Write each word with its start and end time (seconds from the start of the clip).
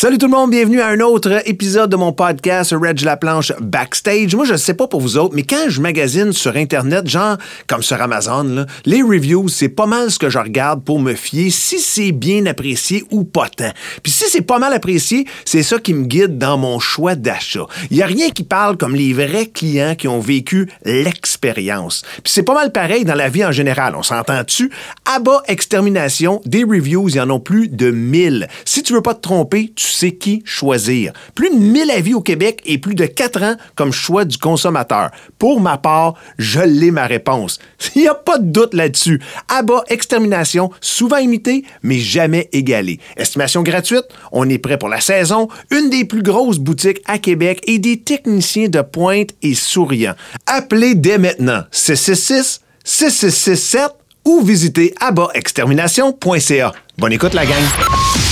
Salut 0.00 0.16
tout 0.16 0.28
le 0.28 0.32
monde, 0.32 0.50
bienvenue 0.50 0.80
à 0.80 0.86
un 0.86 1.00
autre 1.00 1.42
épisode 1.46 1.90
de 1.90 1.96
mon 1.96 2.14
podcast 2.14 2.74
Reg 2.74 3.02
La 3.02 3.18
Planche 3.18 3.52
Backstage. 3.60 4.34
Moi, 4.34 4.46
je 4.46 4.56
sais 4.56 4.72
pas 4.72 4.86
pour 4.86 5.02
vous 5.02 5.18
autres, 5.18 5.34
mais 5.34 5.42
quand 5.42 5.68
je 5.68 5.82
magasine 5.82 6.32
sur 6.32 6.56
Internet, 6.56 7.06
genre 7.06 7.36
comme 7.66 7.82
sur 7.82 8.00
Amazon, 8.00 8.64
les 8.86 9.02
reviews, 9.02 9.50
c'est 9.50 9.68
pas 9.68 9.84
mal 9.84 10.10
ce 10.10 10.18
que 10.18 10.30
je 10.30 10.38
regarde 10.38 10.82
pour 10.82 11.00
me 11.00 11.12
fier 11.12 11.50
si 11.50 11.78
c'est 11.78 12.12
bien 12.12 12.46
apprécié 12.46 13.04
ou 13.10 13.24
pas 13.24 13.50
tant. 13.50 13.72
Puis 14.02 14.10
si 14.10 14.24
c'est 14.30 14.40
pas 14.40 14.58
mal 14.58 14.72
apprécié, 14.72 15.26
c'est 15.44 15.62
ça 15.62 15.78
qui 15.78 15.92
me 15.92 16.06
guide 16.06 16.38
dans 16.38 16.56
mon 16.56 16.78
choix 16.78 17.14
d'achat. 17.14 17.66
Il 17.90 17.98
y 17.98 18.02
a 18.02 18.06
rien 18.06 18.30
qui 18.30 18.44
parle 18.44 18.78
comme 18.78 18.94
les 18.94 19.12
vrais 19.12 19.50
clients 19.52 19.96
qui 19.96 20.08
ont 20.08 20.20
vécu 20.20 20.70
l'expérience. 20.86 22.04
Puis 22.24 22.32
c'est 22.32 22.42
pas 22.42 22.54
mal 22.54 22.72
pareil 22.72 23.04
dans 23.04 23.14
la 23.14 23.28
vie 23.28 23.44
en 23.44 23.52
général, 23.52 23.94
on 23.94 24.02
s'entend-tu? 24.02 24.70
À 25.04 25.18
bas 25.18 25.42
extermination, 25.46 26.40
des 26.46 26.64
reviews, 26.64 27.10
il 27.10 27.16
y 27.16 27.20
en 27.20 27.28
a 27.28 27.38
plus 27.38 27.68
de 27.68 27.90
1000. 27.90 28.48
Si 28.64 28.82
tu 28.82 28.94
veux 28.94 29.02
pas 29.02 29.12
te 29.12 29.20
tromper, 29.20 29.70
tu 29.76 29.89
sais 29.92 30.12
qui 30.12 30.42
choisir. 30.44 31.12
Plus 31.34 31.50
de 31.50 31.56
1000 31.56 31.90
avis 31.90 32.14
au 32.14 32.20
Québec 32.20 32.62
et 32.64 32.78
plus 32.78 32.94
de 32.94 33.06
4 33.06 33.42
ans 33.42 33.56
comme 33.74 33.92
choix 33.92 34.24
du 34.24 34.38
consommateur. 34.38 35.10
Pour 35.38 35.60
ma 35.60 35.78
part, 35.78 36.14
je 36.38 36.60
l'ai 36.60 36.90
ma 36.90 37.06
réponse. 37.06 37.58
Il 37.94 38.02
n'y 38.02 38.08
a 38.08 38.14
pas 38.14 38.38
de 38.38 38.50
doute 38.50 38.74
là-dessus. 38.74 39.20
Abat 39.48 39.84
Extermination, 39.88 40.70
souvent 40.80 41.18
imité, 41.18 41.64
mais 41.82 41.98
jamais 41.98 42.48
égalé. 42.52 43.00
Estimation 43.16 43.62
gratuite, 43.62 44.06
on 44.32 44.48
est 44.48 44.58
prêt 44.58 44.78
pour 44.78 44.88
la 44.88 45.00
saison, 45.00 45.48
une 45.70 45.90
des 45.90 46.04
plus 46.04 46.22
grosses 46.22 46.58
boutiques 46.58 47.02
à 47.06 47.18
Québec 47.18 47.62
et 47.66 47.78
des 47.78 48.00
techniciens 48.00 48.68
de 48.68 48.82
pointe 48.82 49.30
et 49.42 49.54
souriants. 49.54 50.14
Appelez 50.46 50.94
dès 50.94 51.18
maintenant 51.18 51.62
666 51.70 52.60
6667 52.84 53.92
ou 54.24 54.42
visitez 54.42 54.94
abatextermination.ca. 55.00 56.72
Bonne 56.98 57.12
écoute 57.12 57.34
la 57.34 57.46
gang. 57.46 58.29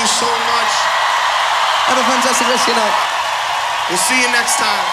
Thank 0.00 0.08
you 0.08 0.24
so 0.24 0.32
much. 0.32 0.72
Have 1.92 2.00
a 2.00 2.04
fantastic 2.08 2.48
rest 2.48 2.64
of 2.64 2.72
your 2.72 2.80
night. 2.80 2.96
We'll 3.90 4.00
see 4.00 4.16
you 4.16 4.32
next 4.32 4.56
time. 4.56 4.86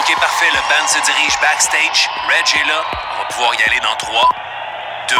OK, 0.00 0.16
parfait. 0.18 0.50
Le 0.50 0.58
band 0.66 0.88
se 0.88 0.98
dirige 0.98 1.38
backstage. 1.38 2.10
Reg 2.26 2.60
est 2.60 2.66
là. 2.66 2.82
On 3.14 3.18
va 3.18 3.24
pouvoir 3.26 3.54
y 3.54 3.62
aller 3.62 3.78
dans 3.78 3.94
3, 3.94 4.28
2, 5.10 5.16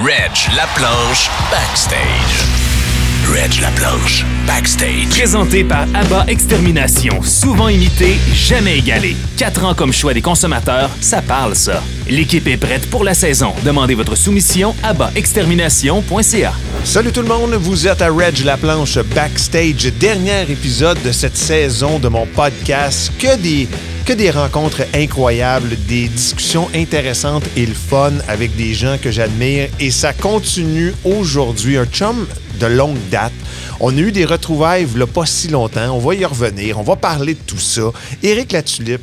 1. 0.00 0.02
Reg 0.02 0.48
la 0.56 0.66
planche 0.68 1.28
backstage. 1.50 2.47
Reg 3.32 3.60
la 3.60 3.68
planche 3.72 4.24
backstage. 4.46 5.08
Présenté 5.10 5.62
par 5.62 5.82
ABBA 5.94 6.24
Extermination, 6.28 7.22
souvent 7.22 7.68
imité, 7.68 8.16
jamais 8.32 8.78
égalé. 8.78 9.16
Quatre 9.36 9.64
ans 9.64 9.74
comme 9.74 9.92
choix 9.92 10.14
des 10.14 10.22
consommateurs, 10.22 10.88
ça 11.00 11.20
parle 11.20 11.54
ça. 11.54 11.82
L'équipe 12.08 12.46
est 12.46 12.56
prête 12.56 12.88
pour 12.88 13.04
la 13.04 13.12
saison. 13.12 13.52
Demandez 13.64 13.94
votre 13.94 14.16
soumission 14.16 14.74
à 14.82 14.88
abaextermination.ca. 14.90 16.52
Salut 16.84 17.12
tout 17.12 17.22
le 17.22 17.28
monde, 17.28 17.52
vous 17.54 17.86
êtes 17.86 18.00
à 18.00 18.08
Reg 18.10 18.44
La 18.44 18.56
Planche 18.56 18.98
Backstage, 19.14 19.92
dernier 20.00 20.42
épisode 20.50 21.00
de 21.02 21.12
cette 21.12 21.36
saison 21.36 21.98
de 21.98 22.08
mon 22.08 22.24
podcast. 22.24 23.12
Que 23.18 23.36
des, 23.36 23.68
que 24.08 24.14
des 24.14 24.30
rencontres 24.30 24.84
incroyables, 24.94 25.76
des 25.86 26.08
discussions 26.08 26.70
intéressantes 26.74 27.44
et 27.56 27.66
le 27.66 27.74
fun 27.74 28.14
avec 28.26 28.56
des 28.56 28.72
gens 28.72 28.96
que 28.96 29.10
j'admire. 29.10 29.68
Et 29.80 29.90
ça 29.90 30.14
continue 30.14 30.94
aujourd'hui. 31.04 31.76
Un 31.76 31.84
chum 31.84 32.26
de 32.58 32.64
longue 32.64 32.96
date. 33.10 33.34
On 33.80 33.94
a 33.94 34.00
eu 34.00 34.10
des 34.10 34.24
retrouvailles 34.24 34.86
il 34.90 35.06
pas 35.06 35.26
si 35.26 35.48
longtemps. 35.48 35.90
On 35.90 35.98
va 35.98 36.14
y 36.14 36.24
revenir. 36.24 36.78
On 36.78 36.84
va 36.84 36.96
parler 36.96 37.34
de 37.34 37.40
tout 37.46 37.58
ça. 37.58 37.92
Éric 38.22 38.52
Latulippe, 38.52 39.02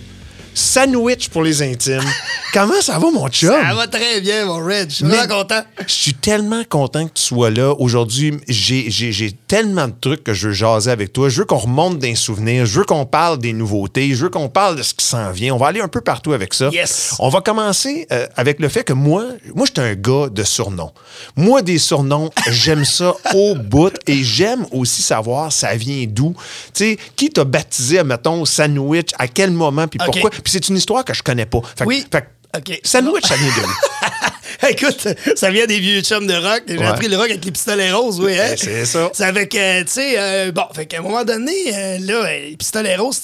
sandwich 0.56 1.30
pour 1.30 1.44
les 1.44 1.62
intimes. 1.62 2.02
Comment 2.56 2.80
ça 2.80 2.98
va, 3.00 3.12
mon 3.12 3.28
chum? 3.28 3.50
Ça 3.50 3.74
va 3.74 3.86
très 3.86 4.22
bien, 4.22 4.46
mon 4.46 4.66
Red. 4.66 4.90
Je 4.90 4.96
suis 4.96 5.04
vraiment 5.06 5.28
content. 5.28 5.62
Je 5.86 5.92
suis 5.92 6.14
tellement 6.14 6.64
content 6.64 7.06
que 7.06 7.12
tu 7.16 7.22
sois 7.22 7.50
là. 7.50 7.74
Aujourd'hui, 7.78 8.40
j'ai 8.48 9.34
tellement 9.46 9.90
de 9.90 9.94
trucs 10.00 10.24
que 10.24 10.34
je 10.34 10.48
veux 10.48 10.54
jaser 10.54 10.90
avec 10.90 11.12
toi. 11.12 11.28
Je 11.28 11.40
veux 11.40 11.46
qu'on 11.46 11.58
remonte 11.58 12.00
des 12.00 12.16
souvenirs. 12.16 12.66
Je 12.66 12.80
veux 12.80 12.86
qu'on 12.86 13.06
parle 13.06 13.40
des 13.40 13.52
nouveautés. 13.52 14.16
Je 14.16 14.24
veux 14.24 14.30
qu'on 14.30 14.48
parle 14.48 14.78
de 14.78 14.84
ce 14.84 14.94
qui 14.94 15.04
s'en 15.04 15.32
vient. 15.32 15.54
On 15.54 15.58
va 15.58 15.68
aller 15.68 15.82
un 15.82 15.90
peu 15.90 16.00
partout 16.00 16.32
avec 16.32 16.54
ça. 16.54 16.70
Yes. 16.72 17.16
On 17.20 17.28
va 17.28 17.42
commencer 17.42 18.08
euh, 18.14 18.26
avec 18.38 18.62
le 18.62 18.70
fait 18.70 18.86
que 18.86 18.94
moi, 18.94 19.26
moi, 19.54 19.66
j'étais 19.66 19.82
un 19.82 19.96
gars 19.96 20.30
de 20.32 20.44
surnoms. 20.46 20.94
Moi, 21.36 21.62
des 21.62 21.78
surnoms, 21.78 22.30
j'aime 22.50 22.86
ça 22.86 23.16
au 23.36 23.56
bout 23.56 23.92
et 24.08 24.24
j'aime 24.24 24.66
aussi 24.72 25.02
savoir 25.02 25.52
ça 25.52 25.76
vient 25.76 26.06
d'où. 26.08 26.34
Tu 26.74 26.86
sais, 26.86 26.98
qui 27.18 27.32
t'a 27.32 27.44
baptisé, 27.44 28.02
mettons, 28.06 28.46
sandwich, 28.46 29.10
à 29.20 29.28
quel 29.28 29.52
moment, 29.52 29.90
puis 29.90 30.00
pourquoi? 30.00 30.30
Puis 30.30 30.54
c'est 30.54 30.70
une 30.70 30.78
histoire 30.78 31.04
que 31.04 31.14
je 31.14 31.22
connais 31.22 31.46
pas. 31.46 31.60
Fait 31.76 31.84
Oui. 31.84 32.06
fait 32.10 32.30
OK. 32.58 32.80
Sandwich, 32.84 33.26
ça 33.28 33.36
vient? 33.36 33.50
Écoute, 34.70 35.08
ça 35.36 35.52
vient 35.52 35.66
des 35.66 35.80
vieux 35.80 36.02
chums 36.02 36.26
de 36.26 36.34
rock. 36.34 36.64
J'ai 36.68 36.78
Ouais. 36.78 36.86
appris 36.86 37.08
le 37.08 37.18
rock 37.18 37.30
avec 37.30 37.44
les 37.44 37.52
pistolets 37.52 37.92
roses, 37.92 38.20
oui. 38.20 38.34
Hein? 38.40 38.48
Ben, 38.52 38.58
c'est 38.58 38.86
ça. 38.86 39.10
C'est 39.14 39.26
avec, 39.26 39.54
euh, 39.54 39.84
tu 39.84 39.92
sais, 39.92 40.16
euh, 40.18 40.52
bon, 40.52 40.64
fait 40.74 40.86
qu'à 40.86 41.00
un 41.00 41.02
moment 41.02 41.24
donné, 41.24 41.52
euh, 41.74 41.98
là, 42.00 42.32
les 42.32 42.56
pistolets 42.58 42.96
roses, 42.96 43.20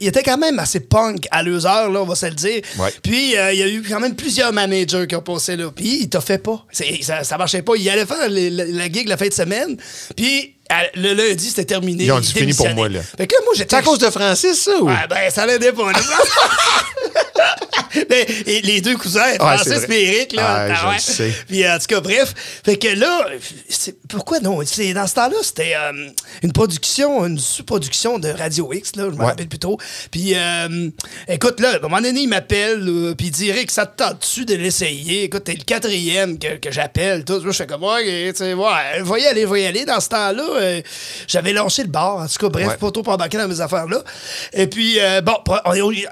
ils 0.00 0.06
étaient 0.08 0.22
quand 0.22 0.38
même 0.38 0.58
assez 0.58 0.80
punk 0.80 1.26
à 1.32 1.42
leurs 1.42 1.66
heures, 1.66 1.90
là, 1.90 2.00
on 2.02 2.06
va 2.06 2.14
se 2.14 2.26
le 2.26 2.32
dire. 2.32 2.62
Ouais. 2.78 2.94
Puis, 3.02 3.30
il 3.32 3.58
y 3.58 3.62
a 3.62 3.68
eu 3.68 3.82
quand 3.86 4.00
même 4.00 4.14
plusieurs 4.14 4.52
managers 4.52 5.06
qui 5.08 5.16
ont 5.16 5.22
passé 5.22 5.56
là. 5.56 5.70
Puis, 5.74 5.98
il 6.02 6.08
t'a 6.08 6.20
fait 6.20 6.38
pas. 6.38 6.64
Ça, 7.02 7.24
ça 7.24 7.36
marchait 7.36 7.62
pas. 7.62 7.72
Il 7.76 7.88
allait 7.90 8.06
faire 8.06 8.28
les- 8.28 8.50
la, 8.50 8.64
la 8.64 8.84
gig 8.90 9.08
la 9.08 9.16
fin 9.16 9.26
de 9.28 9.34
semaine. 9.34 9.76
Puis, 10.16 10.54
le 10.94 11.14
lundi, 11.14 11.46
c'était 11.48 11.64
terminé. 11.64 12.04
Ils 12.04 12.12
ont 12.12 12.20
dit 12.20 12.32
Il 12.36 12.38
fini 12.40 12.54
pour 12.54 12.68
moi, 12.70 12.88
là. 12.88 13.00
Fait 13.02 13.26
que 13.26 13.34
là, 13.34 13.40
moi, 13.44 13.54
j'étais. 13.56 13.74
C'est 13.76 13.80
à 13.80 13.82
cause 13.82 13.98
de 13.98 14.08
Francis, 14.08 14.54
ça? 14.62 14.76
Ou? 14.80 14.86
Ouais, 14.88 14.94
ben, 15.10 15.28
ça 15.30 15.44
l'aidait 15.46 15.72
pas. 15.72 15.90
et 18.46 18.60
les 18.62 18.80
deux 18.80 18.96
cousins, 18.96 19.20
c'est 19.32 19.38
Francis 19.38 19.84
et 19.90 20.02
Eric, 20.16 20.32
là. 20.32 20.42
Ah, 20.70 20.74
ah 20.84 20.88
ouais. 20.90 20.98
sais. 20.98 21.32
Puis, 21.48 21.68
en 21.68 21.78
tout 21.78 21.86
cas, 21.86 22.00
bref. 22.00 22.34
Fait 22.64 22.76
que 22.76 22.88
là, 22.88 23.26
pourquoi 24.08 24.40
non? 24.40 24.58
Dans 24.58 25.06
ce 25.06 25.14
temps-là, 25.14 25.36
c'était 25.42 25.74
euh, 25.76 26.08
une 26.42 26.52
production, 26.52 27.26
une 27.26 27.38
sous-production 27.38 28.18
de 28.18 28.28
Radio 28.30 28.72
X, 28.72 28.96
là, 28.96 29.04
je 29.06 29.10
me 29.16 29.20
Ouais. 29.20 29.26
rappelle 29.26 29.48
plus 29.48 29.58
trop. 29.58 29.78
Puis, 30.10 30.32
euh, 30.34 30.88
écoute, 31.28 31.60
là, 31.60 31.70
à 31.72 31.76
un 31.76 31.80
moment 31.80 32.00
donné, 32.00 32.20
il 32.20 32.28
m'appelle, 32.28 32.80
là, 32.84 33.14
puis 33.14 33.26
il 33.28 33.30
dit, 33.32 33.48
Eric, 33.48 33.70
ça 33.70 33.86
te 33.86 34.02
tente-tu 34.02 34.44
de 34.44 34.54
l'essayer? 34.54 35.24
Écoute, 35.24 35.44
t'es 35.44 35.54
le 35.54 35.64
quatrième 35.64 36.38
que, 36.38 36.56
que 36.56 36.70
j'appelle. 36.70 37.24
Tout. 37.24 37.40
Je 37.44 37.50
fais 37.52 37.66
comme, 37.66 37.84
ouais, 37.84 38.32
tu 38.32 38.38
sais, 38.38 38.54
ouais, 38.54 39.00
va 39.00 39.18
y 39.18 39.26
aller, 39.26 39.44
va 39.44 39.58
y 39.58 39.66
aller. 39.66 39.84
Dans 39.84 40.00
ce 40.00 40.08
temps-là, 40.08 40.44
euh, 40.56 40.80
j'avais 41.26 41.52
lâché 41.52 41.82
le 41.82 41.88
bar. 41.88 42.16
En 42.18 42.26
tout 42.26 42.38
cas, 42.38 42.48
bref, 42.48 42.68
Ouais. 42.68 42.76
pas 42.76 42.90
trop 42.90 43.02
pour 43.02 43.12
embarquer 43.12 43.38
dans 43.38 43.48
mes 43.48 43.60
affaires-là. 43.60 44.02
Et 44.52 44.66
puis, 44.66 44.98
euh, 45.00 45.20
bon, 45.20 45.36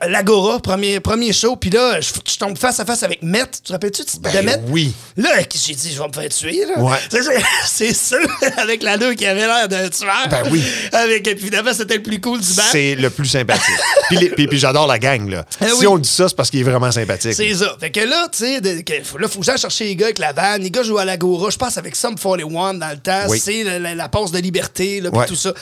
l'Agora, 0.09 0.59
premier, 0.60 1.00
premier 1.00 1.18
show. 1.33 1.56
Puis 1.56 1.71
là, 1.71 2.01
je, 2.01 2.09
je 2.31 2.37
tombe 2.39 2.56
face 2.59 2.79
à 2.81 2.84
face 2.84 3.03
avec 3.03 3.23
Met. 3.23 3.47
Tu 3.47 3.61
te 3.62 3.73
rappelles-tu 3.73 4.03
de 4.03 4.21
Ben 4.23 4.45
Met? 4.45 4.61
oui. 4.69 4.93
Là, 5.17 5.31
j'ai 5.55 5.75
dit, 5.75 5.93
je 5.93 6.01
vais 6.01 6.09
me 6.09 6.12
faire 6.12 6.29
tuer. 6.29 6.65
Là. 6.67 6.81
Ouais. 6.83 6.97
C'est- 7.67 7.95
sûr, 7.95 8.19
avec 8.56 8.83
l'anneau 8.83 9.15
qui 9.15 9.27
avait 9.27 9.47
l'air 9.47 9.69
d'un 9.69 9.89
tueur. 9.89 10.28
Ben 10.31 10.43
oui. 10.51 10.62
Avec, 10.93 11.27
et 11.27 11.34
puis 11.34 11.47
finalement, 11.47 11.73
c'était 11.73 11.97
le 11.97 12.03
plus 12.03 12.21
cool 12.21 12.41
du 12.41 12.53
band. 12.55 12.62
C'est 12.71 12.95
le 12.95 13.11
plus 13.11 13.27
sympathique. 13.27 13.75
puis 14.09 14.28
puis, 14.31 14.47
puis 14.47 14.59
j'adore 14.59 14.87
la 14.87 14.99
gang, 14.99 15.28
là. 15.28 15.45
Ah 15.61 15.67
si 15.69 15.73
oui. 15.81 15.87
on 15.87 15.99
dit 15.99 16.09
ça, 16.09 16.28
c'est 16.28 16.37
parce 16.37 16.51
qu'il 16.51 16.61
est 16.61 16.65
vraiment 16.65 16.91
sympathique. 16.93 17.34
C'est 17.34 17.55
ça. 17.55 17.77
Fait 17.81 17.91
que 17.91 18.01
là, 18.01 18.28
tu 18.31 18.39
sais, 18.39 18.61
de- 18.61 18.83
là, 19.19 19.28
faut 19.28 19.41
que 19.41 19.45
j'aille 19.45 19.59
chercher 19.59 19.84
les 19.84 19.97
gars 19.97 20.07
avec 20.07 20.19
la 20.19 20.33
vanne. 20.33 20.62
Les 20.62 20.71
gars 20.71 20.83
jouent 20.83 20.99
à 20.99 21.05
l'Agora. 21.05 21.51
Je 21.51 21.57
passe 21.59 21.77
avec 21.78 21.97
Sum 21.97 22.15
41 22.17 22.75
dans 22.75 22.91
le 22.91 22.97
temps. 22.99 23.25
Oui. 23.28 23.41
C'est 23.41 23.65
la, 23.65 23.78
la, 23.78 23.95
la 23.95 24.09
passe 24.09 24.31
de 24.31 24.39
liberté, 24.39 25.01
là, 25.01 25.11
puis 25.11 25.19
Ouais. 25.21 25.27
tout 25.27 25.37
ça. 25.37 25.53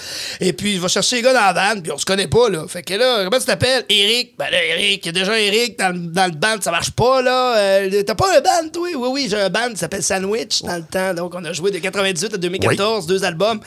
Et 0.41 0.53
puis, 0.53 0.77
je 0.77 0.81
vais 0.81 0.89
chercher 0.89 1.17
les 1.17 1.23
gars 1.23 1.33
dans 1.33 1.41
la 1.41 1.53
vanne, 1.53 1.83
puis 1.83 1.93
on 1.93 1.99
se 1.99 2.05
connaît 2.05 2.29
pas, 2.29 2.49
là. 2.51 2.65
Fait 2.69 2.83
que 2.83 2.95
là, 2.95 3.25
comment 3.25 3.39
tu 3.39 3.47
t'appelles? 3.47 3.85
Eric. 3.89 4.35
Ben 4.39 4.51
là, 4.51 4.63
Eric, 4.65 5.05
il 5.05 5.07
y 5.07 5.09
a 5.09 5.13
déjà 5.13 5.39
Eric 5.47 5.79
dans, 5.79 5.89
le- 5.93 5.99
dans 6.11 6.27
le 6.27 6.33
band, 6.33 6.57
ça 6.61 6.71
marche 6.71 6.91
pas, 6.91 7.23
là. 7.23 7.57
Euh, 7.57 8.03
T'as 8.07 8.15
pas 8.15 8.37
un 8.37 8.41
band, 8.41 8.69
toi? 8.73 8.89
Oui, 8.97 9.09
oui, 9.13 9.27
j'ai 9.31 9.37
un 9.41 9.49
band 9.51 9.71
qui 9.71 9.77
s'appelle 9.77 10.03
Sandwich 10.03 10.63
dans 10.63 10.77
le 10.77 10.83
temps. 10.85 11.15
Donc, 11.15 11.35
on 11.35 11.45
a 11.45 11.53
joué 11.53 11.71
de 11.71 11.79
98 11.79 12.35
à 12.35 12.37
2014, 12.37 13.07
deux 13.07 13.25
albums. 13.25 13.61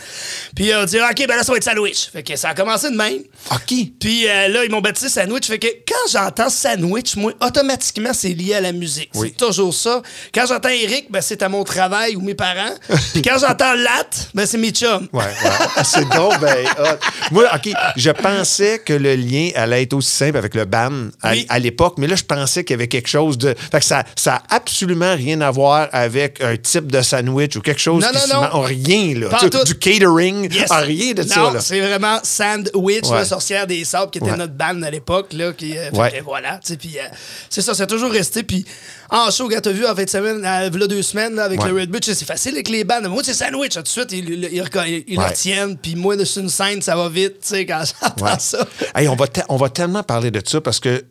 Puis, 0.55 0.71
on 0.75 0.83
dit, 0.85 0.97
OK, 0.97 1.27
ben 1.27 1.35
là, 1.37 1.43
ça 1.43 1.51
va 1.51 1.57
être 1.57 1.63
Sandwich. 1.63 2.09
Fait 2.11 2.23
que 2.23 2.35
ça 2.35 2.49
a 2.49 2.53
commencé 2.53 2.89
de 2.89 2.95
même. 2.95 3.19
OK. 3.51 3.73
Puis 3.99 4.27
euh, 4.27 4.47
là, 4.49 4.63
ils 4.65 4.71
m'ont 4.71 4.81
baptisé 4.81 5.09
Sandwich. 5.09 5.45
Fait 5.47 5.59
que 5.59 5.67
quand 5.87 6.11
j'entends 6.11 6.49
Sandwich, 6.49 7.15
moi, 7.15 7.33
automatiquement, 7.41 8.11
c'est 8.13 8.29
lié 8.29 8.55
à 8.55 8.61
la 8.61 8.71
musique. 8.71 9.09
Oui. 9.15 9.29
C'est 9.31 9.45
toujours 9.45 9.73
ça. 9.73 10.01
Quand 10.33 10.45
j'entends 10.47 10.69
Eric, 10.69 11.07
ben, 11.11 11.21
c'est 11.21 11.41
à 11.43 11.49
mon 11.49 11.63
travail 11.63 12.15
ou 12.15 12.21
mes 12.21 12.35
parents. 12.35 12.73
Puis 13.13 13.21
quand 13.21 13.37
j'entends 13.39 13.73
Lat, 13.73 14.07
ben, 14.33 14.45
c'est 14.45 14.57
mes 14.57 14.71
chums. 14.71 15.07
Ouais, 15.13 15.23
ouais. 15.23 15.83
C'est 15.83 16.07
donc 16.09 16.39
ben 16.39 16.65
hot. 16.79 16.97
Moi, 17.31 17.45
OK, 17.53 17.71
je 17.95 18.11
pensais 18.11 18.79
que 18.79 18.93
le 18.93 19.15
lien 19.15 19.49
allait 19.55 19.83
être 19.83 19.93
aussi 19.93 20.11
simple 20.11 20.37
avec 20.37 20.55
le 20.55 20.65
ban 20.65 20.91
à, 21.21 21.31
Oui. 21.31 21.45
à 21.49 21.59
l'époque, 21.69 21.95
mais 21.97 22.07
là, 22.07 22.15
je 22.15 22.23
pensais 22.23 22.63
qu'il 22.63 22.73
y 22.73 22.77
avait 22.79 22.87
quelque 22.87 23.07
chose 23.09 23.37
de. 23.37 23.55
Fait 23.71 23.79
que 23.79 23.85
ça 23.85 24.03
n'a 24.25 24.41
absolument 24.49 25.15
rien 25.15 25.39
à 25.41 25.51
voir 25.51 25.87
avec 25.91 26.41
un 26.41 26.57
type 26.57 26.91
de 26.91 27.01
sandwich 27.01 27.55
ou 27.55 27.61
quelque 27.61 27.79
chose 27.81 28.03
Non, 28.03 28.09
qui 28.09 28.29
non, 28.33 28.41
non. 28.41 28.61
rien, 28.61 29.13
là. 29.19 29.37
Tu. 29.39 29.49
Du 29.65 29.75
catering, 29.77 30.51
Yes. 30.53 30.67
ah, 30.69 30.79
rien 30.79 31.13
de 31.13 31.23
non, 31.23 31.53
ça, 31.53 31.59
c'est 31.61 31.79
vraiment 31.79 32.19
Sandwich, 32.23 33.05
Ouais. 33.07 33.17
la 33.19 33.25
sorcière 33.25 33.67
des 33.67 33.83
sables, 33.85 34.11
qui 34.11 34.19
était 34.19 34.31
Ouais. 34.31 34.37
notre 34.37 34.53
band 34.53 34.81
à 34.83 34.89
l'époque. 34.89 35.33
Là, 35.33 35.53
qui, 35.53 35.77
euh, 35.77 35.89
fait 35.91 35.97
Ouais. 35.97 36.11
que 36.11 36.23
voilà, 36.23 36.59
puis 36.79 36.97
euh, 36.97 37.03
c'est 37.49 37.61
ça, 37.61 37.73
c'est 37.73 37.87
toujours 37.87 38.11
resté. 38.11 38.43
Puis 38.43 38.65
en 39.09 39.29
show, 39.31 39.47
quand 39.49 39.61
t'as 39.61 39.71
vu 39.71 39.85
en 39.85 39.95
fin 39.95 40.03
de 40.03 40.09
semaine, 40.09 40.37
euh, 40.45 40.69
là, 40.69 40.87
deux 40.87 41.01
semaines, 41.01 41.35
là, 41.35 41.43
avec 41.43 41.63
le 41.63 41.73
Red 41.73 42.03
sais, 42.03 42.13
c'est 42.15 42.25
facile 42.25 42.53
avec 42.53 42.69
les 42.69 42.83
bands. 42.83 43.01
Moi, 43.09 43.21
c'est 43.25 43.33
Sandwich, 43.33 43.73
tout 43.73 43.81
de 43.81 43.87
suite, 43.87 44.11
ils, 44.11 44.29
ils, 44.29 44.49
ils, 44.51 45.03
ils- 45.07 45.19
retiennent. 45.19 45.77
Puis 45.77 45.95
moi, 45.95 46.15
sur 46.25 46.41
une 46.41 46.49
scène, 46.49 46.81
ça 46.81 46.95
va 46.95 47.09
vite, 47.09 47.39
tu 47.41 47.47
sais, 47.47 47.65
quand 47.65 47.81
j'entends 48.01 48.39
ça. 48.39 48.65
Hey, 48.95 49.07
on, 49.07 49.15
va 49.15 49.25
on 49.49 49.57
va 49.57 49.69
tellement 49.69 50.03
parler 50.03 50.31
de 50.31 50.41
ça 50.45 50.61
parce 50.61 50.79
que 50.79 51.03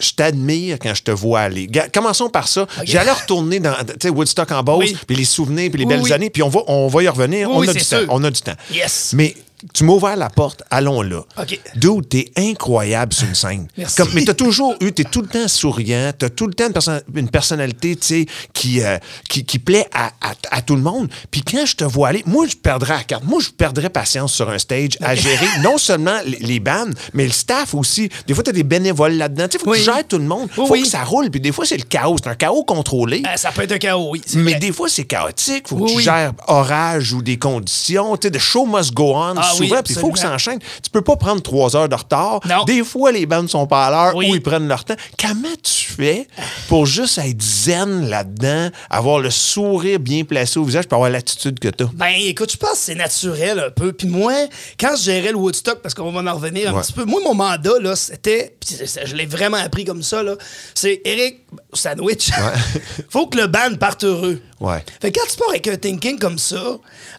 je 0.00 0.10
t'admire 0.12 0.78
quand 0.80 0.94
je 0.94 1.02
te 1.02 1.10
vois 1.10 1.40
aller. 1.40 1.66
Ga- 1.66 1.88
Commençons 1.88 2.28
par 2.28 2.48
ça. 2.48 2.66
J'allais 2.84 3.12
retourner 3.12 3.60
dans 3.60 3.74
Woodstock 4.14 4.50
en 4.52 4.62
Beauce, 4.62 4.78
Oui. 4.90 4.96
puis 5.06 5.16
les 5.16 5.24
souvenirs, 5.24 5.70
puis 5.70 5.78
les 5.80 5.84
Oui, 5.84 5.94
belles 5.94 6.02
oui. 6.02 6.12
années, 6.12 6.30
puis 6.30 6.42
on 6.42 6.48
va, 6.48 6.60
on 6.66 6.88
va 6.88 7.02
y 7.02 7.08
revenir. 7.08 7.50
On, 7.50 7.60
a 7.62 7.72
du 7.72 7.80
sûr. 7.80 8.00
temps, 8.06 8.06
on 8.14 8.24
a 8.24 8.30
du 8.30 8.40
temps. 8.40 8.54
Yes. 8.72 9.12
Mais 9.14 9.34
tu 9.74 9.84
m'as 9.84 9.92
ouvert 9.92 10.16
la 10.16 10.30
porte, 10.30 10.62
allons 10.70 11.02
là. 11.02 11.22
OK. 11.38 11.60
Dude, 11.76 12.08
t'es 12.08 12.30
incroyable 12.36 13.12
sur 13.12 13.26
une 13.26 13.34
scène. 13.36 13.68
Merci. 13.76 13.96
Comme, 13.96 14.08
mais 14.14 14.24
t'as 14.24 14.34
toujours 14.34 14.74
eu, 14.80 14.92
t'es 14.92 15.04
tout 15.04 15.20
le 15.22 15.28
temps 15.28 15.48
souriant, 15.48 16.12
t'as 16.16 16.28
tout 16.30 16.46
le 16.46 16.54
temps 16.54 16.66
une, 16.66 16.72
perso- 16.72 16.92
une 17.14 17.28
personnalité, 17.28 17.96
tu 17.96 18.06
sais, 18.06 18.26
qui, 18.52 18.82
euh, 18.82 18.98
qui, 19.28 19.44
qui 19.44 19.58
plaît 19.58 19.86
à, 19.92 20.06
à- 20.20 20.34
à 20.50 20.62
tout 20.62 20.76
le 20.76 20.82
monde. 20.82 21.08
Puis 21.30 21.42
quand 21.42 21.66
je 21.66 21.76
te 21.76 21.84
vois 21.84 22.08
aller, 22.08 22.22
moi, 22.26 22.46
je 22.46 22.56
perdrais 22.56 22.94
la 22.96 23.04
carte. 23.04 23.24
Moi, 23.24 23.40
je 23.40 23.50
perdrais 23.50 23.90
patience 23.90 24.32
sur 24.32 24.48
un 24.48 24.58
stage 24.58 24.90
à 25.00 25.14
gérer 25.14 25.46
non 25.62 25.78
seulement 25.78 26.18
les, 26.24 26.38
les 26.38 26.60
bandes, 26.60 26.94
mais 27.14 27.24
le 27.26 27.32
staff 27.32 27.74
aussi. 27.74 28.08
Des 28.26 28.34
fois, 28.34 28.44
t'as 28.44 28.52
des 28.52 28.62
bénévoles 28.64 29.14
là-dedans. 29.14 29.48
Tu 29.48 29.58
sais, 29.58 29.64
faut 29.64 29.70
Oui. 29.70 29.78
que 29.78 29.84
tu 29.84 29.90
gères 29.92 30.06
tout 30.06 30.18
le 30.18 30.24
monde. 30.24 30.48
Oui, 30.56 30.66
faut 30.66 30.72
oui. 30.72 30.82
que 30.82 30.88
ça 30.88 31.02
roule. 31.04 31.30
Puis 31.30 31.40
des 31.40 31.52
fois, 31.52 31.64
c'est 31.66 31.76
le 31.76 31.82
chaos. 31.84 32.16
C'est 32.22 32.28
un 32.30 32.34
chaos 32.34 32.64
contrôlé. 32.64 33.22
Euh, 33.26 33.36
ça 33.36 33.50
peut 33.52 33.62
être 33.62 33.72
un 33.72 33.78
chaos, 33.78 34.10
oui. 34.12 34.22
Mais 34.34 34.52
vrai. 34.52 34.60
des 34.60 34.72
fois, 34.72 34.88
c'est 34.88 35.04
chaotique. 35.04 35.68
Faut 35.68 35.76
que 35.84 35.90
tu 35.96 36.00
gères 36.02 36.32
orage 36.46 37.12
ou 37.12 37.22
des 37.22 37.38
conditions. 37.38 38.16
Tu 38.16 38.28
sais, 38.28 38.30
the 38.32 38.38
show 38.38 38.66
must 38.66 38.92
go 38.94 39.14
on 39.14 39.34
Ah 39.36 39.47
oui, 39.58 39.68
souvent. 39.68 39.82
Puis 39.82 39.94
il 39.94 40.00
faut 40.00 40.10
que 40.10 40.18
ça 40.18 40.32
enchaîne. 40.32 40.58
Tu 40.82 40.90
peux 40.90 41.02
pas 41.02 41.16
prendre 41.16 41.40
trois 41.42 41.76
heures 41.76 41.88
de 41.88 41.94
retard. 41.94 42.40
Non. 42.46 42.64
Des 42.64 42.84
fois, 42.84 43.12
les 43.12 43.26
bandes 43.26 43.48
sont 43.48 43.66
pas 43.66 43.86
à 43.86 43.90
l'heure 43.90 44.16
Oui. 44.16 44.30
ou 44.30 44.34
ils 44.34 44.42
prennent 44.42 44.68
leur 44.68 44.84
temps. 44.84 44.96
Comment 45.20 45.48
tu 45.62 45.92
fais 45.92 46.26
pour 46.68 46.86
juste 46.86 47.18
être 47.18 47.40
zen 47.42 48.08
là-dedans, 48.08 48.70
avoir 48.90 49.20
le 49.20 49.30
sourire 49.30 49.98
bien 50.00 50.24
placé 50.24 50.58
au 50.58 50.64
visage, 50.64 50.86
puis 50.86 50.94
avoir 50.94 51.10
l'attitude 51.10 51.58
que 51.58 51.68
tu 51.68 51.84
as? 51.84 51.90
Ben, 51.94 52.12
écoute, 52.18 52.52
je 52.52 52.56
pense 52.56 52.72
que 52.72 52.76
c'est 52.78 52.94
naturel 52.94 53.58
un 53.60 53.70
peu. 53.70 53.92
Puis 53.92 54.08
moi, 54.08 54.32
quand 54.78 54.94
je 54.96 55.02
gérais 55.04 55.30
le 55.32 55.36
Woodstock, 55.38 55.80
parce 55.82 55.94
qu'on 55.94 56.10
va 56.12 56.30
en 56.30 56.34
revenir 56.34 56.70
un 56.70 56.74
Ouais. 56.74 56.82
petit 56.82 56.92
peu, 56.92 57.04
moi, 57.04 57.20
mon 57.24 57.34
mandat, 57.34 57.78
là, 57.80 57.96
c'était, 57.96 58.56
je 59.04 59.14
l'ai 59.14 59.26
vraiment 59.26 59.56
appris 59.56 59.84
comme 59.84 60.02
ça, 60.02 60.22
là, 60.22 60.34
c'est 60.74 61.00
Eric 61.04 61.40
Sandwich. 61.72 62.30
faut 63.10 63.26
que 63.26 63.38
le 63.38 63.46
band 63.46 63.74
parte 63.78 64.04
heureux. 64.04 64.40
Ouais. 64.60 64.84
Fait 65.00 65.12
que 65.12 65.20
quand 65.20 65.26
tu 65.30 65.36
pars 65.36 65.50
avec 65.50 65.66
un 65.68 65.76
thinking 65.76 66.18
comme 66.18 66.38
ça, 66.38 66.56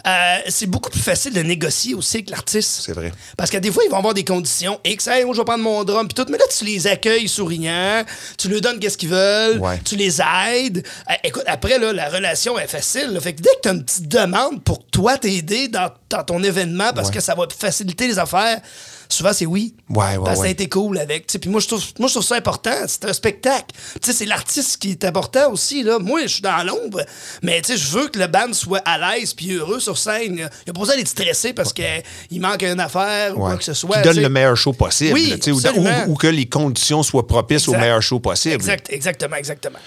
euh, 0.07 0.37
c'est 0.49 0.65
beaucoup 0.65 0.89
plus 0.89 0.99
facile 0.99 1.33
de 1.33 1.41
négocier 1.41 1.93
aussi 1.93 2.17
avec 2.17 2.29
l'artiste. 2.29 2.81
C'est 2.85 2.91
vrai. 2.93 3.13
Parce 3.37 3.49
que 3.49 3.57
des 3.57 3.71
fois, 3.71 3.83
ils 3.85 3.89
vont 3.89 3.97
avoir 3.97 4.13
des 4.13 4.25
conditions 4.25 4.77
X, 4.83 5.07
hey, 5.07 5.23
moi, 5.23 5.33
je 5.33 5.39
vais 5.39 5.45
prendre 5.45 5.63
mon 5.63 5.83
drum, 5.85 6.07
puis 6.07 6.13
tout. 6.15 6.29
Mais 6.29 6.37
là, 6.37 6.43
tu 6.55 6.65
les 6.65 6.85
accueilles 6.87 7.29
souriants, 7.29 8.03
tu 8.37 8.49
leur 8.49 8.59
donnes 8.61 8.79
qu'est-ce 8.79 8.97
qu'ils 8.97 9.09
veulent, 9.09 9.59
Ouais. 9.59 9.79
tu 9.85 9.95
les 9.95 10.19
aides. 10.21 10.85
Euh, 11.09 11.13
écoute, 11.23 11.43
après, 11.47 11.79
là, 11.79 11.93
la 11.93 12.09
relation 12.09 12.59
est 12.59 12.67
facile. 12.67 13.11
là. 13.11 13.21
Fait 13.21 13.33
que 13.33 13.41
dès 13.41 13.49
que 13.51 13.61
tu 13.63 13.69
as 13.69 13.71
une 13.71 13.85
petite 13.85 14.07
demande 14.09 14.61
pour 14.63 14.85
toi 14.87 15.17
t'aider 15.17 15.67
dans, 15.69 15.89
dans 16.09 16.23
ton 16.23 16.41
événement 16.43 16.91
parce 16.93 17.09
Ouais. 17.09 17.15
que 17.15 17.19
ça 17.21 17.35
va 17.35 17.45
faciliter 17.57 18.07
les 18.07 18.17
affaires, 18.19 18.59
souvent, 19.07 19.31
c'est 19.33 19.45
oui. 19.45 19.75
Ouais, 19.89 20.17
ouais, 20.17 20.23
Parce 20.23 20.37
que 20.37 20.41
ça 20.43 20.47
a 20.47 20.51
été 20.51 20.67
cool 20.69 20.97
avec. 20.97 21.27
Puis 21.27 21.49
moi, 21.49 21.59
je 21.61 21.67
trouve, 21.67 21.83
moi, 21.99 22.07
je 22.07 22.13
trouve 22.13 22.25
ça 22.25 22.35
important. 22.35 22.71
C'est 22.87 23.05
un 23.05 23.13
spectacle. 23.13 23.65
C'est 24.01 24.25
l'artiste 24.25 24.77
qui 24.77 24.91
est 24.91 25.05
important 25.05 25.51
aussi. 25.51 25.83
Là. 25.83 25.99
Moi, 25.99 26.21
je 26.23 26.27
suis 26.27 26.41
dans 26.41 26.63
l'ombre, 26.63 27.03
mais 27.43 27.61
je 27.67 27.87
veux 27.89 28.07
que 28.07 28.17
le 28.19 28.27
band 28.27 28.53
soit 28.53 28.81
à 28.85 28.97
l'aise 28.97 29.33
puis 29.33 29.51
heureux 29.53 29.79
sur 29.79 29.97
scène. 29.97 30.49
Il 30.65 30.69
a 30.69 30.73
pas 30.73 30.79
besoin 30.79 30.95
d'être 30.95 31.07
stressé 31.07 31.53
parce 31.53 31.73
qu'il 31.73 32.41
manque 32.41 32.63
une 32.63 32.79
affaire 32.79 33.35
ou 33.37 33.41
quoi 33.41 33.57
que 33.57 33.63
ce 33.63 33.73
soit. 33.73 33.97
Qui 33.97 34.03
donne 34.09 34.19
le 34.21 34.29
meilleur 34.29 34.55
show 34.57 34.73
possible. 34.73 35.13
Oui, 35.13 35.31
ou, 35.47 35.57
absolument. 35.57 36.05
ou- 36.07 36.11
ou 36.11 36.15
que 36.15 36.27
les 36.27 36.47
conditions 36.47 37.03
soient 37.03 37.27
propices 37.27 37.67
au 37.67 37.73
meilleur 37.73 38.01
show 38.01 38.19
possible. 38.19 38.55
Exact, 38.55 38.87
exactement, 38.91 39.35
exactement. 39.35 39.79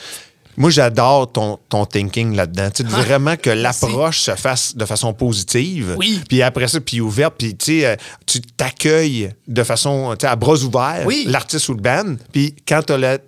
Moi, 0.56 0.69
j'adore 0.70 1.32
ton, 1.32 1.58
ton 1.69 1.87
thinking 1.87 2.34
là-dedans. 2.37 2.70
Tu 2.70 2.82
sais, 2.82 2.88
Ah, 2.94 3.00
vraiment 3.02 3.37
que 3.37 3.49
l'approche 3.50 4.20
se 4.20 4.34
fasse 4.34 4.76
de 4.76 4.84
façon 4.84 5.12
positive. 5.14 5.94
Oui. 5.99 6.20
Puis 6.28 6.43
après 6.43 6.69
ça, 6.69 6.81
puis 6.81 7.00
ouverte, 7.00 7.34
puis 7.38 7.56
tu 7.56 7.81
sais, 7.81 7.87
euh, 7.87 7.96
tu 8.26 8.40
t'accueilles 8.40 9.32
de 9.49 9.62
façon, 9.62 10.14
tu 10.19 10.26
sais, 10.26 10.26
à 10.31 10.37
bras 10.37 10.56
ouverts, 10.62 11.02
Oui. 11.06 11.25
l'artiste 11.26 11.69
ou 11.70 11.75
le 11.75 11.81
band. 11.81 12.16
Puis 12.32 12.54
quand 12.69 12.82
tu 12.87 12.93
as 12.93 12.99
la 12.99 13.19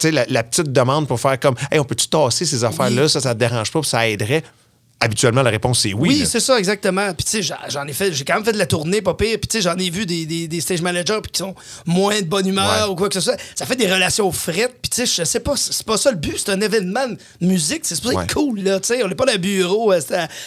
petite 0.42 0.70
demande 0.72 1.08
pour 1.08 1.18
faire 1.18 1.40
comme, 1.40 1.54
hey, 1.70 1.78
on 1.78 1.84
peut-tu 1.84 2.08
tasser 2.08 2.44
ces 2.44 2.62
affaires-là, 2.64 3.08
ça, 3.08 3.20
ça 3.20 3.34
te 3.34 3.38
dérange 3.38 3.70
pas, 3.72 3.80
puis 3.80 3.88
ça 3.88 4.06
aiderait. 4.08 4.42
Habituellement, 5.04 5.42
la 5.42 5.50
réponse, 5.50 5.80
c'est 5.80 5.92
oui. 5.92 6.08
Oui, 6.08 6.26
c'est 6.26 6.40
ça, 6.40 6.58
exactement. 6.58 7.12
Puis, 7.12 7.24
tu 7.24 7.42
sais, 7.42 7.54
j'en- 7.68 7.86
ai 7.86 7.92
fait, 7.92 8.12
j'ai 8.12 8.24
quand 8.24 8.34
même 8.36 8.44
fait 8.44 8.52
de 8.52 8.58
la 8.58 8.64
tournée, 8.66 9.02
pas 9.02 9.12
pire. 9.14 9.36
Puis, 9.38 9.48
tu 9.48 9.58
sais, 9.58 9.62
j'en 9.62 9.76
ai 9.76 9.90
vu 9.90 10.06
des, 10.06 10.24
des, 10.24 10.48
des 10.48 10.60
stage 10.62 10.80
managers 10.80 11.18
puis 11.22 11.30
qui 11.32 11.38
sont 11.40 11.54
moins 11.84 12.18
de 12.20 12.26
bonne 12.26 12.46
humeur 12.48 12.86
Ouais. 12.86 12.92
ou 12.92 12.94
quoi 12.94 13.08
que 13.08 13.14
ce 13.14 13.20
soit. 13.20 13.36
Ça 13.54 13.66
fait 13.66 13.76
des 13.76 13.86
relations 13.92 14.32
frettes. 14.32 14.76
Puis, 14.80 14.88
tu 14.90 15.06
sais, 15.06 15.22
je 15.22 15.24
sais 15.28 15.40
pas, 15.40 15.54
c'est 15.56 15.84
pas 15.84 15.98
ça 15.98 16.10
le 16.10 16.16
but. 16.16 16.34
C'est 16.38 16.50
un 16.52 16.60
événement 16.60 17.06
de 17.08 17.18
musique. 17.46 17.80
C'est 17.84 17.96
supposé 17.96 18.16
Ouais. 18.16 18.24
être 18.24 18.32
cool, 18.34 18.60
là. 18.60 18.80
Tu 18.80 18.88
sais, 18.94 19.04
on 19.04 19.08
n'est 19.08 19.14
pas 19.14 19.26
dans 19.26 19.32
un 19.34 19.38
bureau 19.38 19.92
euh, 19.92 20.00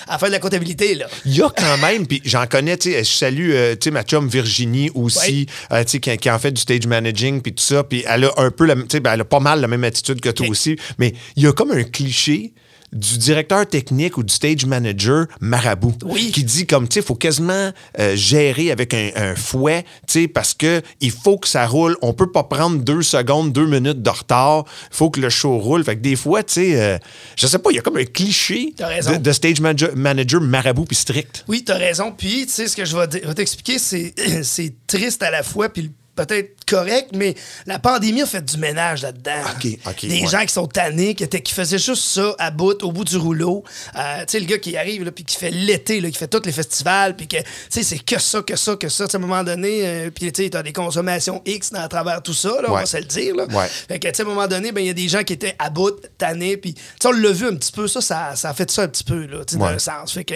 à, 0.08 0.16
à 0.16 0.18
faire 0.18 0.30
de 0.30 0.34
la 0.34 0.40
comptabilité, 0.40 0.96
là. 0.96 1.06
Il 1.26 1.36
y 1.36 1.42
a 1.44 1.50
quand 1.56 1.78
même, 1.78 2.08
puis 2.08 2.22
j'en 2.26 2.48
connais, 2.48 2.78
tu 2.78 2.92
sais, 2.92 3.04
je 3.04 3.10
salue, 3.12 3.52
euh, 3.54 3.74
tu 3.76 3.86
sais, 3.86 3.92
ma 3.92 4.02
chum 4.04 4.28
Virginie 4.28 4.90
aussi, 4.96 5.46
euh, 5.72 5.84
tu 5.84 5.92
sais, 5.92 6.00
qui, 6.00 6.18
qui 6.18 6.32
en 6.32 6.40
fait 6.40 6.52
du 6.52 6.62
stage 6.62 6.88
managing, 6.88 7.42
puis 7.42 7.54
tout 7.54 7.64
ça, 7.64 7.84
puis 7.84 8.04
elle 8.08 8.26
a 8.26 8.32
un 8.38 8.50
peu, 8.50 8.68
tu 8.68 8.82
sais, 8.90 9.00
ben, 9.00 9.14
elle 9.14 9.22
a 9.22 9.26
pas 9.26 9.40
mal 9.40 9.62
la 9.62 9.68
même 9.68 9.84
attitude 9.84 10.20
que 10.20 10.30
toi 10.30 10.48
aussi, 10.50 10.78
mais 10.98 11.14
il 11.36 11.44
y 11.44 11.48
a 11.48 11.52
comme 11.54 11.72
un 11.72 11.84
cliché 11.84 12.54
du 12.94 13.18
directeur 13.18 13.68
technique 13.68 14.18
ou 14.18 14.24
du 14.24 14.34
stage 14.34 14.66
manager 14.66 15.26
marabout 15.42 15.94
Oui. 16.06 16.32
qui 16.32 16.44
dit 16.44 16.66
comme 16.66 16.88
tu 16.88 16.96
sais 16.96 17.02
faut 17.06 17.16
quasiment 17.16 17.72
euh, 18.00 18.16
gérer 18.16 18.72
avec 18.72 18.94
un, 18.94 19.10
un 19.16 19.36
fouet 19.36 19.84
tu 20.08 20.22
sais 20.22 20.28
parce 20.28 20.54
que 20.54 20.82
il 21.02 21.12
faut 21.12 21.38
que 21.38 21.48
ça 21.48 21.66
roule. 21.68 21.98
On 22.02 22.14
peut 22.14 22.32
pas 22.32 22.44
prendre 22.44 22.78
deux 22.78 23.02
secondes 23.02 23.52
deux 23.52 23.68
minutes 23.68 24.02
de 24.02 24.10
retard. 24.10 24.66
Il 24.92 24.96
faut 24.96 25.10
que 25.10 25.20
le 25.20 25.30
show 25.30 25.58
roule. 25.58 25.84
Fait 25.84 25.96
que 25.96 26.02
des 26.02 26.16
fois 26.16 26.44
tu 26.44 26.54
sais 26.54 26.82
euh, 26.82 26.98
je 27.36 27.46
sais 27.48 27.60
pas 27.60 27.72
il 27.72 27.76
y 27.76 27.80
a 27.80 27.82
comme 27.82 27.98
un 27.98 28.06
cliché 28.06 28.74
de, 28.78 29.18
de 29.18 29.32
stage 29.32 29.60
manager, 29.60 29.96
manager 29.96 30.42
marabout 30.42 30.86
puis 30.86 30.96
strict. 30.96 31.44
Oui, 31.48 31.64
t'as 31.64 31.78
raison. 31.78 32.12
Puis, 32.18 32.46
tu 32.46 32.52
sais, 32.54 32.68
ce 32.68 32.76
que 32.76 32.86
je 32.86 32.96
vais 32.98 33.08
t'expliquer, 33.08 33.80
c'est, 33.80 34.14
c'est 34.44 34.74
triste 34.88 35.22
à 35.24 35.32
la 35.32 35.44
fois, 35.44 35.70
puis 35.70 35.92
peut-être 36.16 36.56
correct, 36.68 37.10
mais 37.14 37.36
la 37.66 37.80
pandémie 37.80 38.22
a 38.22 38.26
fait 38.26 38.44
du 38.44 38.58
ménage 38.58 39.02
là-dedans. 39.02 39.32
Des 39.62 39.80
ouais. 40.22 40.28
gens 40.28 40.42
qui 40.42 40.54
sont 40.54 40.68
tannés, 40.68 41.16
qui, 41.16 41.24
étaient, 41.24 41.42
qui 41.42 41.54
faisaient 41.54 41.80
juste 41.80 42.04
ça 42.04 42.36
à 42.38 42.52
bout, 42.52 42.84
au 42.84 42.92
bout 42.92 43.06
du 43.06 43.18
rouleau. 43.18 43.64
Euh, 43.96 44.20
tu 44.20 44.26
sais, 44.28 44.40
le 44.40 44.46
gars 44.46 44.58
qui 44.58 44.78
arrive, 44.78 45.04
là, 45.04 45.12
puis 45.12 45.24
qui 45.24 45.38
fait 45.38 45.52
l'été, 45.52 46.02
là, 46.02 46.10
qui 46.10 46.18
fait 46.18 46.28
tous 46.28 46.46
les 46.46 46.52
festivals, 46.52 47.16
puis 47.16 47.28
que, 47.28 47.38
tu 47.38 47.44
sais, 47.70 47.84
c'est 47.84 48.00
que 48.00 48.20
ça, 48.20 48.42
que 48.42 48.56
ça, 48.56 48.76
que 48.76 48.90
ça. 48.90 49.06
À 49.06 49.16
un 49.16 49.20
moment 49.20 49.44
donné, 49.44 49.88
euh, 49.88 50.10
puis, 50.12 50.32
tu 50.32 50.44
sais, 50.44 50.50
t'as 50.50 50.64
des 50.64 50.74
consommations 50.74 51.42
X 51.46 51.72
à 51.74 51.88
travers 51.88 52.22
tout 52.22 52.34
ça, 52.34 52.50
là, 52.62 52.68
on 52.70 52.74
va 52.74 52.86
se 52.86 52.98
le 52.98 53.06
dire, 53.06 53.36
là. 53.36 53.46
Ouais. 53.46 53.68
Fait 53.68 54.00
que, 54.00 54.08
tu 54.08 54.16
sais, 54.16 54.24
à 54.24 54.26
un 54.26 54.30
moment 54.30 54.48
donné, 54.48 54.72
ben, 54.72 54.82
il 54.82 54.88
y 54.88 54.92
a 54.92 54.94
des 54.94 55.08
gens 55.08 55.24
qui 55.24 55.34
étaient 55.34 55.56
à 55.60 55.70
bout, 55.70 55.96
tannés, 56.18 56.58
puis, 56.58 56.74
tu 56.74 56.82
sais, 57.02 57.08
on 57.08 57.12
l'a 57.12 57.32
vu 57.32 57.48
un 57.48 57.56
petit 57.56 57.72
peu, 57.72 57.88
ça, 57.88 58.02
ça, 58.02 58.36
ça 58.36 58.50
a 58.50 58.54
fait 58.54 58.70
ça 58.70 58.84
un 58.84 58.88
petit 58.88 59.04
peu, 59.04 59.26
là, 59.26 59.46
tu 59.46 59.54
sais, 59.54 59.60
dans 59.60 59.66
un 59.66 59.80
sens. 59.80 60.14
Fait 60.14 60.26
que, 60.26 60.36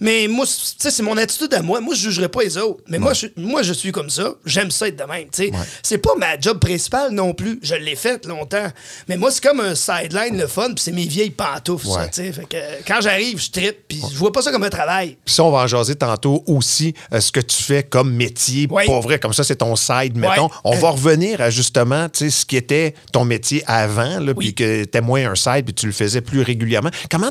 mais 0.00 0.28
moi, 0.28 0.46
tu 0.46 0.52
sais, 0.78 0.90
c'est 0.90 1.02
mon 1.02 1.16
attitude 1.16 1.52
à 1.54 1.62
moi. 1.62 1.80
Moi, 1.80 1.94
je 1.94 2.02
jugerai 2.02 2.28
pas 2.28 2.42
les 2.42 2.56
autres. 2.56 2.82
Mais 2.88 2.98
moi, 2.98 3.12
je, 3.12 3.26
moi, 3.36 3.62
je 3.62 3.72
suis 3.72 3.92
comme 3.92 4.10
ça. 4.10 4.34
J'aime 4.44 4.70
ça 4.70 4.88
être 4.88 4.96
de 4.96 5.04
même, 5.04 5.24
tu 5.24 5.44
sais. 5.44 5.47
C'est 5.82 5.98
pas 5.98 6.14
ma 6.16 6.38
job 6.38 6.58
principale 6.58 7.12
non 7.12 7.34
plus. 7.34 7.58
Je 7.62 7.74
l'ai 7.74 7.96
faite 7.96 8.26
longtemps. 8.26 8.68
Mais 9.08 9.16
moi, 9.16 9.30
c'est 9.30 9.42
comme 9.42 9.60
un 9.60 9.74
sideline, 9.74 10.38
le 10.38 10.46
fun, 10.46 10.68
puis 10.74 10.82
c'est 10.82 10.92
mes 10.92 11.06
vieilles 11.06 11.30
pantoufles, 11.30 11.86
Ouais. 11.88 12.32
Fait 12.32 12.48
que, 12.48 12.56
quand 12.86 13.00
j'arrive, 13.00 13.40
je 13.40 13.50
trippe, 13.50 13.88
puis 13.88 14.02
je 14.12 14.16
vois 14.16 14.32
pas 14.32 14.42
ça 14.42 14.50
comme 14.52 14.62
un 14.64 14.68
travail. 14.70 15.16
Puis 15.24 15.34
ça, 15.34 15.44
on 15.44 15.50
va 15.50 15.58
en 15.58 15.66
jaser 15.66 15.94
tantôt 15.94 16.42
aussi, 16.46 16.94
euh, 17.12 17.20
ce 17.20 17.32
que 17.32 17.40
tu 17.40 17.62
fais 17.62 17.82
comme 17.82 18.12
métier, 18.12 18.68
pas 18.68 19.00
vrai, 19.00 19.18
comme 19.18 19.32
ça, 19.32 19.44
c'est 19.44 19.56
ton 19.56 19.74
side, 19.76 20.16
mettons. 20.16 20.50
On 20.64 20.76
va 20.76 20.90
revenir 20.90 21.40
à 21.40 21.50
justement, 21.50 22.08
tu 22.08 22.18
sais, 22.18 22.30
ce 22.30 22.46
qui 22.46 22.56
était 22.56 22.94
ton 23.12 23.24
métier 23.24 23.62
avant, 23.66 24.18
puis 24.38 24.54
que 24.54 24.84
t'es 24.84 25.00
moins 25.00 25.30
un 25.30 25.34
side, 25.34 25.64
puis 25.64 25.74
tu 25.74 25.86
le 25.86 25.92
faisais 25.92 26.20
plus 26.20 26.42
régulièrement. 26.42 26.90
Comment, 27.10 27.30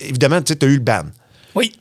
évidemment, 0.00 0.42
tu 0.42 0.52
as 0.60 0.66
eu 0.66 0.74
le 0.74 0.78
ban. 0.80 1.04
Oui. 1.54 1.72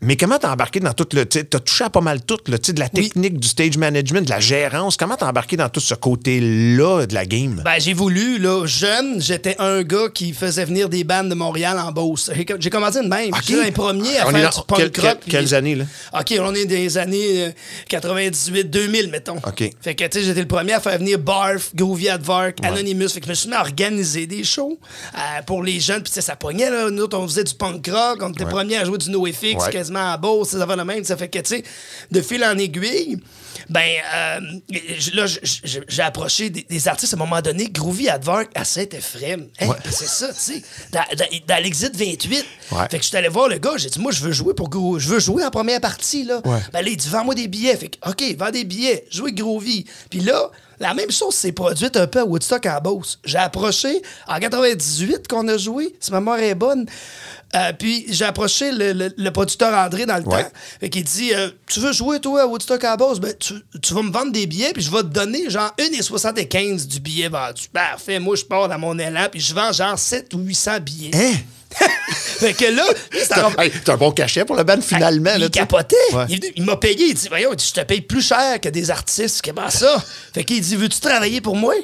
Mais 0.00 0.16
comment 0.16 0.38
t'as 0.38 0.52
embarqué 0.52 0.78
dans 0.78 0.92
tout 0.92 1.08
le. 1.12 1.26
Tu 1.28 1.40
as 1.40 1.44
touché 1.44 1.82
à 1.84 1.90
pas 1.90 2.00
mal 2.00 2.22
tout, 2.22 2.36
sais, 2.62 2.72
de 2.72 2.78
la 2.78 2.88
Oui. 2.94 3.02
technique, 3.08 3.40
du 3.40 3.48
stage 3.48 3.76
management, 3.76 4.20
de 4.24 4.30
la 4.30 4.38
gérance. 4.38 4.96
Comment 4.96 5.16
t'as 5.16 5.28
embarqué 5.28 5.56
dans 5.56 5.68
tout 5.68 5.80
ce 5.80 5.94
côté-là 5.94 7.04
de 7.06 7.14
la 7.14 7.26
game? 7.26 7.62
Ben, 7.64 7.78
j'ai 7.80 7.94
voulu, 7.94 8.38
là, 8.38 8.64
jeune, 8.64 9.20
j'étais 9.20 9.56
un 9.58 9.82
gars 9.82 10.08
qui 10.14 10.32
faisait 10.32 10.64
venir 10.64 10.88
des 10.88 11.02
bandes 11.02 11.28
de 11.28 11.34
Montréal 11.34 11.78
en 11.80 11.90
Beauce. 11.90 12.30
J'ai 12.60 12.70
commencé 12.70 13.02
de 13.02 13.08
même. 13.08 13.30
Ok. 13.32 13.42
J'étais 13.44 13.68
un 13.68 13.72
premier 13.72 14.18
à 14.18 14.28
On 14.28 14.30
faire 14.30 14.50
du 14.50 14.56
punk 14.68 14.76
quel- 14.78 14.84
rock. 14.86 14.92
quel- 14.94 15.16
puis- 15.18 15.30
quelles 15.32 15.54
années, 15.54 15.74
là? 15.74 15.84
OK, 16.18 16.34
on 16.40 16.54
est 16.54 16.66
des 16.66 16.96
années 16.96 17.46
euh, 17.46 17.50
98-2000, 17.88 19.10
mettons. 19.10 19.36
OK. 19.38 19.70
Fait 19.80 19.94
que, 19.94 20.04
tu 20.04 20.18
sais, 20.20 20.24
j'étais 20.24 20.40
le 20.42 20.48
premier 20.48 20.74
à 20.74 20.80
faire 20.80 20.98
venir 20.98 21.18
Barf, 21.18 21.74
Groovy 21.74 22.08
Advark, 22.08 22.58
Anonymous. 22.62 23.08
Fait 23.08 23.20
que 23.20 23.26
je 23.26 23.30
me 23.30 23.34
suis 23.34 23.48
mis 23.48 23.54
à 23.54 23.60
organiser 23.62 24.26
des 24.26 24.44
shows 24.44 24.78
euh, 25.14 25.42
pour 25.46 25.62
les 25.62 25.80
jeunes. 25.80 26.02
Puis, 26.02 26.10
tu 26.12 26.14
sais, 26.14 26.20
ça 26.20 26.36
pognait, 26.36 26.70
là. 26.70 26.90
Nous, 26.90 27.02
autres, 27.02 27.18
on 27.18 27.26
faisait 27.26 27.44
du 27.44 27.54
punk 27.54 27.86
rock. 27.92 28.18
On 28.22 28.30
était 28.30 28.44
Ouais. 28.44 28.50
premiers 28.50 28.76
à 28.76 28.84
jouer 28.84 28.98
du 28.98 29.10
NoFX, 29.10 29.42
Ouais. 29.64 29.70
Quasiment 29.88 30.12
à 30.12 30.16
Beauce, 30.16 30.50
ça 30.50 30.66
va 30.66 30.76
le 30.76 30.84
même. 30.84 31.04
Ça 31.04 31.16
fait 31.16 31.28
que, 31.28 31.38
tu 31.38 31.56
sais, 31.56 31.64
de 32.10 32.20
fil 32.20 32.44
en 32.44 32.56
aiguille, 32.58 33.18
ben, 33.68 33.80
euh, 34.14 34.40
là, 35.14 35.26
j'ai 35.88 36.02
approché 36.02 36.50
des, 36.50 36.62
des 36.62 36.88
artistes 36.88 37.14
à 37.14 37.16
un 37.16 37.20
moment 37.20 37.40
donné. 37.40 37.68
Groovy 37.70 38.08
Advark 38.08 38.48
à 38.54 38.64
Saint-Ephraim. 38.64 39.46
Hey, 39.58 39.68
Ouais. 39.68 39.76
ben, 39.84 39.90
c'est 39.90 40.08
ça, 40.08 40.28
tu 40.28 40.34
sais. 40.40 40.62
Dans, 40.92 41.02
dans, 41.16 41.26
dans 41.46 41.62
l'Exit 41.62 41.94
28. 41.96 42.44
Ouais. 42.72 42.78
Fait 42.90 42.98
que 42.98 43.02
je 43.02 43.08
suis 43.08 43.16
allé 43.16 43.28
voir 43.28 43.48
le 43.48 43.58
gars. 43.58 43.72
J'ai 43.76 43.88
dit, 43.90 43.98
moi, 43.98 44.12
je 44.12 44.20
veux 44.22 44.32
jouer 44.32 44.54
pour 44.54 44.68
Gro- 44.68 44.98
Je 44.98 45.08
veux 45.08 45.18
jouer 45.20 45.44
en 45.44 45.50
première 45.50 45.80
partie, 45.80 46.24
là. 46.24 46.40
Ouais. 46.44 46.58
Ben 46.72 46.82
là, 46.82 46.88
il 46.88 46.96
dit, 46.96 47.08
vends-moi 47.08 47.34
des 47.34 47.48
billets. 47.48 47.76
Fait 47.76 47.88
que, 47.88 48.08
OK, 48.08 48.22
vends 48.38 48.50
des 48.50 48.64
billets, 48.64 49.04
jouez 49.10 49.32
Grovy. 49.32 49.84
Puis 50.10 50.20
là, 50.20 50.50
la 50.80 50.94
même 50.94 51.10
chose 51.10 51.34
s'est 51.34 51.52
produite 51.52 51.96
un 51.96 52.06
peu 52.06 52.20
à 52.20 52.24
Woodstock 52.24 52.64
en 52.66 52.80
Beauce. 52.80 53.18
J'ai 53.24 53.38
approché, 53.38 54.00
en 54.28 54.38
98 54.38 55.26
qu'on 55.28 55.46
a 55.48 55.56
joué, 55.56 55.94
si 55.98 56.12
ma 56.12 56.20
mémoire 56.20 56.38
est 56.38 56.54
bonne, 56.54 56.86
Euh, 57.56 57.72
puis 57.72 58.04
j'ai 58.10 58.26
approché 58.26 58.72
le, 58.72 58.92
le- 58.92 59.14
le 59.16 59.30
producteur 59.30 59.72
André 59.72 60.04
dans 60.04 60.18
le 60.18 60.22
Ouais. 60.28 60.42
temps. 60.44 60.50
Fait 60.80 60.90
qu'il 60.90 61.04
dit 61.04 61.32
euh, 61.34 61.48
Tu 61.66 61.80
veux 61.80 61.92
jouer, 61.92 62.20
toi, 62.20 62.42
à 62.42 62.46
Woodstock 62.46 62.84
à 62.84 62.90
la 62.90 62.96
base 62.98 63.20
Ben, 63.20 63.32
tu, 63.38 63.54
tu 63.80 63.94
vas 63.94 64.02
me 64.02 64.12
vendre 64.12 64.32
des 64.32 64.46
billets, 64.46 64.72
puis 64.74 64.82
je 64.82 64.90
vais 64.90 64.98
te 65.02 65.06
donner 65.08 65.48
genre 65.48 65.72
1,75 65.78 66.86
du 66.86 67.00
billet 67.00 67.28
vendu. 67.28 67.62
Parfait, 67.72 68.18
moi, 68.18 68.36
je 68.36 68.44
pars 68.44 68.68
dans 68.68 68.78
mon 68.78 68.98
élan, 68.98 69.28
puis 69.30 69.40
je 69.40 69.54
vends 69.54 69.72
genre 69.72 69.98
7 69.98 70.34
ou 70.34 70.38
800 70.40 70.80
billets. 70.80 71.10
Hein? 71.16 71.34
fait 72.10 72.54
que 72.54 72.64
là, 72.64 72.84
c'est 73.12 73.38
hey, 73.62 73.72
un 73.88 73.96
bon 73.96 74.10
cachet 74.12 74.44
pour 74.44 74.56
le 74.56 74.64
band, 74.64 74.80
finalement. 74.80 75.32
il 75.34 75.40
là, 75.42 75.48
capotait. 75.50 75.96
Ouais. 76.14 76.26
Il 76.56 76.64
m'a 76.64 76.76
payé. 76.76 77.06
Il 77.08 77.14
dit 77.14 77.28
Voyons, 77.28 77.50
je 77.52 77.72
te 77.72 77.80
paye 77.82 78.00
plus 78.00 78.26
cher 78.26 78.58
que 78.60 78.68
des 78.70 78.90
artistes. 78.90 79.42
Comment 79.44 79.68
ça 79.70 80.02
Fait 80.32 80.44
qu'il 80.44 80.60
dit 80.62 80.76
Veux-tu 80.76 80.98
travailler 81.00 81.40
pour 81.42 81.56
moi 81.56 81.74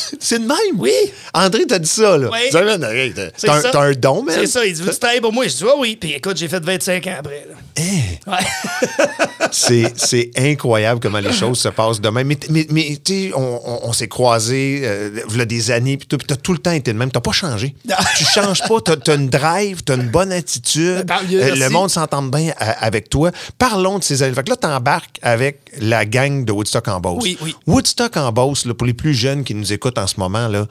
C'est 0.20 0.38
de 0.38 0.46
même? 0.46 0.78
Oui. 0.78 0.92
André 1.34 1.66
t'a 1.66 1.78
dit 1.78 1.88
ça, 1.88 2.16
là. 2.18 2.28
Oui. 2.32 2.38
T'as- 3.14 3.30
C'est 3.36 3.46
T'as 3.46 3.56
un, 3.58 3.62
t'as 3.72 3.94
don, 3.94 4.22
man. 4.22 4.34
C'est 4.38 4.46
ça. 4.46 4.64
Il 4.64 4.72
dit 4.74 4.82
Veux-tu 4.82 4.98
travailler 4.98 5.20
pour 5.20 5.32
moi 5.32 5.46
Je 5.46 5.54
dis 5.56 5.64
Ah 5.66 5.74
oui. 5.78 5.96
Puis 5.96 6.12
écoute, 6.12 6.36
j'ai 6.36 6.48
fait 6.48 6.62
25 6.64 7.06
ans 7.06 7.14
après. 7.18 7.46
là. 7.48 7.54
Ouais. 7.78 8.38
c'est, 9.50 10.30
incroyable 10.36 11.00
comment 11.00 11.18
les 11.20 11.32
choses 11.32 11.58
se 11.58 11.68
passent 11.68 12.00
de 12.00 12.08
même. 12.08 12.26
Mais, 12.26 12.38
mais, 12.50 12.66
mais, 12.70 12.98
tu 13.04 13.28
sais, 13.28 13.32
on, 13.34 13.60
on- 13.64 13.80
on 13.88 13.92
s'est 13.92 14.08
croisés 14.08 14.82
euh, 14.84 15.10
il 15.30 15.36
y 15.36 15.40
a 15.40 15.44
des 15.44 15.70
années, 15.70 15.96
puis 15.96 16.06
puis 16.06 16.18
t'as 16.26 16.36
tout 16.36 16.52
le 16.52 16.58
temps 16.58 16.70
été 16.72 16.92
de 16.92 16.98
même. 16.98 17.10
T'as 17.10 17.20
pas 17.20 17.32
changé. 17.32 17.74
Tu 18.16 18.24
changes 18.24 18.60
pas. 18.68 18.80
T'as, 18.84 18.96
t'as 18.96 19.16
une 19.16 19.28
drive, 19.28 19.82
t'as 19.84 19.96
une 19.96 20.08
bonne 20.08 20.32
attitude. 20.32 21.06
Tant 21.06 21.22
mieux, 21.28 21.42
Euh, 21.42 21.54
le 21.54 21.68
monde 21.70 21.90
s'entend 21.90 22.22
bien 22.22 22.50
euh, 22.60 22.72
avec 22.80 23.08
toi. 23.08 23.30
Parlons 23.58 23.98
de 23.98 24.04
ces 24.04 24.22
années. 24.22 24.34
Fait 24.34 24.44
que 24.44 24.50
là, 24.50 24.56
t'embarques 24.56 25.18
avec 25.22 25.60
la 25.80 26.04
gang 26.04 26.44
de 26.44 26.52
Woodstock 26.52 26.88
en 26.88 27.00
Beauce. 27.00 27.22
Oui, 27.22 27.38
oui. 27.42 27.54
Woodstock 27.66 28.16
en 28.16 28.30
Beauce, 28.32 28.66
là, 28.66 28.74
pour 28.74 28.86
les 28.86 28.94
plus 28.94 29.14
jeunes 29.14 29.44
qui 29.44 29.54
nous 29.54 29.72
écoutent 29.72 29.98
en 29.98 30.06
ce 30.06 30.18
moment, 30.18 30.48
là, 30.48 30.66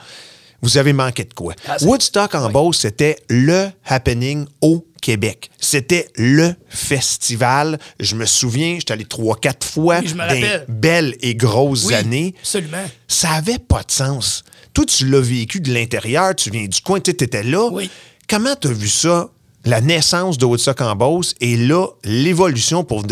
vous 0.61 0.77
avez 0.77 0.93
manqué 0.93 1.23
de 1.23 1.33
quoi? 1.33 1.53
Ah, 1.67 1.77
Woodstock 1.81 2.35
en 2.35 2.49
Beauce, 2.49 2.79
c'était 2.79 3.17
le 3.29 3.69
happening 3.85 4.45
au 4.61 4.85
Québec. 5.01 5.49
C'était 5.59 6.07
le 6.15 6.53
festival. 6.69 7.79
Je 7.99 8.15
me 8.15 8.25
souviens, 8.25 8.75
j'étais 8.77 8.93
allé 8.93 9.05
trois, 9.05 9.35
quatre 9.37 9.65
fois 9.65 9.99
Oui, 9.99 10.07
je 10.07 10.13
me 10.15 10.21
rappelle. 10.21 10.65
belles 10.69 11.15
et 11.21 11.33
grosses 11.35 11.85
Oui, 11.85 11.93
années. 11.95 12.35
absolument. 12.39 12.85
Ça 13.07 13.31
avait 13.31 13.57
pas 13.59 13.81
de 13.83 13.91
sens. 13.91 14.43
Toi, 14.73 14.85
tu 14.85 15.07
l'as 15.09 15.19
vécu 15.21 15.59
de 15.59 15.73
l'intérieur, 15.73 16.35
tu 16.35 16.49
viens 16.51 16.65
du 16.67 16.79
coin, 16.81 16.99
tu 16.99 17.11
étais 17.11 17.43
là. 17.43 17.67
Oui. 17.71 17.89
Comment 18.29 18.55
tu 18.55 18.67
as 18.67 18.71
vu 18.73 18.87
ça, 18.87 19.29
la 19.65 19.81
naissance 19.81 20.37
de 20.37 20.45
Woodstock 20.45 20.79
en 20.81 20.95
Beauce 20.95 21.33
et 21.41 21.57
là, 21.57 21.87
l'évolution 22.03 22.83
pour 22.83 23.03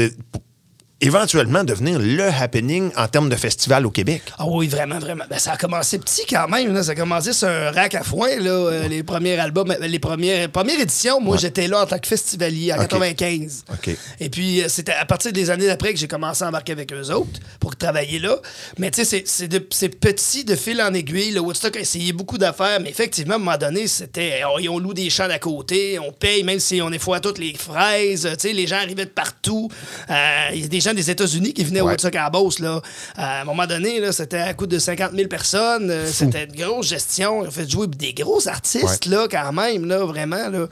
éventuellement 1.02 1.64
devenir 1.64 2.00
le 2.00 2.24
happening 2.28 2.92
en 2.96 3.08
termes 3.08 3.30
de 3.30 3.36
festival 3.36 3.86
au 3.86 3.92
Québec? 3.92 4.22
Ah 4.38 4.46
oui, 4.48 4.68
vraiment, 4.68 5.00
vraiment. 5.00 5.24
Ben, 5.30 5.40
ça 5.40 5.54
a 5.54 5.58
commencé 5.58 5.98
petit 6.00 6.26
quand 6.30 6.48
même. 6.48 6.74
Là. 6.74 6.84
Ça 6.84 6.92
a 6.92 6.96
commencé 6.96 7.34
sur 7.34 7.48
un 7.48 7.72
rack 7.72 7.96
à 7.96 8.04
foin, 8.04 8.36
là, 8.38 8.50
euh, 8.52 8.88
les 8.88 9.04
premiers 9.04 9.38
albums, 9.40 9.72
euh, 9.72 9.88
les 9.88 10.00
premières, 10.00 10.50
premières 10.50 10.80
éditions. 10.80 11.20
Moi, 11.22 11.38
j'étais 11.38 11.68
là 11.68 11.84
en 11.84 11.86
tant 11.86 12.00
que 12.00 12.08
festivalier 12.08 12.74
en 12.74 12.78
OK. 12.78 12.82
95. 12.90 13.64
OK. 13.72 13.90
Et 14.20 14.30
puis, 14.30 14.62
euh, 14.62 14.68
c'était 14.70 14.94
à 14.94 15.06
partir 15.06 15.32
des 15.32 15.50
années 15.50 15.68
d'après 15.68 15.94
que 15.94 16.00
j'ai 16.00 16.08
commencé 16.08 16.44
à 16.44 16.48
embarquer 16.50 16.74
avec 16.74 16.92
eux 16.94 17.10
autres 17.12 17.40
pour 17.60 17.76
travailler 17.76 18.20
là. 18.20 18.36
Mais 18.78 18.92
tu 18.92 19.06
sais, 19.06 19.24
c'est- 19.26 19.90
petit 20.00 20.44
de 20.44 20.56
fil 20.56 20.82
en 20.82 20.94
aiguille. 20.94 21.32
Le 21.32 21.40
Woodstock 21.40 21.76
a 21.76 21.80
essayé 21.80 22.14
beaucoup 22.14 22.38
d'affaires, 22.38 22.80
mais 22.82 22.90
effectivement, 22.90 23.34
à 23.34 23.38
un 23.38 23.40
moment 23.40 23.58
donné, 23.58 23.88
c'était. 23.88 24.42
On, 24.46 24.74
on 24.76 24.80
loue 24.80 24.94
des 24.94 25.10
champs 25.10 25.28
d'à 25.28 25.40
côté, 25.40 25.98
on 26.00 26.12
paye, 26.12 26.44
même 26.44 26.60
si 26.60 26.82
on 26.82 26.92
est 26.92 27.00
fois 27.00 27.20
toutes 27.20 27.38
les 27.40 27.54
fraises. 27.56 28.28
Tu 28.40 28.48
sais, 28.50 28.54
les 28.54 28.68
gens 28.68 28.78
arrivaient 28.78 29.06
de 29.06 29.10
partout. 29.10 29.70
Euh, 30.10 30.50
Il 30.54 30.62
y 30.62 30.66
a 30.66 30.68
des 30.68 30.80
gens 30.80 30.89
des 30.94 31.10
États-Unis 31.10 31.54
qui 31.54 31.64
venaient 31.64 31.82
au 31.82 31.86
Ouais. 31.86 31.92
Woodstock 31.92 32.16
à 32.16 32.30
Beauce, 32.30 32.60
là. 32.60 32.82
À 33.16 33.42
un 33.42 33.44
moment 33.46 33.66
donné, 33.68 34.00
là, 34.00 34.12
c'était 34.12 34.38
à 34.40 34.54
coût 34.54 34.68
de 34.68 34.78
50 34.80 35.14
000 35.16 35.28
personnes. 35.28 35.90
Euh, 35.90 36.08
C'était 36.12 36.46
une 36.46 36.56
grosse 36.56 36.88
gestion. 36.88 37.40
On 37.40 37.52
fait 37.52 37.70
jouer 37.70 37.88
des 37.88 38.14
gros 38.14 38.48
artistes, 38.48 39.06
là, 39.06 39.28
quand 39.30 39.52
même, 39.54 39.86
là, 39.86 40.06
vraiment, 40.06 40.50
là. 40.50 40.68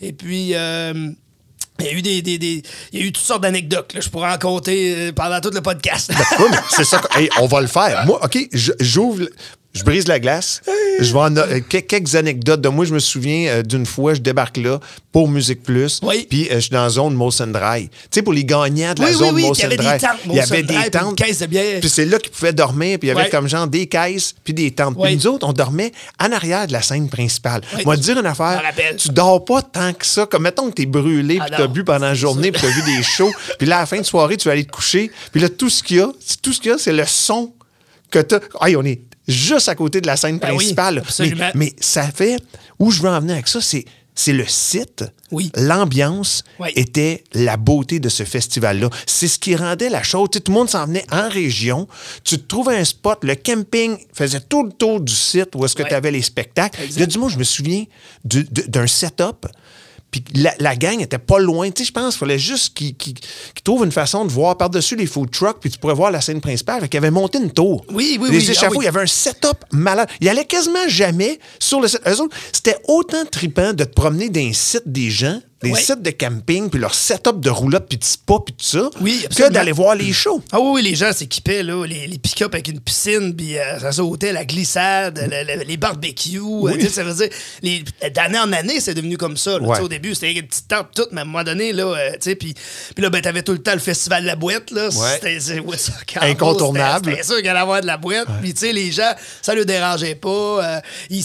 Et 0.00 0.12
puis... 0.12 0.54
euh, 0.54 1.10
il 1.80 1.86
y 1.86 1.88
a 1.90 1.92
eu 1.92 2.02
des, 2.02 2.22
des- 2.22 2.38
des- 2.38 2.62
il 2.92 2.98
y 2.98 3.02
a 3.04 3.06
eu 3.06 3.12
toutes 3.12 3.24
sortes 3.24 3.42
d'anecdotes. 3.42 3.94
là. 3.94 4.00
Je 4.00 4.08
pourrais 4.08 4.32
en 4.32 4.36
compter 4.38 4.96
euh, 4.96 5.12
pendant 5.12 5.40
tout 5.40 5.50
le 5.54 5.60
podcast. 5.60 6.10
Oui, 6.40 6.46
mais 6.50 6.56
c'est 6.70 6.82
ça. 6.82 7.00
hey, 7.14 7.28
on 7.40 7.46
va 7.46 7.60
le 7.60 7.68
faire. 7.68 8.04
Moi, 8.04 8.18
OK, 8.24 8.36
j'ouvre. 8.80 9.26
Je 9.74 9.84
brise 9.84 10.08
la 10.08 10.18
glace. 10.18 10.62
Je 10.98 11.12
vais 11.12 11.18
en 11.20 11.36
euh, 11.36 11.60
que- 11.60 11.76
quelques 11.78 12.14
anecdotes 12.16 12.60
de 12.60 12.68
moi. 12.68 12.84
Je 12.84 12.92
me 12.94 12.98
souviens 12.98 13.48
euh, 13.48 13.62
d'une 13.62 13.86
fois, 13.86 14.14
je 14.14 14.20
débarque 14.20 14.56
là 14.56 14.80
pour 15.12 15.28
Musique 15.28 15.62
Plus. 15.62 16.00
Oui. 16.02 16.26
Puis 16.28 16.48
euh, 16.50 16.54
je 16.54 16.60
suis 16.60 16.70
dans 16.70 16.82
la 16.82 16.88
zone 16.88 17.14
Molson 17.14 17.46
Dry. 17.46 17.88
Tu 17.88 17.96
sais, 18.10 18.22
pour 18.22 18.32
les 18.32 18.44
gagnants 18.44 18.94
de 18.94 19.02
la 19.02 19.08
Oui, 19.08 19.12
zone 19.14 19.34
oui, 19.36 19.42
Molson 19.42 19.68
puis 19.68 19.76
il 19.76 19.82
y 19.84 19.86
avait 19.88 19.92
des 19.92 19.98
Dry. 19.98 20.08
tentes 20.08 20.20
Il 20.26 20.34
y 20.34 20.40
avait 20.40 20.62
des 20.62 20.74
puis 20.74 20.90
tentes. 20.90 21.16
caisse 21.16 21.38
de 21.38 21.46
bière. 21.46 21.80
Puis 21.80 21.88
c'est 21.90 22.06
là 22.06 22.18
qu'ils 22.18 22.32
pouvaient 22.32 22.52
dormir. 22.54 22.98
Puis 22.98 23.08
il 23.08 23.14
y 23.14 23.18
avait 23.20 23.28
comme 23.30 23.46
genre 23.46 23.66
des 23.68 23.86
caisses 23.86 24.34
puis 24.42 24.54
des 24.54 24.70
tentes. 24.72 25.00
Puis 25.00 25.14
nous 25.16 25.26
autres, 25.28 25.46
on 25.46 25.52
dormait 25.52 25.92
en 26.18 26.32
arrière 26.32 26.66
de 26.66 26.72
la 26.72 26.82
scène 26.82 27.08
principale. 27.08 27.60
Moi, 27.84 27.96
te 27.96 28.02
dire 28.02 28.18
une 28.18 28.26
affaire. 28.26 28.60
Tu 28.96 29.10
dors 29.10 29.44
pas 29.44 29.62
tant 29.62 29.92
que 29.92 30.06
ça. 30.06 30.26
Comme 30.26 30.42
mettons 30.44 30.70
que 30.70 30.74
t'es 30.76 30.86
brûlé 30.86 31.38
Ah 31.40 31.44
puis 31.44 31.54
t'as 31.56 31.66
non, 31.66 31.72
bu 31.72 31.84
pendant 31.84 32.06
la 32.06 32.14
journée 32.14 32.50
puis 32.50 32.62
t'as 32.62 32.68
vu 32.70 32.82
des 32.96 33.02
shows. 33.02 33.32
Puis 33.58 33.66
là, 33.68 33.76
à 33.76 33.80
la 33.80 33.86
fin 33.86 33.98
de 33.98 34.02
soirée, 34.06 34.36
tu 34.36 34.48
vas 34.48 34.52
aller 34.52 34.64
te 34.64 34.70
coucher. 34.72 35.10
Puis 35.30 35.40
là, 35.40 35.48
tout 35.48 35.68
ce 35.68 35.82
qu'il 35.82 35.98
y 35.98 36.00
a, 36.00 36.08
c'est- 36.18 36.40
tout 36.42 36.52
ce 36.52 36.60
qu'il 36.60 36.70
y 36.70 36.74
a, 36.74 36.78
c'est 36.78 36.92
le 36.92 37.04
son 37.06 37.52
que 38.10 38.18
t'as. 38.20 38.40
Hey, 38.62 38.74
on 38.76 38.82
est 38.84 39.00
juste 39.28 39.68
à 39.68 39.74
côté 39.74 40.00
de 40.00 40.06
la 40.06 40.16
scène 40.16 40.38
Ben 40.38 40.50
oui, 40.50 40.72
principale. 40.74 41.02
mais, 41.54 41.74
ça 41.80 42.02
fait. 42.10 42.42
Où 42.78 42.90
je 42.90 43.02
veux 43.02 43.08
en 43.10 43.20
venir 43.20 43.34
avec 43.34 43.48
ça, 43.48 43.60
c'est. 43.60 43.84
C'est 44.20 44.32
le 44.32 44.46
site, 44.48 45.04
Oui. 45.30 45.52
l'ambiance 45.54 46.42
Oui. 46.58 46.70
était 46.74 47.22
la 47.34 47.56
beauté 47.56 48.00
de 48.00 48.08
ce 48.08 48.24
festival-là. 48.24 48.90
C'est 49.06 49.28
ce 49.28 49.38
qui 49.38 49.54
rendait 49.54 49.90
la 49.90 50.02
chose. 50.02 50.30
Tout 50.32 50.42
le 50.48 50.52
monde 50.54 50.68
s'en 50.68 50.86
venait 50.86 51.04
en 51.12 51.28
région. 51.28 51.86
Tu 52.24 52.36
te 52.36 52.44
trouvais 52.48 52.76
un 52.76 52.84
spot. 52.84 53.20
Le 53.22 53.36
camping 53.36 53.96
faisait 54.12 54.40
tout 54.40 54.64
le 54.64 54.72
tour 54.72 55.00
du 55.00 55.14
site 55.14 55.50
où 55.54 55.64
est-ce 55.64 55.76
que 55.76 55.84
tu 55.84 55.94
avais 55.94 56.10
les 56.10 56.22
spectacles. 56.22 56.80
Exact. 56.82 56.96
Il 56.96 57.00
y 57.00 57.02
a 57.04 57.06
du 57.06 57.16
monde, 57.18 57.30
je 57.30 57.38
me 57.38 57.44
souviens 57.44 57.84
d'un 58.24 58.88
setup. 58.88 59.46
Puis 60.10 60.24
la, 60.34 60.54
la 60.58 60.74
gang 60.74 61.00
était 61.00 61.18
pas 61.18 61.38
loin. 61.38 61.70
Tu 61.70 61.82
sais, 61.82 61.88
je 61.88 61.92
pense 61.92 62.14
qu'il 62.14 62.20
fallait 62.20 62.38
juste 62.38 62.74
qu'ils 62.74 63.14
trouvent 63.62 63.84
une 63.84 63.92
façon 63.92 64.24
de 64.24 64.30
voir 64.30 64.56
par-dessus 64.56 64.96
les 64.96 65.06
food 65.06 65.30
trucks, 65.30 65.58
puis 65.60 65.70
tu 65.70 65.78
pourrais 65.78 65.94
voir 65.94 66.10
la 66.10 66.20
scène 66.20 66.40
principale. 66.40 66.80
Fait 66.80 66.88
qu'il 66.88 66.98
avait 66.98 67.10
monté 67.10 67.38
une 67.38 67.50
tour. 67.50 67.84
Oui, 67.90 68.18
oui, 68.20 68.30
les 68.30 68.38
oui. 68.38 68.44
Ah 68.48 68.50
échafauds, 68.52 68.78
oui. 68.78 68.84
il 68.84 68.86
y 68.86 68.88
avait 68.88 69.02
un 69.02 69.06
setup 69.06 69.64
malade. 69.72 70.08
Il 70.20 70.28
allait 70.28 70.44
quasiment 70.46 70.88
jamais 70.88 71.38
sur 71.58 71.80
le 71.80 71.88
site. 71.88 72.00
Eux 72.06 72.20
autres, 72.22 72.36
c'était 72.52 72.76
autant 72.88 73.24
trippant 73.30 73.72
de 73.72 73.84
te 73.84 73.92
promener 73.92 74.30
dans 74.30 74.40
les 74.40 74.52
sites 74.54 74.86
des 74.86 75.10
gens, 75.10 75.40
des 75.62 75.70
Ouais. 75.72 75.80
sites 75.80 76.02
de 76.02 76.10
camping, 76.10 76.70
puis 76.70 76.78
leur 76.80 76.94
setup 76.94 77.40
de 77.40 77.50
roulotte, 77.50 77.86
puis 77.88 77.98
de 77.98 78.04
spa, 78.04 78.34
puis 78.44 78.54
tout 78.54 78.64
ça, 78.64 78.90
Oui, 79.00 79.26
que 79.36 79.48
d'aller 79.50 79.72
voir 79.72 79.96
les 79.96 80.12
shows. 80.12 80.40
Ah 80.52 80.60
oui, 80.60 80.70
oui, 80.74 80.82
les 80.82 80.94
gens 80.94 81.12
s'équipaient, 81.12 81.64
là, 81.64 81.84
les, 81.84 82.06
les 82.06 82.18
pick-up 82.18 82.54
avec 82.54 82.68
une 82.68 82.78
piscine, 82.80 83.34
puis 83.34 83.58
euh, 83.58 83.78
ça 83.80 83.90
sautait, 83.90 84.32
la 84.32 84.44
glissade, 84.44 85.18
le- 85.28 85.56
le- 85.56 85.64
les 85.64 85.76
barbecues. 85.76 86.38
euh, 86.38 86.74
tu 86.74 86.82
sais, 86.82 86.88
ça 86.90 87.02
veut 87.04 87.14
dire, 87.14 87.28
les- 87.62 87.82
d'année 88.10 88.38
en 88.38 88.52
année, 88.52 88.80
c'est 88.80 88.94
devenu 88.94 89.16
comme 89.18 89.36
ça. 89.36 89.58
là. 89.58 89.66
Ouais. 89.66 89.80
Au 89.80 89.88
début, 89.88 90.14
c'était 90.14 90.32
une 90.32 90.46
petite 90.46 90.68
tente 90.68 90.88
toute, 90.94 91.08
mais 91.12 91.20
à 91.20 91.22
un 91.22 91.26
moment 91.26 91.42
donné, 91.42 91.72
là, 91.72 91.84
euh, 91.86 92.10
tu 92.12 92.18
sais, 92.20 92.34
puis, 92.36 92.54
puis 92.94 93.02
là, 93.02 93.10
ben, 93.10 93.20
t'avais 93.20 93.42
tout 93.42 93.52
le 93.52 93.58
temps 93.58 93.72
le 93.74 93.78
festival 93.80 94.22
de 94.22 94.28
la 94.28 94.36
boîte, 94.36 94.70
là. 94.70 94.88
Ouais. 94.88 95.38
C'était 95.40 95.60
Incontournable. 96.20 97.10
C'était 97.10 97.22
sûr 97.24 97.36
qu'il 97.38 97.48
allait 97.48 97.58
avoir 97.58 97.80
de 97.80 97.86
la 97.86 97.96
boîte. 97.96 98.28
Puis, 98.40 98.54
tu 98.54 98.60
sais, 98.60 98.72
les 98.72 98.90
gens, 98.92 99.12
ça 99.42 99.54
ne 99.54 99.64
dérangeait 99.64 100.14
pas. 100.14 100.28
euh, 100.28 100.80
ils 101.10 101.22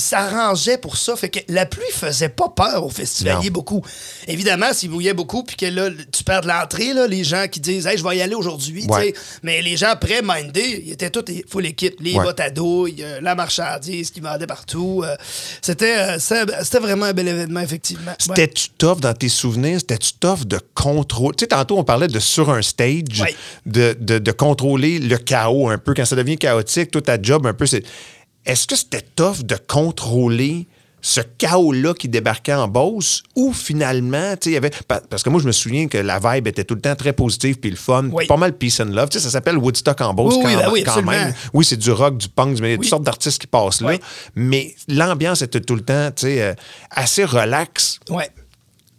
s'arrangeaient 0.00 0.78
pour 0.78 0.96
ça. 0.96 1.16
Fait 1.16 1.28
que 1.28 1.38
la 1.48 1.66
pluie 1.66 1.82
faisait 1.92 2.28
pas 2.28 2.48
peur 2.48 2.84
aux 2.84 2.90
festivaliers 2.90 3.46
Non. 3.50 3.51
Beaucoup. 3.52 3.82
Évidemment, 4.26 4.72
s'il 4.72 4.90
mouillait 4.90 5.14
beaucoup, 5.14 5.44
puis 5.44 5.56
que 5.56 5.66
là, 5.66 5.88
tu 6.10 6.24
perds 6.24 6.40
de 6.42 6.48
l'entrée, 6.48 6.92
là, 6.94 7.06
les 7.06 7.22
gens 7.24 7.46
qui 7.50 7.60
disent, 7.60 7.86
hey, 7.86 7.96
je 7.98 8.02
vais 8.02 8.16
y 8.16 8.22
aller 8.22 8.34
aujourd'hui, 8.34 8.86
Ouais. 8.88 9.14
Mais 9.42 9.62
les 9.62 9.76
gens 9.76 9.94
prêt-mindés, 10.00 10.82
ils 10.86 10.92
étaient 10.92 11.10
tous 11.10 11.24
full 11.48 11.66
équipe. 11.66 11.96
Les 12.00 12.14
Ouais. 12.14 12.24
bottes 12.24 12.40
à 12.40 12.50
douille, 12.50 12.96
euh, 13.02 13.20
la 13.20 13.34
marchandise 13.34 14.10
qui 14.10 14.20
vendait 14.20 14.46
partout. 14.46 15.02
euh, 15.04 15.14
c'était, 15.60 15.96
euh, 15.98 16.18
c'était 16.18 16.78
vraiment 16.78 17.06
un 17.06 17.12
bel 17.12 17.28
événement, 17.28 17.60
effectivement. 17.60 18.10
Ouais. 18.10 18.16
C'était-tu 18.18 18.68
tough 18.78 19.00
dans 19.00 19.14
tes 19.14 19.28
souvenirs? 19.28 19.78
C'était-tu 19.80 20.12
tough 20.14 20.44
de 20.46 20.58
contrôler? 20.74 21.36
Tu 21.36 21.42
sais, 21.44 21.48
tantôt, 21.48 21.78
on 21.78 21.84
parlait 21.84 22.08
de 22.08 22.18
sur 22.18 22.50
un 22.50 22.62
stage, 22.62 23.02
de- 23.66 23.94
de 24.18 24.32
contrôler 24.32 24.98
le 24.98 25.16
chaos 25.18 25.68
un 25.68 25.78
peu. 25.78 25.94
Quand 25.94 26.04
ça 26.04 26.16
devient 26.16 26.36
chaotique, 26.38 26.90
tout 26.90 27.00
ta 27.00 27.20
job 27.20 27.46
un 27.46 27.54
peu, 27.54 27.66
c'est. 27.66 27.84
Est-ce 28.44 28.66
que 28.66 28.74
c'était 28.76 29.02
tough 29.14 29.42
de 29.44 29.56
contrôler 29.56 30.66
ce 31.04 31.20
chaos-là 31.20 31.94
qui 31.94 32.08
débarquait 32.08 32.54
en 32.54 32.68
Beauce 32.68 33.24
ou 33.34 33.52
finalement, 33.52 34.32
tu 34.32 34.44
sais, 34.44 34.50
il 34.50 34.52
y 34.54 34.56
avait. 34.56 34.70
pa- 34.86 35.00
Parce 35.10 35.22
que 35.24 35.30
moi, 35.30 35.40
je 35.40 35.46
me 35.46 35.52
souviens 35.52 35.88
que 35.88 35.98
la 35.98 36.18
vibe 36.20 36.46
était 36.46 36.62
tout 36.64 36.76
le 36.76 36.80
temps 36.80 36.94
très 36.94 37.12
positive 37.12 37.58
puis 37.58 37.70
le 37.70 37.76
fun, 37.76 38.08
Oui. 38.12 38.26
pas 38.26 38.36
mal 38.36 38.56
peace 38.56 38.80
and 38.80 38.84
love. 38.94 39.08
Tu 39.08 39.18
sais, 39.18 39.24
ça 39.24 39.30
s'appelle 39.30 39.58
Woodstock 39.58 40.00
en 40.00 40.14
Beauce 40.14 40.36
Oui, 40.36 40.44
oui, 40.46 40.52
quand, 40.54 40.60
ben 40.60 40.70
oui, 40.72 40.82
quand 40.84 40.90
absolument. 40.92 41.10
même. 41.12 41.34
Oui, 41.52 41.64
c'est 41.64 41.76
du 41.76 41.90
rock, 41.90 42.16
du 42.16 42.28
punk, 42.28 42.54
du- 42.54 42.62
il 42.62 42.70
y 42.70 42.72
a 42.74 42.76
toutes 42.76 42.86
sortes 42.86 43.02
d'artistes 43.02 43.40
qui 43.40 43.46
passent 43.48 43.80
là. 43.80 43.96
Mais 44.36 44.74
l'ambiance 44.88 45.42
était 45.42 45.60
tout 45.60 45.74
le 45.74 45.82
temps, 45.82 46.10
tu 46.14 46.22
sais, 46.26 46.40
euh, 46.42 46.54
assez 46.90 47.24
relax 47.24 47.98
Ouais. 48.08 48.30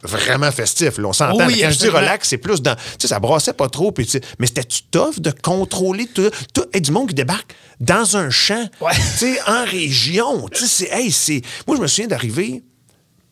Vraiment 0.04 0.52
festif. 0.52 0.98
là, 0.98 1.08
on 1.08 1.14
s'entend. 1.14 1.46
Oui, 1.48 1.60
quand 1.62 1.72
je 1.72 1.78
dis 1.80 1.90
relax, 1.90 2.30
c'est 2.30 2.38
plus 2.38 2.62
dans. 2.62 2.76
Tu 2.76 2.82
sais, 3.00 3.08
ça 3.08 3.20
brassait 3.20 3.54
pas 3.54 3.70
trop. 3.70 3.92
puis 3.92 4.06
tu 4.06 4.12
sais, 4.14 4.22
mais 4.40 4.48
c'était-tu 4.48 4.84
tough 4.92 5.20
de 5.20 5.32
contrôler 5.32 6.08
tout. 6.08 6.30
tout 6.54 6.66
hey, 6.74 6.82
du 6.82 6.92
monde 6.92 7.10
qui 7.10 7.16
débarque 7.16 7.54
dans 7.80 8.18
un 8.18 8.30
champ, 8.30 8.66
Ouais. 8.82 8.94
tu 8.96 9.02
sais, 9.02 9.40
en 9.48 9.66
région. 9.66 10.48
Tu 10.50 10.66
sais. 10.68 10.90
Hey, 10.92 11.12
c'est. 11.12 11.42
Moi, 11.68 11.78
je 11.78 11.82
me 11.82 11.88
souviens 11.88 12.08
d'arriver. 12.08 12.64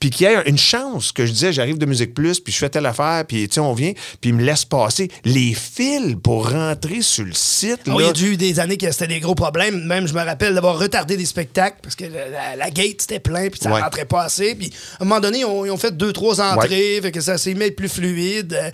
Puis 0.02 0.10
qu'il 0.10 0.28
y 0.28 0.30
ait 0.30 0.42
une 0.48 0.58
chance 0.58 1.14
que 1.14 1.26
je 1.26 1.32
disais, 1.32 1.54
j'arrive 1.54 1.78
de 1.78 1.86
Musique 1.86 2.14
Plus, 2.14 2.42
puis 2.42 2.52
je 2.52 2.58
fais 2.58 2.68
telle 2.70 2.86
affaire, 2.86 3.24
puis 3.26 3.48
tu 3.48 3.54
sais, 3.56 3.60
on 3.62 3.74
vient, 3.74 3.94
puis 4.20 4.32
il 4.32 4.34
me 4.34 4.44
laisse 4.44 4.66
passer. 4.66 5.10
Les 5.24 5.54
fils 5.54 6.16
pour 6.22 6.50
rentrer 6.52 7.02
sur 7.02 7.24
le 7.24 7.32
site, 7.34 7.80
Oh, 7.88 8.00
là, 8.00 8.12
il 8.16 8.22
y 8.22 8.26
a 8.26 8.28
eu 8.32 8.36
des 8.36 8.60
années 8.60 8.78
que 8.78 8.92
c'était 8.92 9.08
des 9.08 9.20
gros 9.22 9.36
problèmes. 9.36 9.86
Même, 9.86 10.08
je 10.08 10.14
me 10.14 10.22
rappelle 10.22 10.56
d'avoir 10.56 10.78
retardé 10.78 11.16
des 11.16 11.26
spectacles 11.26 11.78
parce 11.82 11.96
que 11.96 12.04
la, 12.06 12.28
la- 12.30 12.56
la 12.58 12.70
gate, 12.72 12.98
c'était 13.02 13.20
plein, 13.20 13.48
puis 13.50 13.60
ça 13.62 13.72
Ouais. 13.72 13.80
rentrait 13.82 14.06
pas 14.06 14.24
assez. 14.24 14.56
Puis, 14.56 14.72
à 15.00 15.04
un 15.04 15.06
moment 15.06 15.22
donné, 15.22 15.40
ils 15.40 15.46
ont, 15.46 15.64
ils 15.66 15.72
ont 15.72 15.78
fait 15.78 15.96
deux, 15.96 16.12
trois 16.12 16.42
entrées, 16.42 17.00
fait 17.02 17.12
que 17.12 17.22
ça 17.22 17.38
s'est 17.38 17.54
mis 17.54 17.72
plus 17.72 17.88
fluide. 17.90 18.54
Euh, 18.54 18.72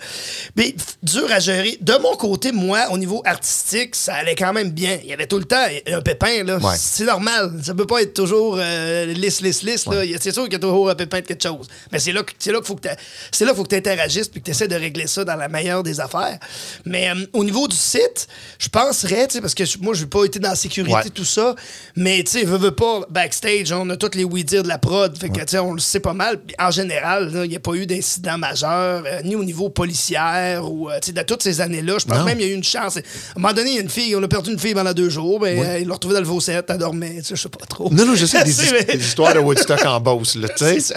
Mais 0.56 0.74
dur 1.02 1.30
à 1.30 1.38
gérer. 1.40 1.76
De 1.80 1.92
mon 2.02 2.16
côté, 2.16 2.50
moi, 2.52 2.86
au 2.90 2.96
niveau 2.98 3.20
artistique, 3.26 3.94
ça 3.94 4.14
allait 4.14 4.34
quand 4.34 4.52
même 4.54 4.70
bien. 4.70 4.98
Il 5.04 5.10
y 5.10 5.12
avait 5.12 5.26
tout 5.26 5.38
le 5.38 5.44
temps 5.44 5.62
un 5.92 6.00
pépin, 6.00 6.42
là. 6.44 6.56
Ouais. 6.56 6.74
C'est 6.78 7.04
normal. 7.04 7.52
Ça 7.62 7.74
peut 7.74 7.86
pas 7.86 8.00
être 8.02 8.14
toujours 8.14 8.56
euh, 8.58 9.06
lisse, 9.12 9.42
lisse, 9.42 9.62
lisse. 9.62 9.86
là. 9.86 10.02
C'est 10.20 10.32
sûr 10.32 10.44
qu'il 10.44 10.54
y 10.54 10.56
a 10.56 10.60
toujours 10.60 10.88
un 10.88 10.94
pépin 10.94 11.17
quelque 11.26 11.42
chose. 11.42 11.66
Mais 11.92 11.98
c'est 11.98 12.12
là 12.12 12.22
que- 12.22 12.32
c'est 12.38 12.52
là 12.52 12.58
qu'il 12.58 12.66
faut 12.66 12.74
que 12.76 12.88
c'est 13.32 13.44
là 13.44 13.50
qu'il 13.50 13.56
faut 13.56 13.64
que 13.64 13.68
tu 13.70 13.76
interagisses 13.76 14.28
puis 14.28 14.40
que 14.40 14.44
tu 14.46 14.50
essaies 14.52 14.68
de 14.68 14.74
régler 14.76 15.06
ça 15.06 15.24
dans 15.24 15.36
la 15.36 15.48
meilleure 15.48 15.82
des 15.82 16.00
affaires. 16.00 16.38
Mais 16.84 17.08
euh, 17.10 17.14
au 17.32 17.44
niveau 17.44 17.66
du 17.68 17.76
site, 17.76 18.28
je 18.58 18.68
penserais, 18.68 19.26
tu 19.28 19.34
sais, 19.34 19.40
parce 19.40 19.54
que 19.54 19.64
moi, 19.80 19.94
je 19.94 20.02
n'ai 20.02 20.08
pas 20.08 20.24
été 20.24 20.38
dans 20.38 20.50
la 20.50 20.54
sécurité, 20.56 20.94
Ouais. 20.94 21.10
tout 21.14 21.24
ça, 21.24 21.54
mais 21.96 22.22
tu 22.24 22.32
sais, 22.32 22.44
veux, 22.44 22.58
veux 22.58 22.74
pas, 22.74 23.00
backstage, 23.10 23.72
on 23.72 23.88
a 23.90 23.96
tous 23.96 24.14
les 24.14 24.24
oui-dire 24.24 24.62
de 24.62 24.68
la 24.68 24.78
prod, 24.78 25.16
fait 25.18 25.28
que, 25.28 25.40
tu 25.40 25.44
sais, 25.48 25.58
on 25.58 25.72
le 25.72 25.80
sait 25.80 26.00
pas 26.00 26.12
mal. 26.14 26.38
En 26.58 26.70
général, 26.70 27.30
il 27.44 27.50
n'y 27.50 27.56
a 27.56 27.60
pas 27.60 27.74
eu 27.74 27.86
d'incident 27.86 28.38
majeur, 28.38 29.02
euh, 29.06 29.20
ni 29.24 29.36
au 29.36 29.44
niveau 29.44 29.68
policière 29.68 30.70
ou, 30.70 30.90
euh, 30.90 30.98
tu 31.00 31.06
sais, 31.08 31.12
de 31.12 31.22
toutes 31.22 31.42
ces 31.42 31.60
années-là. 31.60 31.96
Je 31.98 32.06
pense 32.06 32.18
Non. 32.18 32.24
même 32.24 32.38
qu'il 32.38 32.46
y 32.46 32.50
a 32.50 32.52
eu 32.52 32.56
une 32.56 32.64
chance. 32.64 32.96
À 32.96 33.00
un 33.00 33.40
moment 33.40 33.52
donné, 33.54 33.70
il 33.70 33.76
y 33.76 33.78
a 33.78 33.82
une 33.82 33.88
fille, 33.88 34.14
on 34.16 34.22
a 34.22 34.28
perdu 34.28 34.50
une 34.52 34.58
fille 34.58 34.74
pendant 34.74 34.92
deux 34.92 35.08
jours, 35.10 35.40
ben, 35.40 35.58
euh, 35.58 35.78
ils 35.80 35.86
l'ont 35.86 35.94
retrouvée 35.94 36.14
dans 36.14 36.20
le 36.20 36.26
Vaucette, 36.26 36.66
elle 36.68 36.78
dormait, 36.78 37.16
tu 37.18 37.24
sais, 37.24 37.36
je 37.36 37.42
sais 37.42 37.48
pas 37.48 37.64
trop. 37.66 37.90
Non, 37.92 38.04
non, 38.06 38.14
je 38.14 38.26
sais, 38.26 38.42
des, 38.44 38.96
histoires 38.96 39.34
de 39.34 39.38
Woodstock 39.40 39.84
en 39.86 40.00
Beauce, 40.00 40.36
là, 40.36 40.48
tu 40.48 40.64
sais. 40.80 40.94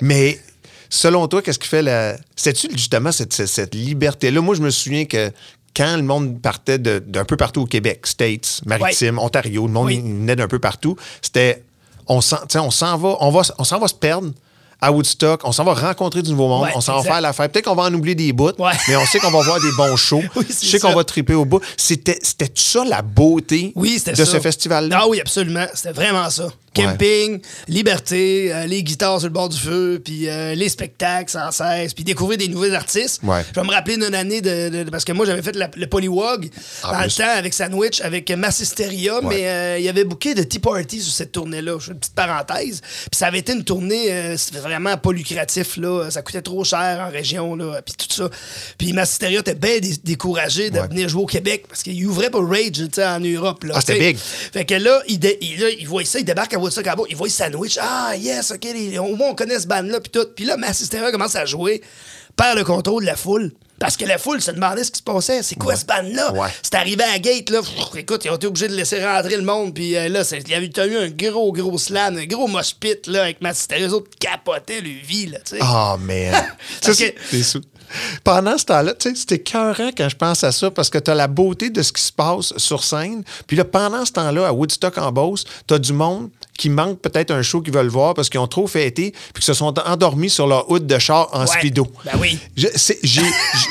Mais 0.00 0.38
selon 0.90 1.26
toi, 1.28 1.42
qu'est-ce 1.42 1.58
qui 1.58 1.68
fait 1.68 1.82
la. 1.82 2.16
C'est-tu 2.36 2.68
justement 2.72 3.12
cette, 3.12 3.32
cette- 3.32 3.48
cette 3.48 3.74
liberté-là? 3.74 4.40
Moi, 4.40 4.54
je 4.54 4.62
me 4.62 4.70
souviens 4.70 5.04
que 5.04 5.30
quand 5.76 5.96
le 5.96 6.02
monde 6.02 6.40
partait 6.40 6.78
d'un 6.78 7.24
peu 7.24 7.36
partout 7.36 7.62
au 7.62 7.66
Québec, 7.66 8.06
States, 8.06 8.60
Maritime, 8.66 9.18
Ontario, 9.18 9.66
le 9.66 9.72
monde 9.72 9.86
Oui. 9.86 9.98
venait 10.00 10.36
d'un 10.36 10.48
peu 10.48 10.58
partout, 10.58 10.96
c'était. 11.22 11.62
On 12.10 12.20
s'en 12.22 12.96
va, 12.96 13.16
on 13.20 13.30
va, 13.30 13.42
on 13.58 13.64
s'en 13.64 13.78
va 13.78 13.86
se 13.88 13.94
perdre. 13.94 14.30
À 14.80 14.92
Woodstock, 14.92 15.40
on 15.42 15.50
s'en 15.50 15.64
va 15.64 15.74
rencontrer 15.74 16.22
du 16.22 16.30
nouveau 16.30 16.46
monde, 16.46 16.62
Ouais, 16.62 16.70
on 16.76 16.80
s'en 16.80 16.98
va 16.98 17.02
faire 17.02 17.20
l'affaire. 17.20 17.50
Peut-être 17.50 17.64
qu'on 17.64 17.74
va 17.74 17.82
en 17.82 17.92
oublier 17.94 18.14
des 18.14 18.32
bouts, 18.32 18.52
Ouais. 18.60 18.70
mais 18.86 18.94
on 18.94 19.04
sait 19.06 19.18
qu'on 19.18 19.32
va 19.32 19.42
voir 19.42 19.60
des 19.60 19.72
bons 19.76 19.96
shows. 19.96 20.22
Oui, 20.36 20.44
je 20.48 20.54
sais 20.54 20.78
qu'on 20.78 20.94
va 20.94 21.02
triper 21.02 21.34
au 21.34 21.44
bout. 21.44 21.60
C'était 21.76 22.20
ça 22.54 22.84
la 22.84 23.02
beauté 23.02 23.72
Oui, 23.74 24.00
de 24.06 24.14
ça. 24.14 24.24
ce 24.24 24.38
festival-là? 24.38 25.00
Ah 25.02 25.08
oui, 25.08 25.20
absolument. 25.20 25.66
C'était 25.74 25.90
vraiment 25.90 26.30
ça. 26.30 26.46
Camping, 26.74 27.40
liberté, 27.66 28.52
euh, 28.52 28.66
les 28.66 28.82
guitares 28.82 29.18
sur 29.20 29.28
le 29.28 29.32
bord 29.32 29.48
du 29.48 29.58
feu, 29.58 30.00
puis 30.04 30.28
euh, 30.28 30.54
les 30.54 30.68
spectacles 30.68 31.30
sans 31.30 31.50
cesse, 31.50 31.94
puis 31.94 32.04
découvrir 32.04 32.38
des 32.38 32.48
nouveaux 32.48 32.72
artistes. 32.72 33.20
Ouais. 33.22 33.42
Je 33.54 33.60
vais 33.60 33.66
me 33.66 33.72
rappeler 33.72 33.96
d'une 33.96 34.14
année 34.14 34.40
de, 34.40 34.68
de- 34.68 34.84
de- 34.84 34.90
parce 34.90 35.04
que 35.04 35.12
moi 35.12 35.26
j'avais 35.26 35.42
fait 35.42 35.56
la- 35.56 35.70
le 35.74 35.86
Polywog 35.86 36.48
En 36.84 36.92
dans 36.92 36.98
plus. 36.98 37.18
le 37.18 37.24
temps 37.24 37.30
avec 37.36 37.54
Sandwich, 37.54 38.00
avec 38.00 38.30
Massisteria, 38.30 39.20
mais 39.22 39.46
euh, 39.48 39.78
il 39.78 39.84
y 39.84 39.88
avait 39.88 40.04
booké 40.04 40.34
de 40.34 40.42
Tea 40.42 40.58
Party 40.58 41.00
sur 41.00 41.12
cette 41.12 41.32
tournée-là. 41.32 41.76
Je 41.78 41.86
fais 41.86 41.92
une 41.92 41.98
petite 41.98 42.14
parenthèse. 42.14 42.80
Puis 42.80 43.18
ça 43.18 43.26
avait 43.26 43.38
été 43.38 43.52
une 43.52 43.64
tournée, 43.64 44.34
vraiment 44.62 44.96
pas 44.96 45.12
lucratif 45.12 45.76
là. 45.76 46.10
Ça 46.10 46.22
coûtait 46.22 46.42
trop 46.42 46.64
cher 46.64 47.04
en 47.08 47.10
région 47.10 47.54
là, 47.54 47.80
puis 47.82 47.94
tout 47.94 48.12
ça. 48.14 48.28
Puis 48.76 48.92
Massisteria 48.92 49.40
était 49.40 49.54
bien 49.54 49.78
dé- 49.78 49.96
découragé 50.04 50.70
de 50.70 50.80
venir 50.80 51.08
jouer 51.08 51.22
au 51.22 51.26
Québec 51.26 51.64
parce 51.68 51.82
qu'il 51.82 52.04
ouvrait 52.06 52.30
pas 52.30 52.38
Rage 52.40 52.80
en 52.98 53.20
Europe. 53.20 53.64
Là, 53.64 53.74
Ah, 53.76 53.80
c'était 53.80 53.98
big. 53.98 54.16
Fait 54.18 54.64
que 54.64 54.74
là, 54.74 55.00
il, 55.08 55.18
il, 55.40 55.60
là, 55.60 55.66
il 55.78 55.86
voit 55.86 56.04
ça, 56.04 56.18
il 56.18 56.24
débarque 56.24 56.54
à 56.58 56.62
Woodstock 56.62 56.86
à 56.86 56.96
bas, 56.96 57.02
il 57.08 57.16
voit 57.16 57.28
Sandwich. 57.28 57.78
Ah, 57.80 58.14
yes, 58.16 58.50
OK, 58.50 58.64
les- 58.64 58.98
au 58.98 59.16
moins 59.16 59.28
on 59.30 59.34
connaît 59.34 59.58
ce 59.58 59.66
band-là, 59.66 60.00
puis 60.00 60.10
tout. 60.10 60.26
Puis 60.36 60.44
là, 60.44 60.56
Massisteria 60.56 61.10
commence 61.10 61.36
à 61.36 61.44
jouer, 61.46 61.80
perd 62.36 62.58
le 62.58 62.64
contrôle 62.64 63.02
de 63.02 63.06
la 63.06 63.16
foule. 63.16 63.52
Parce 63.80 63.96
que 63.96 64.04
la 64.04 64.18
foule 64.18 64.40
se 64.42 64.50
demandait 64.50 64.82
ce 64.82 64.90
qui 64.90 64.98
se 64.98 65.02
passait. 65.04 65.40
C'est 65.44 65.54
quoi 65.54 65.76
ce 65.76 65.84
band-là? 65.84 66.32
Ouais. 66.32 66.48
C'est 66.64 66.74
arrivé 66.74 67.04
à 67.04 67.12
la 67.12 67.18
gate, 67.20 67.48
là. 67.50 67.60
Pff, 67.62 67.94
écoute, 67.96 68.24
ils 68.24 68.30
ont 68.32 68.34
été 68.34 68.48
obligés 68.48 68.66
de 68.66 68.74
laisser 68.74 69.04
rentrer 69.04 69.36
le 69.36 69.42
monde. 69.44 69.72
Puis 69.72 69.96
euh, 69.96 70.08
là, 70.08 70.22
il 70.32 70.64
y 70.64 70.70
t'as 70.70 70.86
eu 70.88 70.96
un 70.96 71.08
gros, 71.10 71.52
gros 71.52 71.78
slam, 71.78 72.16
un 72.18 72.26
gros 72.26 72.48
mosh 72.48 72.74
pit, 72.74 73.06
là, 73.06 73.22
avec 73.22 73.40
Massisteria. 73.40 73.86
Les 73.86 73.92
autres 73.92 74.10
capotaient 74.18 74.80
le 74.80 74.88
vie, 75.06 75.26
là, 75.26 75.38
tu 75.44 75.52
sais. 75.54 75.58
Ah, 75.60 75.96
man. 76.00 76.34
ça, 76.82 76.92
que- 76.92 77.42
sou- 77.44 77.60
Pendant 78.24 78.58
ce 78.58 78.64
temps-là, 78.64 78.94
tu 78.94 79.10
sais, 79.10 79.14
c'était 79.14 79.36
écœurant 79.36 79.90
quand 79.96 80.08
je 80.08 80.16
pense 80.16 80.42
à 80.42 80.50
ça 80.50 80.72
parce 80.72 80.90
que 80.90 80.98
tu 80.98 81.12
as 81.12 81.14
la 81.14 81.28
beauté 81.28 81.70
de 81.70 81.80
ce 81.82 81.92
qui 81.92 82.02
se 82.02 82.12
passe 82.12 82.52
sur 82.56 82.82
scène. 82.82 83.22
Puis 83.46 83.56
là, 83.56 83.64
pendant 83.64 84.04
ce 84.04 84.10
temps-là, 84.10 84.48
à 84.48 84.52
Woodstock 84.52 84.98
en 84.98 85.12
Beauce, 85.12 85.44
tu 85.68 85.74
as 85.74 85.78
du 85.78 85.92
monde 85.92 86.30
qui 86.58 86.68
manque 86.68 87.00
peut-être 87.00 87.30
un 87.30 87.40
show 87.40 87.62
qu'ils 87.62 87.72
veulent 87.72 87.88
voir 87.88 88.12
parce 88.12 88.28
qu'ils 88.28 88.40
ont 88.40 88.46
trop 88.46 88.66
fêté 88.66 89.12
puis 89.32 89.42
qu'ils 89.42 89.44
se 89.44 89.54
sont 89.54 89.72
endormis 89.78 90.28
sur 90.28 90.46
leur 90.46 90.70
hood 90.70 90.86
de 90.86 90.98
char 90.98 91.28
en 91.32 91.40
Ouais. 91.40 91.46
speedo. 91.46 91.86
Ben 92.04 92.12
oui. 92.20 92.38
Je, 92.56 92.66
c'est, 92.74 92.98
j'ai, 93.02 93.22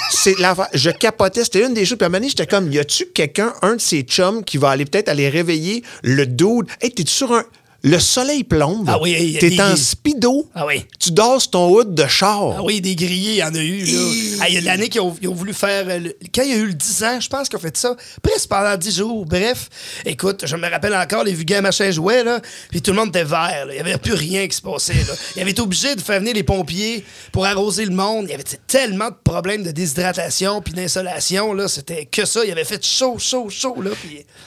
c'est 0.10 0.40
l'affaire- 0.40 0.70
je 0.74 0.90
capotais. 0.90 1.44
C'était 1.44 1.64
une 1.68 1.74
des 1.76 1.86
choses. 1.86 1.98
Puis 2.00 2.06
à 2.06 2.08
un 2.08 2.10
moment 2.10 2.20
donné, 2.20 2.30
j'étais 2.30 2.48
comme, 2.48 2.72
y 2.72 2.80
a-tu 2.80 3.06
quelqu'un, 3.14 3.54
un 3.62 3.76
de 3.76 3.82
ces 3.82 4.02
chums, 4.02 4.44
qui 4.44 4.58
va 4.58 4.70
aller 4.72 4.86
peut-être 4.86 5.10
aller 5.10 5.30
réveiller 5.30 5.84
le 6.02 6.26
dude? 6.26 6.66
Hey, 6.82 6.90
t'es 6.92 7.04
sur 7.06 7.32
un. 7.34 7.44
Le 7.90 8.00
soleil 8.00 8.44
plombe. 8.44 8.88
Ah 8.90 9.00
oui, 9.02 9.16
il 9.20 9.32
y 9.32 9.38
a 9.38 9.40
T'es 9.40 9.62
en 9.62 9.76
speedo. 9.76 10.50
Ah 10.54 10.66
oui. 10.66 10.86
Tu 11.00 11.12
dors 11.12 11.42
sur 11.42 11.52
ton 11.52 11.70
hood 11.70 11.96
de 11.96 12.06
char. 12.08 12.56
Ah 12.58 12.64
oui, 12.64 12.82
des 12.82 12.96
grillés, 12.96 13.32
il 13.34 13.38
y 13.38 13.44
en 13.44 13.54
a 13.54 13.60
eu. 13.60 13.86
là. 13.86 14.00
Ah, 14.42 14.50
Il 14.50 14.56
y 14.56 14.58
a 14.58 14.62
l'année 14.62 14.90
qu'ils 14.90 15.02
ont, 15.02 15.16
ils 15.22 15.28
ont 15.28 15.34
voulu 15.34 15.54
faire. 15.54 15.86
euh, 15.88 16.00
le- 16.00 16.16
quand 16.34 16.42
il 16.44 16.50
y 16.50 16.54
a 16.54 16.58
eu 16.58 16.68
le 16.68 16.74
10 16.74 17.04
ans, 17.04 17.20
je 17.20 17.30
pense 17.30 17.48
qu'ils 17.50 17.58
ont 17.58 17.62
fait 17.62 17.78
ça 17.78 17.96
presque 18.22 18.50
pendant 18.50 18.76
10 18.76 18.98
jours. 18.98 19.26
Bref, 19.26 19.70
écoute, 20.06 20.44
je 20.46 20.56
me 20.56 20.70
rappelle 20.70 20.94
encore 20.96 21.24
les 21.24 21.34
vulgaires 21.34 21.62
machins 21.62 21.92
jouaient, 21.92 22.24
là, 22.24 22.42
puis 22.70 22.82
tout 22.82 22.92
le 22.92 22.98
monde 22.98 23.10
était 23.10 23.24
vert. 23.24 23.68
Il 23.70 23.74
n'y 23.74 23.80
avait 23.80 23.98
plus 23.98 24.14
rien 24.14 24.48
qui 24.48 24.56
se 24.56 24.62
passait. 24.62 24.94
Là. 24.94 25.14
Il 25.36 25.42
avait 25.42 25.52
été 25.52 25.62
obligé 25.62 25.96
de 25.96 26.02
faire 26.02 26.20
venir 26.20 26.34
les 26.34 26.44
pompiers 26.44 27.06
pour 27.32 27.46
arroser 27.46 27.86
le 27.86 27.92
monde. 27.96 28.26
Il 28.28 28.32
y 28.32 28.34
avait 28.34 28.44
tellement 28.68 29.10
de 29.10 29.16
problèmes 29.24 29.64
de 29.64 29.72
déshydratation 29.72 30.62
puis 30.62 30.74
d'insolation. 30.74 31.54
là. 31.54 31.68
C'était 31.68 32.06
que 32.06 32.26
ça. 32.26 32.44
Il 32.46 32.52
avait 32.52 32.64
fait 32.66 32.84
chaud, 32.86 33.18
chaud, 33.20 33.48
chaud. 33.50 33.82
Là. 33.82 33.92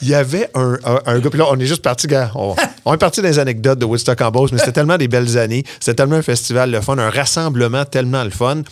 Il 0.03 0.09
y 0.09 0.15
avait 0.15 0.51
un, 0.55 0.77
un, 0.85 1.01
un 1.07 1.19
gars, 1.21 1.31
puis 1.31 1.39
là, 1.39 1.47
on 1.51 1.59
est 1.59 1.67
juste 1.67 1.83
parti, 1.83 2.07
gars. 2.07 2.31
On, 2.35 2.55
on 2.85 2.95
est 2.95 2.99
parti 2.99 3.23
anecdotes 3.39 3.79
de 3.79 3.85
Woodstock 3.85 4.21
en 4.21 4.31
Beauce, 4.31 4.51
mais 4.53 4.59
c'était 4.59 4.73
tellement 4.81 4.97
des 4.99 5.09
belles 5.09 5.39
années. 5.39 5.65
C'était 5.81 5.95
tellement 5.95 6.17
un 6.17 6.23
festival 6.23 6.71
le 6.71 6.81
fun, 6.81 6.99
un 6.99 7.11
rassemblement 7.11 7.85
tellement 7.85 8.25
le 8.25 8.31
fun. 8.31 8.63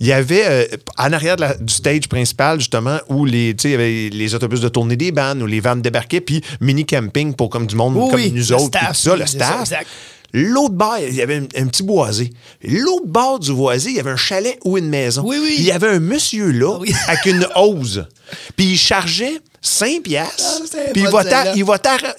Il 0.00 0.06
y 0.08 0.12
avait, 0.12 0.42
euh, 0.44 0.64
en 0.98 1.12
arrière 1.12 1.36
de 1.36 1.42
la- 1.42 1.54
du 1.54 1.72
stage 1.72 2.08
principal, 2.08 2.58
justement, 2.58 2.98
où 3.08 3.24
les, 3.24 3.50
il 3.64 3.70
y 3.70 3.74
avait 3.74 4.10
les 4.12 4.34
autobus 4.34 4.60
de 4.60 4.68
tournée 4.68 4.96
des 4.96 5.12
bandes, 5.12 5.40
où 5.42 5.46
les 5.46 5.60
vannes 5.60 5.82
débarquaient, 5.82 6.20
puis 6.20 6.42
mini-camping 6.60 7.34
pour 7.34 7.48
comme 7.48 7.66
du 7.66 7.76
monde 7.76 7.94
Oui, 7.96 8.10
comme 8.10 8.20
oui, 8.20 8.32
nous 8.34 8.42
le 8.48 8.54
autres, 8.56 8.70
puis 8.70 8.80
staff, 8.80 8.88
tout 9.02 9.10
ça, 9.10 9.16
le 9.16 9.26
ça, 9.26 9.64
staff. 9.64 9.84
L'autre 10.36 10.74
bord, 10.74 10.96
il 10.98 11.14
y 11.14 11.22
avait 11.22 11.36
un, 11.36 11.44
un 11.62 11.66
petit 11.68 11.84
boisé. 11.84 12.30
L'autre 12.64 13.06
bord 13.06 13.38
du 13.38 13.52
boisé, 13.52 13.90
il 13.90 13.96
y 13.96 14.00
avait 14.00 14.10
un 14.10 14.16
chalet 14.16 14.58
ou 14.64 14.76
une 14.76 14.88
maison. 14.88 15.22
Oui, 15.24 15.36
oui. 15.40 15.54
Il 15.58 15.64
y 15.64 15.70
avait 15.70 15.86
un 15.90 16.00
monsieur 16.00 16.50
là, 16.50 16.72
Ah 16.74 16.78
oui. 16.80 16.92
avec 17.06 17.26
une 17.26 17.46
hose. 17.54 18.08
Puis 18.56 18.66
il 18.72 18.76
chargeait 18.76 19.38
5 19.66 20.02
piastres. 20.02 20.44
Ah, 20.76 20.78
puis 20.92 21.02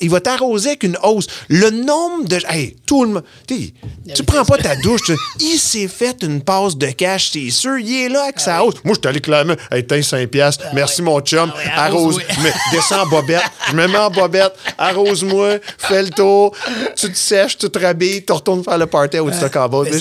il 0.01 0.09
va, 0.09 0.19
t'arroser 0.19 0.69
avec 0.69 0.83
une 0.83 0.97
hose. 1.03 1.27
Le 1.47 1.69
nombre 1.69 2.27
de. 2.27 2.39
Hey, 2.49 2.75
tout 2.87 3.03
le 3.03 3.09
monde. 3.11 3.23
Tu 3.47 4.23
prends 4.23 4.43
pas 4.43 4.57
ta 4.57 4.75
douche. 4.75 5.01
tu- 5.05 5.15
il 5.39 5.59
s'est 5.59 5.87
fait 5.87 6.17
une 6.23 6.41
passe 6.41 6.75
de 6.75 6.87
cash, 6.87 7.29
c'est 7.33 7.51
sûr. 7.51 7.77
Il 7.77 7.93
est 8.05 8.09
là 8.09 8.23
avec 8.23 8.39
sa 8.39 8.63
hose. 8.65 8.73
Moi, 8.83 8.95
je 8.95 8.99
suis 8.99 9.07
allé 9.07 9.21
clamer. 9.21 9.55
Hey, 9.71 9.85
t'as 9.85 10.01
5 10.01 10.27
piastres. 10.27 10.65
Merci, 10.73 10.95
Ah 11.01 11.03
ouais. 11.03 11.09
mon 11.11 11.19
chum. 11.21 11.53
Ah 11.75 11.85
arrose. 11.85 12.19
Mais 12.43 12.51
descends 12.71 13.03
en 13.03 13.07
bobette. 13.07 13.41
Je 13.69 13.75
me 13.75 13.87
mets 13.87 13.97
en 13.97 14.09
bobette. 14.09 14.53
Arrose-moi. 14.77 15.59
Fais 15.77 16.01
le 16.03 16.09
tour. 16.09 16.55
Tu 16.95 17.11
te 17.11 17.17
sèches, 17.17 17.57
tu 17.57 17.69
te 17.69 17.77
rhabilles. 17.79 18.25
Tu 18.25 18.33
retournes 18.33 18.63
faire 18.63 18.77
le 18.79 18.87
party 18.87 19.17
à 19.17 19.23
Woodstock 19.23 19.55
en. 19.55 19.69
Mais 19.83 19.91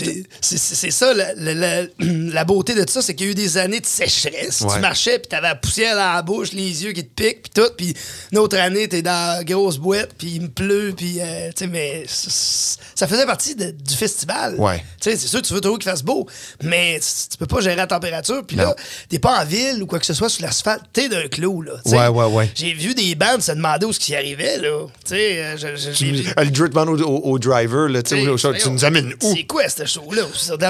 c'est- 0.40 0.90
ça, 0.90 1.12
la, 1.12 1.34
la- 1.34 1.54
la- 1.54 1.82
la 1.98 2.44
beauté 2.44 2.74
de 2.74 2.88
ça, 2.88 3.02
c'est 3.02 3.14
qu'il 3.14 3.26
y 3.26 3.28
a 3.28 3.32
eu 3.32 3.34
des 3.34 3.58
années 3.58 3.80
de 3.80 3.86
sécheresse. 3.86 4.62
Ouais. 4.62 4.74
Tu 4.74 4.80
marchais, 4.80 5.18
puis 5.18 5.28
t'avais 5.28 5.48
la 5.48 5.54
poussière 5.56 5.94
dans 5.96 6.12
la 6.14 6.22
bouche, 6.22 6.52
les 6.52 6.84
yeux 6.84 6.92
qui 6.92 7.04
te 7.04 7.22
piquent, 7.22 7.33
puis 7.42 7.50
tout. 7.54 7.70
Puis 7.76 7.94
une 8.32 8.38
autre 8.38 8.56
année, 8.58 8.88
t'es 8.88 9.02
dans 9.02 9.36
la 9.38 9.44
grosse 9.44 9.78
boîte, 9.78 10.10
puis 10.18 10.32
il 10.36 10.42
me 10.42 10.48
pleut, 10.48 10.94
puis 10.96 11.18
euh, 11.20 11.48
tu 11.48 11.64
sais, 11.64 11.66
mais 11.66 12.04
ça 12.08 13.06
faisait 13.06 13.26
partie 13.26 13.54
de- 13.54 13.70
du 13.72 13.94
festival. 13.94 14.54
Ouais. 14.58 14.78
Tu 15.00 15.10
sais, 15.10 15.16
c'est 15.16 15.26
sûr, 15.28 15.42
tu 15.42 15.52
veux 15.54 15.60
toujours 15.60 15.78
qu'il 15.78 15.90
fasse 15.90 16.02
beau, 16.02 16.26
mais 16.62 17.00
tu 17.30 17.36
peux 17.38 17.46
pas 17.46 17.60
gérer 17.60 17.76
la 17.76 17.86
température. 17.86 18.42
Puis 18.46 18.56
là, 18.56 18.74
t'es 19.08 19.18
pas 19.18 19.40
en 19.40 19.44
ville 19.44 19.82
ou 19.82 19.86
quoi 19.86 19.98
que 19.98 20.06
ce 20.06 20.14
soit 20.14 20.28
sur 20.28 20.42
l'asphalte, 20.44 20.82
t'es 20.92 21.08
d'un 21.08 21.28
clou, 21.28 21.62
là. 21.62 21.72
tu 21.84 21.90
sais. 21.90 21.96
Ouais, 21.98 22.08
ouais, 22.08 22.24
ouais. 22.26 22.50
J'ai 22.54 22.72
vu 22.72 22.94
des 22.94 23.14
bandes 23.14 23.42
se 23.42 23.52
demander 23.52 23.86
où 23.86 23.92
ce 23.92 24.00
qui 24.00 24.14
arrivait, 24.14 24.58
là. 24.58 24.86
Tu 25.04 25.10
sais, 25.10 25.38
euh, 25.42 25.56
je- 25.56 25.76
je- 25.76 25.92
j'ai 25.92 26.10
vu- 26.12 26.22
Le 26.64 26.68
band 26.68 26.86
au, 26.86 26.98
au- 27.00 27.32
au 27.32 27.38
driver, 27.38 27.88
là, 27.88 28.02
tu 28.02 28.10
sais, 28.10 28.22
T'sais, 28.22 28.28
au 28.28 28.36
show, 28.38 28.52
tu 28.52 28.58
voyons, 28.60 28.72
nous 28.72 28.84
amènes 28.84 29.14
où? 29.22 29.34
C'est 29.34 29.44
quoi 29.44 29.68
ce 29.68 29.84
show-là? 29.84 30.22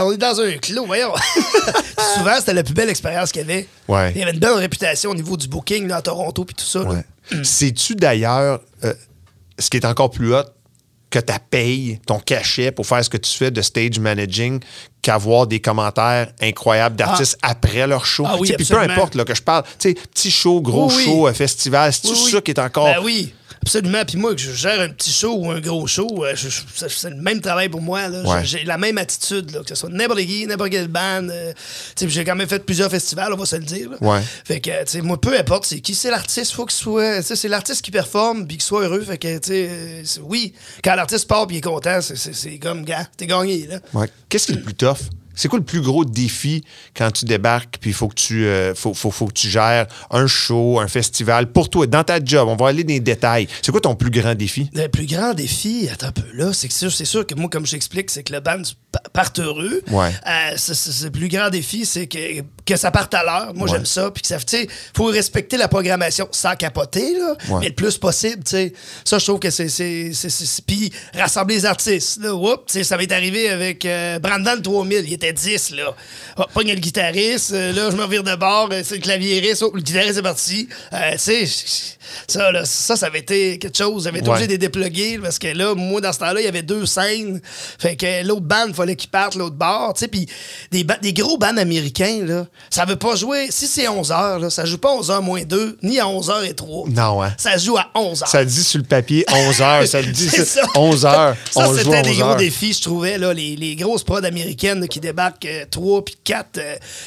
On 0.04 0.12
est 0.12 0.16
dans 0.16 0.40
un 0.40 0.52
clos, 0.58 0.86
voyons. 0.86 1.12
Souvent, 2.16 2.34
c'était 2.38 2.54
la 2.54 2.62
plus 2.62 2.74
belle 2.74 2.88
expérience 2.90 3.32
qu'il 3.32 3.42
y 3.42 3.44
avait. 3.44 3.68
Ouais. 3.88 4.12
Il 4.14 4.18
y 4.18 4.22
avait 4.22 4.32
une 4.32 4.38
belle 4.38 4.52
réputation 4.54 5.10
au 5.10 5.14
niveau 5.14 5.36
du 5.36 5.46
booking 5.48 5.86
là, 5.88 5.96
à 5.96 6.02
Toronto 6.02 6.44
puis 6.56 6.64
tout 6.64 6.70
ça. 6.70 6.82
Ouais. 6.82 7.04
Sais-tu 7.42 7.94
d'ailleurs 7.94 8.60
euh, 8.84 8.94
ce 9.58 9.70
qui 9.70 9.76
est 9.76 9.86
encore 9.86 10.10
plus 10.10 10.34
hot 10.34 10.42
que 11.10 11.18
ta 11.20 11.38
paye, 11.38 12.00
ton 12.06 12.18
cachet 12.18 12.72
pour 12.72 12.86
faire 12.86 13.04
ce 13.04 13.08
que 13.08 13.16
tu 13.16 13.30
fais 13.32 13.50
de 13.52 13.62
stage 13.62 13.98
managing 14.00 14.60
qu'avoir 15.00 15.46
des 15.46 15.60
commentaires 15.60 16.32
incroyables 16.40 16.96
d'artistes 16.96 17.38
après 17.42 17.86
leur 17.86 18.04
show? 18.04 18.24
Ah 18.26 18.36
oui, 18.38 18.52
puis 18.56 18.66
peu 18.66 18.78
importe 18.78 19.14
là, 19.14 19.24
que 19.24 19.34
je 19.34 19.42
parle, 19.42 19.62
tu 19.78 19.90
sais, 19.90 19.94
petit 19.94 20.30
show, 20.30 20.60
gros 20.60 20.88
Oui, 20.88 20.94
oui. 20.96 21.04
show, 21.04 21.32
festival, 21.32 21.92
c'est 21.92 22.08
tout 22.08 22.14
ça 22.16 22.40
qui 22.40 22.50
est 22.50 22.58
encore 22.58 22.86
Ben 22.86 23.00
oui. 23.02 23.32
Absolument. 23.66 24.04
Puis 24.06 24.18
moi, 24.18 24.34
que 24.34 24.40
je 24.40 24.52
gère 24.52 24.78
un 24.80 24.90
petit 24.90 25.10
show 25.10 25.34
ou 25.38 25.50
un 25.50 25.58
gros 25.60 25.86
show, 25.86 26.24
euh, 26.24 26.34
c'est 26.36 27.08
le 27.10 27.16
même 27.16 27.40
travail 27.40 27.68
pour 27.70 27.80
moi. 27.80 28.08
Ouais. 28.08 28.44
J'ai 28.44 28.62
la 28.64 28.76
même 28.76 28.98
attitude, 28.98 29.50
là, 29.52 29.60
que 29.62 29.68
ce 29.70 29.74
soit 29.74 29.88
n'importe 29.88 30.20
qui, 30.20 30.46
n'importe 30.46 30.70
quelle 30.70 30.88
bande. 30.88 31.30
euh, 31.30 31.52
j'ai 31.98 32.24
quand 32.24 32.36
même 32.36 32.48
fait 32.48 32.64
plusieurs 32.64 32.90
festivals, 32.90 33.32
on 33.32 33.36
va 33.36 33.46
se 33.46 33.56
le 33.56 33.64
dire. 33.64 33.90
Ouais. 34.02 34.20
Fait 34.44 34.60
que, 34.60 35.00
moi, 35.00 35.18
peu 35.20 35.38
importe 35.38 35.64
c'est 35.66 35.80
qui, 35.80 35.94
c'est 35.94 36.10
l'artiste, 36.10 36.52
faut 36.52 36.66
qu'il 36.66 36.76
soit. 36.76 37.22
C'est 37.22 37.48
l'artiste 37.48 37.82
qui 37.82 37.90
performe 37.90 38.46
puis 38.46 38.58
qu'il 38.58 38.64
soit 38.64 38.82
heureux. 38.82 39.00
Fait 39.02 39.18
que, 39.18 39.38
tu 39.38 39.48
sais, 39.48 39.68
euh, 39.70 40.02
oui, 40.24 40.52
quand 40.82 40.94
l'artiste 40.94 41.26
part 41.26 41.46
puis 41.46 41.56
il 41.56 41.58
est 41.58 41.62
content, 41.62 42.00
c'est- 42.02 42.58
comme, 42.58 42.84
gars, 42.84 43.06
t'es 43.16 43.26
gagné. 43.26 43.68
Ouais. 43.94 44.08
Qu'est-ce 44.28 44.46
qui 44.46 44.52
est 44.52 44.56
le 44.56 44.62
plus 44.62 44.74
tough? 44.74 44.98
C'est 45.34 45.48
quoi 45.48 45.58
le 45.58 45.64
plus 45.64 45.80
gros 45.80 46.04
défi 46.04 46.64
quand 46.96 47.10
tu 47.10 47.24
débarques 47.24 47.78
puis 47.80 47.90
il 47.90 47.94
faut 47.94 48.08
que 48.08 48.14
tu 48.14 48.44
euh, 48.46 48.74
faut, 48.74 48.94
faut, 48.94 49.10
faut 49.10 49.26
que 49.26 49.32
tu 49.32 49.48
gères 49.48 49.86
un 50.10 50.26
show, 50.26 50.78
un 50.80 50.88
festival 50.88 51.50
pour 51.52 51.70
toi, 51.70 51.86
dans 51.86 52.04
ta 52.04 52.22
job? 52.24 52.48
On 52.48 52.56
va 52.56 52.68
aller 52.68 52.84
dans 52.84 52.92
les 52.92 53.00
détails. 53.00 53.48
C'est 53.62 53.72
quoi 53.72 53.80
ton 53.80 53.94
plus 53.94 54.10
grand 54.10 54.34
défi? 54.34 54.70
Le 54.74 54.86
plus 54.88 55.06
grand 55.06 55.34
défi, 55.34 55.88
attends 55.92 56.08
un 56.08 56.12
peu 56.12 56.22
là, 56.34 56.52
c'est 56.52 56.68
que 56.68 56.74
sûr- 56.74 56.92
c'est 56.92 57.04
sûr 57.04 57.26
que 57.26 57.34
moi, 57.34 57.48
comme 57.48 57.66
j'explique, 57.66 58.10
c'est 58.10 58.22
que 58.22 58.32
le 58.32 58.40
band 58.40 58.62
pa- 58.92 59.02
parte 59.12 59.38
heureux. 59.38 59.82
Ouais. 59.90 60.10
Euh, 60.26 60.54
c'est- 60.56 60.74
c'est- 60.74 60.92
c'est 60.92 61.04
le 61.06 61.10
plus 61.10 61.28
grand 61.28 61.50
défi, 61.50 61.84
c'est 61.86 62.06
que, 62.06 62.40
que 62.66 62.76
ça 62.76 62.90
parte 62.90 63.12
à 63.14 63.22
l'heure. 63.22 63.52
Moi, 63.54 63.68
Ouais. 63.68 63.74
j'aime 63.76 63.86
ça. 63.86 64.10
Puis 64.10 64.22
que 64.22 64.28
ça, 64.28 64.38
tu 64.38 64.66
faut 64.96 65.04
respecter 65.06 65.56
la 65.56 65.68
programmation 65.68 66.28
sans 66.32 66.56
capoter, 66.56 67.12
là, 67.18 67.34
Ouais. 67.50 67.60
mais 67.60 67.68
le 67.68 67.74
plus 67.74 67.98
possible, 67.98 68.42
tu 68.44 68.50
sais. 68.52 68.72
Ça, 69.04 69.18
je 69.18 69.24
trouve 69.24 69.38
que 69.40 69.50
c'est. 69.50 69.68
c'est- 69.68 70.12
c'est- 70.14 70.30
c'est- 70.30 70.62
Puis 70.66 70.90
rassembler 71.14 71.56
les 71.56 71.66
artistes, 71.66 72.20
là, 72.22 72.34
whoop, 72.34 72.66
tu 72.66 72.74
sais, 72.74 72.84
ça 72.84 72.96
m'est 72.96 73.10
arrivé 73.12 73.48
avec 73.50 73.84
euh, 73.84 74.18
Brandon 74.18 74.60
3000, 74.62 75.04
il 75.06 75.12
était 75.12 75.32
10, 75.32 75.70
là. 75.72 75.94
Oh, 76.38 76.42
pogne 76.54 76.70
le 76.72 76.80
guitariste, 76.80 77.52
euh, 77.52 77.72
là, 77.72 77.90
je 77.90 77.96
me 77.96 78.02
revire 78.02 78.22
de 78.24 78.34
bord, 78.34 78.68
euh, 78.72 78.82
c'est 78.84 78.96
le 78.96 79.00
clavieriste, 79.02 79.62
oh, 79.62 79.70
le 79.74 79.82
guitariste 79.82 80.18
est 80.18 80.22
parti. 80.22 80.68
Euh, 80.92 81.12
tu 81.12 81.18
sais, 81.18 81.46
ça, 82.28 82.50
là, 82.52 82.64
ça, 82.64 82.96
ça 82.96 83.06
avait 83.06 83.20
été 83.20 83.58
quelque 83.58 83.76
chose. 83.76 84.04
J'avais 84.04 84.18
été 84.20 84.28
Ouais. 84.28 84.34
obligé 84.34 84.46
de 84.46 84.52
les 84.52 84.58
dépluguer 84.58 85.18
parce 85.18 85.38
que 85.38 85.48
là, 85.48 85.74
moi, 85.74 86.00
dans 86.00 86.12
ce 86.12 86.18
temps-là, 86.20 86.40
il 86.40 86.44
y 86.44 86.48
avait 86.48 86.62
deux 86.62 86.86
scènes. 86.86 87.40
Fait 87.78 87.96
que 87.96 88.24
l'autre 88.26 88.42
band, 88.42 88.66
il 88.68 88.74
fallait 88.74 88.96
qu'il 88.96 89.10
parte 89.10 89.34
l'autre 89.34 89.56
bord. 89.56 89.94
Tu 89.94 90.00
sais, 90.00 90.08
puis 90.08 90.26
des, 90.70 90.84
des 91.02 91.12
gros 91.12 91.38
bands 91.38 91.56
américains, 91.56 92.24
là, 92.24 92.46
ça 92.70 92.84
veut 92.84 92.96
pas 92.96 93.14
jouer. 93.14 93.48
Si 93.50 93.66
c'est 93.66 93.88
11 93.88 94.10
h 94.10 94.38
là, 94.40 94.50
ça 94.50 94.64
joue 94.64 94.78
pas 94.78 94.92
11 94.92 95.10
h 95.10 95.20
moins 95.22 95.42
2, 95.42 95.78
ni 95.82 96.00
à 96.00 96.08
11 96.08 96.28
h 96.30 96.44
et 96.46 96.54
3. 96.54 96.88
Non, 96.90 97.22
hein? 97.22 97.32
Ça 97.38 97.56
joue 97.58 97.76
à 97.76 97.88
11 97.94 98.22
h 98.22 98.26
Ça 98.28 98.44
dit 98.44 98.64
sur 98.64 98.78
le 98.78 98.84
papier 98.84 99.24
11 99.32 99.60
heures. 99.62 99.86
Ça 99.86 100.00
le 100.00 100.08
dit 100.12 100.28
ça. 100.30 100.44
ça. 100.44 100.62
11 100.74 101.06
heures. 101.06 101.36
Ça, 101.50 101.66
c'était 101.76 102.02
des 102.02 102.10
11 102.10 102.18
gros 102.18 102.28
heures. 102.30 102.36
défis, 102.36 102.72
je 102.72 102.82
trouvais. 102.82 103.18
Là, 103.18 103.32
les, 103.32 103.56
les 103.56 103.76
grosses 103.76 104.02
prods 104.04 104.24
américaines 104.24 104.80
là, 104.80 104.86
qui 104.88 105.00
débarquent 105.00 105.46
3 105.70 106.04
puis 106.04 106.16
4, 106.24 106.60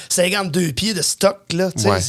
52 0.10 0.72
pieds 0.74 0.94
de 0.94 1.02
stock. 1.02 1.38
Là, 1.54 1.70
Ouais. 1.86 2.00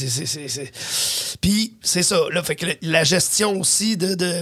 Puis 1.41 1.73
c'est 1.81 2.03
ça. 2.03 2.17
Là, 2.31 2.43
fait 2.43 2.55
que 2.55 2.65
le- 2.65 2.75
la 2.81 3.03
gestion 3.03 3.59
aussi 3.59 3.97
de, 3.97 4.15
de, 4.15 4.41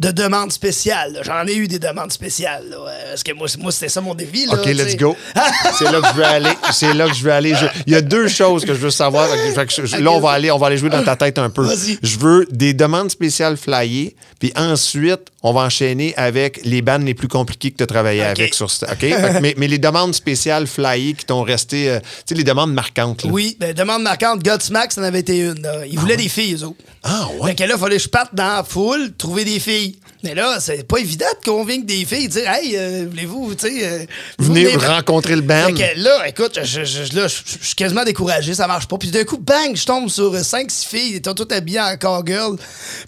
de 0.00 0.10
demandes 0.10 0.52
spéciales. 0.52 1.20
J'en 1.24 1.46
ai 1.46 1.54
eu 1.54 1.68
des 1.68 1.78
demandes 1.78 2.12
spéciales. 2.12 2.68
là, 2.68 2.76
euh, 2.76 3.08
parce 3.10 3.22
que 3.22 3.32
moi, 3.32 3.48
c'était 3.72 3.88
ça 3.88 4.00
mon 4.00 4.14
défi. 4.14 4.46
Là, 4.46 4.54
OK, 4.54 4.66
let's 4.66 4.96
go. 4.96 5.16
C'est 5.78 5.90
là 5.90 6.00
que 6.00 6.08
je 6.08 6.14
veux 6.14 6.24
aller. 6.24 6.50
C'est 6.72 6.94
là 6.94 7.08
que 7.08 7.14
je 7.14 7.22
veux 7.22 7.32
aller. 7.32 7.54
Je- 7.54 7.66
Il 7.86 7.92
y 7.92 7.96
a 7.96 8.00
deux 8.00 8.28
choses 8.36 8.64
que 8.64 8.74
je 8.74 8.78
veux 8.78 8.90
savoir. 8.90 9.28
Fait 9.28 9.36
que- 9.36 9.52
fait 9.54 9.66
que 9.66 9.86
je- 9.86 9.96
là, 10.02 10.10
on 10.12 10.20
va 10.20 10.30
aller, 10.30 10.50
on 10.50 10.58
va 10.58 10.66
aller 10.68 10.76
jouer 10.76 10.90
dans 10.90 11.02
ta 11.04 11.16
tête 11.16 11.38
un 11.38 11.50
peu. 11.50 11.66
Je 12.02 12.18
veux 12.18 12.46
des 12.50 12.74
demandes 12.74 13.10
spéciales 13.10 13.56
flyées, 13.56 14.14
puis 14.38 14.52
ensuite, 14.56 15.20
on 15.42 15.52
va 15.52 15.62
enchaîner 15.62 16.14
avec 16.16 16.60
les 16.64 16.82
bandes 16.82 17.04
les 17.04 17.14
plus 17.14 17.28
compliquées 17.28 17.70
que 17.70 17.76
tu 17.78 17.82
as 17.84 17.86
travaillé 17.86 18.22
avec 18.22 18.54
sur 18.54 18.70
ce- 18.70 18.84
OK? 18.84 18.98
Fait 18.98 19.10
que- 19.10 19.40
mais, 19.40 19.54
mais 19.56 19.68
les 19.68 19.78
demandes 19.78 20.14
spéciales 20.14 20.66
flyées 20.66 21.14
qui 21.14 21.24
t'ont 21.24 21.42
resté, 21.42 21.88
euh, 21.90 22.00
tu 22.00 22.06
sais, 22.26 22.34
les 22.34 22.44
demandes 22.44 22.72
marquantes. 22.72 23.24
là. 23.24 23.30
Oui, 23.32 23.56
ben, 23.60 23.72
demande 23.72 24.02
marquante, 24.02 24.42
Godsmack, 24.42 24.92
ça 24.92 25.00
en 25.00 25.04
avait 25.04 25.20
été 25.20 25.38
une. 25.38 25.62
là. 25.62 25.86
Ils 25.86 25.98
voulaient 25.98 26.16
des 26.16 26.28
filles, 26.28 26.54
eux 26.54 26.64
autres. 26.64 26.76
Ah, 27.02 27.28
ouais? 27.40 27.50
Fait 27.50 27.54
que 27.56 27.62
là, 27.64 27.74
il 27.76 27.80
fallait 27.80 27.96
que 27.96 28.02
je 28.02 28.08
parte 28.08 28.34
dans 28.34 28.56
la 28.56 28.64
foule, 28.64 29.12
trouver 29.16 29.44
des 29.44 29.60
filles. 29.60 29.96
Mais 30.24 30.34
là, 30.34 30.56
c'est 30.58 30.82
pas 30.88 30.96
évident 30.98 31.26
de 31.40 31.48
convaincre 31.48 31.86
des 31.86 32.04
filles, 32.04 32.26
dire, 32.26 32.50
hey, 32.50 32.74
euh, 32.76 33.06
voulez-vous, 33.08 33.54
tu 33.54 33.68
sais. 33.68 33.86
euh, 33.86 33.98
Venez 34.40 34.64
venez- 34.64 34.84
rencontrer 34.86 35.36
le 35.36 35.42
band. 35.42 35.66
Fait 35.66 35.72
que 35.94 36.00
là, 36.00 36.26
écoute, 36.26 36.58
je, 36.64 36.84
je- 36.84 37.14
là, 37.16 37.28
je- 37.28 37.36
je 37.60 37.64
suis 37.66 37.74
quasiment 37.76 38.02
découragé, 38.02 38.54
ça 38.54 38.66
marche 38.66 38.88
pas. 38.88 38.98
Puis 38.98 39.10
d'un 39.10 39.22
coup, 39.24 39.36
bang, 39.38 39.76
je 39.76 39.84
tombe 39.84 40.08
sur 40.08 40.34
5-6 40.34 40.84
filles, 40.84 41.10
elles 41.10 41.16
étaient 41.18 41.34
toutes 41.34 41.52
habillées 41.52 41.80
en 41.80 41.96
cowgirl. 41.96 42.56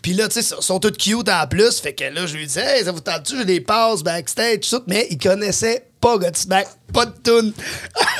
Puis 0.00 0.12
là, 0.12 0.28
tu 0.28 0.40
sais, 0.40 0.54
elles 0.56 0.62
sont 0.62 0.78
toutes 0.78 0.98
cute 0.98 1.17
en 1.28 1.46
plus. 1.46 1.80
Fait 1.80 1.92
que 1.94 2.04
là, 2.04 2.26
je 2.26 2.36
lui 2.36 2.46
dis, 2.46 2.58
hey, 2.58 2.84
ça 2.84 2.92
vous 2.92 3.00
tente-tu, 3.00 3.38
je 3.38 3.42
les 3.44 3.60
passe 3.60 4.02
backstage, 4.02 4.60
tout. 4.70 4.82
Mais 4.86 5.06
ils 5.10 5.18
connaissaient 5.18 5.84
pas 6.00 6.16
Godsmack, 6.16 6.68
pas 6.92 7.06
de 7.06 7.12
tune. 7.24 7.52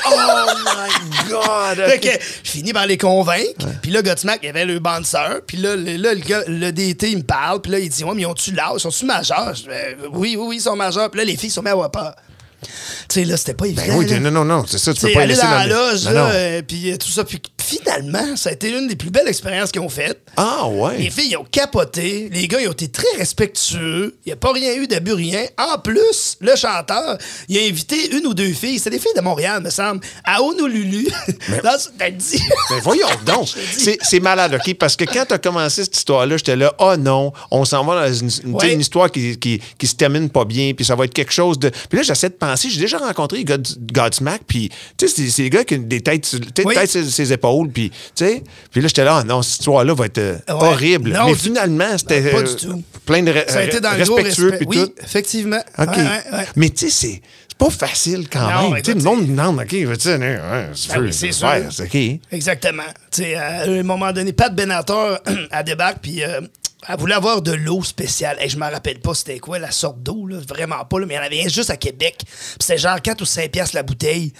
Oh 0.05 0.45
my 0.65 1.29
God! 1.29 1.85
Fait 1.89 1.99
que 1.99 2.09
je 2.43 2.51
finis 2.51 2.73
par 2.73 2.85
les 2.85 2.97
convaincre. 2.97 3.65
Puis 3.81 3.91
là, 3.91 4.01
Godsmack, 4.01 4.39
il 4.43 4.47
y 4.47 4.49
avait 4.49 4.65
le 4.65 4.79
bandeur. 4.79 5.41
Puis 5.47 5.57
là, 5.57 5.75
le, 5.75 5.95
là, 5.95 6.13
le, 6.13 6.19
gars- 6.19 6.43
le 6.47 6.71
DT, 6.71 7.11
il 7.11 7.17
me 7.19 7.23
parle. 7.23 7.61
Puis 7.61 7.71
là, 7.71 7.79
il 7.79 7.89
dit 7.89 8.03
Ouais, 8.03 8.11
mais 8.15 8.23
ils 8.23 8.25
ont-tu 8.25 8.51
l'âge? 8.51 8.81
Sont-tu 8.81 9.05
majeurs? 9.05 9.53
Je 9.55 9.65
Ben, 9.67 9.95
Oui, 10.11 10.35
oui, 10.37 10.45
oui, 10.47 10.55
ils 10.57 10.61
sont 10.61 10.75
majeurs. 10.75 11.09
Puis 11.09 11.19
là, 11.19 11.25
les 11.25 11.37
filles 11.37 11.49
sont 11.51 11.61
mis 11.61 11.69
à 11.69 11.71
avoir 11.71 11.89
peur. 11.91 12.15
Tu 12.61 12.67
sais, 13.07 13.23
là, 13.23 13.37
c'était 13.37 13.53
pas 13.53 13.65
évident. 13.67 13.83
Ben 13.87 13.95
oui, 13.95 14.05
là. 14.07 14.19
non, 14.19 14.31
non, 14.31 14.43
non, 14.43 14.65
c'est 14.67 14.77
ça, 14.77 14.93
tu 14.93 14.99
peux 14.99 15.13
pas 15.13 15.19
aller 15.21 15.29
laisser 15.33 15.43
dans 15.47 15.49
la 15.51 15.67
loge, 15.67 16.03
Non, 16.05 16.11
là, 16.11 16.25
euh, 16.31 16.61
puis 16.61 16.91
euh, 16.91 16.97
tout 16.97 17.07
ça. 17.07 17.23
Puis 17.23 17.41
finalement, 17.77 18.35
ça 18.35 18.49
a 18.49 18.53
été 18.53 18.71
l'une 18.71 18.87
des 18.87 18.95
plus 18.95 19.09
belles 19.09 19.27
expériences 19.27 19.71
qu'ils 19.71 19.81
ont 19.81 19.89
faites. 19.89 20.19
Ah, 20.37 20.67
ouais. 20.67 20.97
Les 20.97 21.09
filles, 21.09 21.29
ils 21.31 21.37
ont 21.37 21.45
capoté. 21.49 22.29
Les 22.31 22.47
gars, 22.47 22.59
ils 22.61 22.67
ont 22.67 22.71
été 22.71 22.87
très 22.87 23.07
respectueux. 23.17 24.15
Il 24.25 24.29
n'y 24.29 24.33
a 24.33 24.35
pas 24.35 24.51
rien 24.51 24.73
eu 24.75 24.87
d'abus, 24.87 25.13
rien. 25.13 25.43
En 25.57 25.77
plus, 25.79 26.37
le 26.39 26.55
chanteur, 26.55 27.17
il 27.47 27.57
a 27.57 27.61
invité 27.61 28.15
une 28.17 28.25
ou 28.27 28.33
deux 28.33 28.51
filles. 28.53 28.79
C'est 28.79 28.89
des 28.89 28.99
filles 28.99 29.13
de 29.15 29.21
Montréal, 29.21 29.61
me 29.63 29.69
semble. 29.69 30.01
À 30.23 30.41
Honolulu. 30.41 31.07
Là, 31.63 31.77
t'as 31.97 32.09
dit. 32.11 32.39
Ben 32.69 32.79
voyons 32.83 33.07
donc. 33.25 33.47
C'est 33.71 33.97
c'est 34.01 34.19
malade, 34.19 34.53
OK? 34.55 34.73
Parce 34.75 34.95
que 34.95 35.05
quand 35.05 35.25
tu 35.27 35.33
as 35.33 35.37
commencé 35.39 35.83
cette 35.83 35.95
histoire-là, 35.97 36.37
j'étais 36.37 36.55
là, 36.55 36.73
oh 36.79 36.95
non, 36.97 37.31
on 37.51 37.65
s'en 37.65 37.83
va 37.85 38.07
dans 38.07 38.13
une, 38.13 38.29
une- 38.45 38.53
Ouais. 38.55 38.73
une 38.73 38.81
histoire 38.81 39.11
qui, 39.11 39.37
qui, 39.39 39.61
qui 39.77 39.87
se 39.87 39.95
termine 39.95 40.29
pas 40.29 40.45
bien, 40.45 40.73
puis 40.73 40.85
ça 40.85 40.95
va 40.95 41.05
être 41.05 41.13
quelque 41.13 41.31
chose 41.31 41.57
de. 41.59 41.69
Puis 41.69 41.97
là, 41.97 42.03
j'essaie 42.03 42.29
de 42.29 42.33
penser, 42.35 42.69
j'ai 42.69 42.79
déjà 42.81 42.97
rencontré 42.97 43.37
les 43.39 43.45
gars 43.45 43.57
de 43.57 43.67
Godsmack, 43.91 44.41
puis 44.47 44.69
tu 44.97 45.07
sais, 45.07 45.13
c'est- 45.15 45.29
c'est 45.29 45.43
des 45.43 45.49
gars 45.49 45.63
qui 45.63 45.75
ont 45.75 45.79
des 45.79 46.01
têtes, 46.01 46.35
Oui. 46.65 46.73
têtes 46.75 46.89
sur 46.91 47.05
ses 47.05 47.33
épaules, 47.33 47.58
puis 47.67 47.89
tu 47.89 47.97
sais. 48.15 48.43
Puis 48.71 48.81
là, 48.81 48.87
j'étais 48.87 49.03
là, 49.03 49.19
oh 49.21 49.27
non, 49.27 49.41
cette 49.41 49.59
histoire-là 49.59 49.93
va 49.93 50.05
être 50.05 50.17
euh, 50.17 50.33
Ouais. 50.47 50.53
horrible. 50.53 51.11
Non, 51.11 51.25
Mais 51.27 51.35
finalement, 51.35 51.97
c'était 51.97 52.21
Pas 52.31 52.37
euh, 52.37 52.43
du 52.43 52.55
tout. 52.55 52.83
plein 53.05 53.21
de 53.23 53.33
Ça 53.47 53.59
a 53.59 53.63
été 53.63 53.79
dans 53.81 53.89
respectueux, 53.91 54.51
respect. 54.51 54.65
puis 54.65 54.79
Oui, 54.79 54.85
tout. 54.85 54.93
effectivement. 55.03 55.61
Ouais, 55.77 55.85
ouais. 55.87 56.45
Mais 56.55 56.69
tu 56.69 56.89
sais, 56.89 57.21
c'est 57.51 57.55
pas 57.57 57.69
facile 57.69 58.29
quand 58.31 58.49
Non, 58.49 58.69
même. 58.71 58.83
Sais, 58.85 58.93
le 58.93 59.01
monde 59.01 59.27
demande, 59.27 59.59
OK, 59.59 59.67
tu 59.67 59.85
sais, 59.99 60.17
ouais, 60.17 60.39
c'est 60.73 60.93
Ben 60.93 61.01
oui, 61.01 61.13
c'est 61.13 61.31
sûr. 61.33 61.49
OK. 61.81 61.97
Exactement. 62.31 62.83
Tu 63.11 63.23
sais, 63.23 63.35
à 63.35 63.63
un 63.63 63.83
moment 63.83 64.11
donné, 64.13 64.31
Pat 64.31 64.55
Benatar, 64.55 65.19
elle 65.51 65.63
débarque, 65.65 65.97
puis 66.01 66.23
euh, 66.23 66.39
elle 66.87 66.97
voulait 66.97 67.15
avoir 67.15 67.41
de 67.41 67.51
l'eau 67.51 67.83
spéciale. 67.83 68.37
Et 68.41 68.47
je 68.47 68.57
me 68.57 68.63
rappelle 68.63 68.99
pas 68.99 69.13
c'était 69.13 69.39
quoi 69.39 69.59
la 69.59 69.71
sorte 69.71 70.01
d'eau, 70.01 70.25
là, 70.25 70.37
vraiment 70.47 70.83
pas, 70.85 70.99
là, 70.99 71.05
mais 71.05 71.15
il 71.15 71.17
y 71.17 71.19
en 71.19 71.23
avait 71.23 71.45
un 71.45 71.49
juste 71.49 71.69
à 71.69 71.77
Québec. 71.77 72.15
Puis 72.19 72.57
c'était 72.59 72.77
genre 72.77 73.01
4 73.01 73.21
ou 73.21 73.25
5 73.25 73.51
piastres 73.51 73.75
la 73.75 73.83
bouteille. 73.83 74.31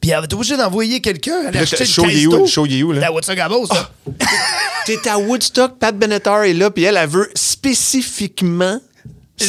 Puis 0.00 0.10
elle 0.10 0.16
avait 0.16 0.24
été 0.24 0.34
obligée 0.34 0.56
d'envoyer 0.56 1.00
quelqu'un 1.00 1.50
caisse 1.50 1.96
you, 1.96 2.30
d'eau. 2.30 2.40
le 2.40 2.46
show 2.46 2.66
you, 2.66 2.92
là? 2.92 3.00
La 3.00 3.12
Woodstock 3.12 3.38
à 3.38 3.48
Beauce. 3.48 3.68
T'es 4.86 5.06
à 5.08 5.18
Woodstock, 5.18 5.78
Pat 5.78 5.96
Benatar 5.96 6.44
est 6.44 6.54
là, 6.54 6.70
puis 6.70 6.84
elle, 6.84 6.96
elle 6.96 7.08
veut 7.08 7.30
spécifiquement 7.34 8.80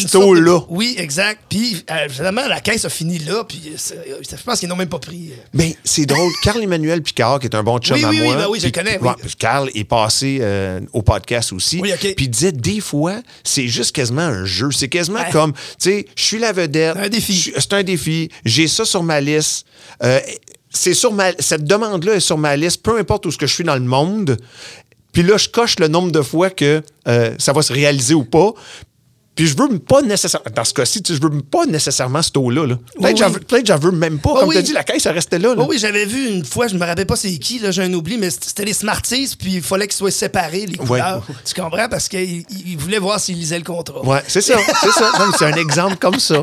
De- 0.02 0.18
eau-là. 0.18 0.60
Oui, 0.70 0.96
exact. 0.98 1.42
Puis 1.50 1.84
euh, 1.90 2.08
finalement, 2.10 2.48
la 2.48 2.60
caisse 2.62 2.86
a 2.86 2.90
fini 2.90 3.20
là, 3.20 3.44
puis 3.44 3.62
euh, 3.68 3.74
c'est- 3.78 3.98
je 4.38 4.44
pense 4.44 4.60
qu'ils 4.60 4.70
n'ont 4.70 4.76
même 4.76 4.90
pas 4.90 5.00
pris. 5.00 5.32
euh, 5.32 5.36
Ben, 5.54 5.74
c'est 5.84 6.06
drôle. 6.06 6.32
Carl-Emmanuel 6.44 7.02
Picard, 7.02 7.40
qui 7.40 7.48
est 7.48 7.56
un 7.56 7.64
bon 7.64 7.78
chum 7.80 7.96
Oui, 7.98 8.04
à 8.06 8.10
oui, 8.10 8.18
oui, 8.22 8.26
moi. 8.28 8.36
ben 8.38 8.48
oui, 8.50 8.60
je 8.60 8.66
le 8.66 8.72
connais, 8.72 8.98
puis 9.00 9.36
Carl 9.38 9.70
est 9.74 9.84
passé 9.84 10.40
euh, 10.42 10.80
au 10.94 11.02
podcast 11.02 11.54
aussi. 11.54 11.80
Oui, 11.82 11.92
OK. 11.94 12.14
Puis 12.16 12.26
il 12.26 12.30
disait, 12.30 12.52
des 12.52 12.80
fois, 12.80 13.16
c'est 13.44 13.68
juste 13.68 13.94
quasiment 13.96 14.22
un 14.22 14.46
jeu. 14.46 14.72
C'est 14.72 14.90
quasiment 14.90 15.20
Ouais. 15.20 15.32
comme, 15.32 15.54
tu 15.54 15.60
sais, 15.80 16.06
je 16.16 16.24
suis 16.24 16.40
la 16.40 16.52
vedette. 16.52 16.98
Un 16.98 17.10
défi. 17.10 17.52
C'est 17.58 17.74
un 17.74 17.84
défi. 17.84 18.30
J'ai 18.46 18.68
ça 18.68 18.86
sur 18.86 19.04
ma 19.04 19.22
liste. 19.22 19.66
C'est 20.76 20.96
sur 20.96 21.14
ma, 21.14 21.32
cette 21.40 21.66
demande-là 21.66 22.16
est 22.16 22.20
sur 22.20 22.38
ma 22.38 22.56
liste, 22.56 22.82
peu 22.82 22.98
importe 22.98 23.26
où 23.28 23.32
ce 23.32 23.38
que 23.38 23.46
je 23.46 23.54
suis 23.54 23.64
dans 23.64 23.76
le 23.76 23.82
monde. 23.82 24.38
Puis 25.12 25.22
là, 25.22 25.38
je 25.38 25.48
coche 25.48 25.78
le 25.78 25.88
nombre 25.88 26.12
de 26.12 26.22
fois 26.24 26.50
que 26.50 26.82
euh, 27.08 27.36
ça 27.38 27.54
va 27.54 27.62
se 27.62 27.72
réaliser 27.72 28.16
ou 28.16 28.24
pas. 28.24 28.54
Puis 29.36 29.48
je 29.48 29.58
veux 29.58 29.80
pas 29.80 30.02
nécessairement. 30.04 30.46
Dans 30.56 30.64
ce 30.64 30.74
cas-ci, 30.76 31.02
je 31.08 31.14
veux 31.14 31.42
pas 31.42 31.66
nécessairement 31.66 32.22
cette 32.22 32.38
eau-là. 32.38 32.68
là. 32.68 32.76
Peut-être 32.76 32.86
Oui, 33.00 33.14
que 33.16 33.26
oui. 33.56 33.60
veux- 33.62 33.66
j'en 33.66 33.92
même 33.92 34.20
pas. 34.20 34.30
Oh, 34.34 34.40
Comme 34.42 34.50
oui. 34.50 34.56
tu 34.56 34.60
as 34.60 34.62
dit, 34.62 34.74
la 34.74 34.84
caisse, 34.84 35.06
elle 35.08 35.14
restait 35.14 35.40
là. 35.40 35.56
là. 35.56 35.62
Oh 35.64 35.66
oui, 35.68 35.78
j'avais 35.80 36.06
vu 36.06 36.28
une 36.28 36.46
fois, 36.46 36.68
je 36.68 36.76
me 36.76 36.86
rappelle 36.86 37.08
pas 37.08 37.16
c'est 37.16 37.36
qui, 37.40 37.58
là, 37.60 37.72
j'ai 37.72 37.82
un 37.82 37.94
oubli, 37.94 38.18
mais 38.18 38.30
c'était 38.30 38.66
les 38.66 38.74
Smarties, 38.74 39.36
puis 39.40 39.56
il 39.56 39.62
fallait 39.64 39.88
qu'ils 39.88 39.96
soient 39.98 40.12
séparés, 40.12 40.66
les 40.68 40.78
couleurs. 40.78 41.26
Tu 41.46 41.60
comprends? 41.60 41.90
Parce 41.90 42.08
qu'ils 42.08 42.46
ils 42.66 42.78
voulaient 42.78 43.00
voir 43.00 43.20
s'ils 43.20 43.38
lisaient 43.40 43.58
le 43.58 43.64
contrat. 43.64 44.06
Ouais, 44.06 44.22
c'est 44.28 44.42
ça, 44.42 44.56
c'est 44.82 44.92
ça. 44.92 45.12
C'est 45.38 45.46
un 45.46 45.54
exemple 45.56 45.96
comme 45.98 46.20
ça. 46.20 46.40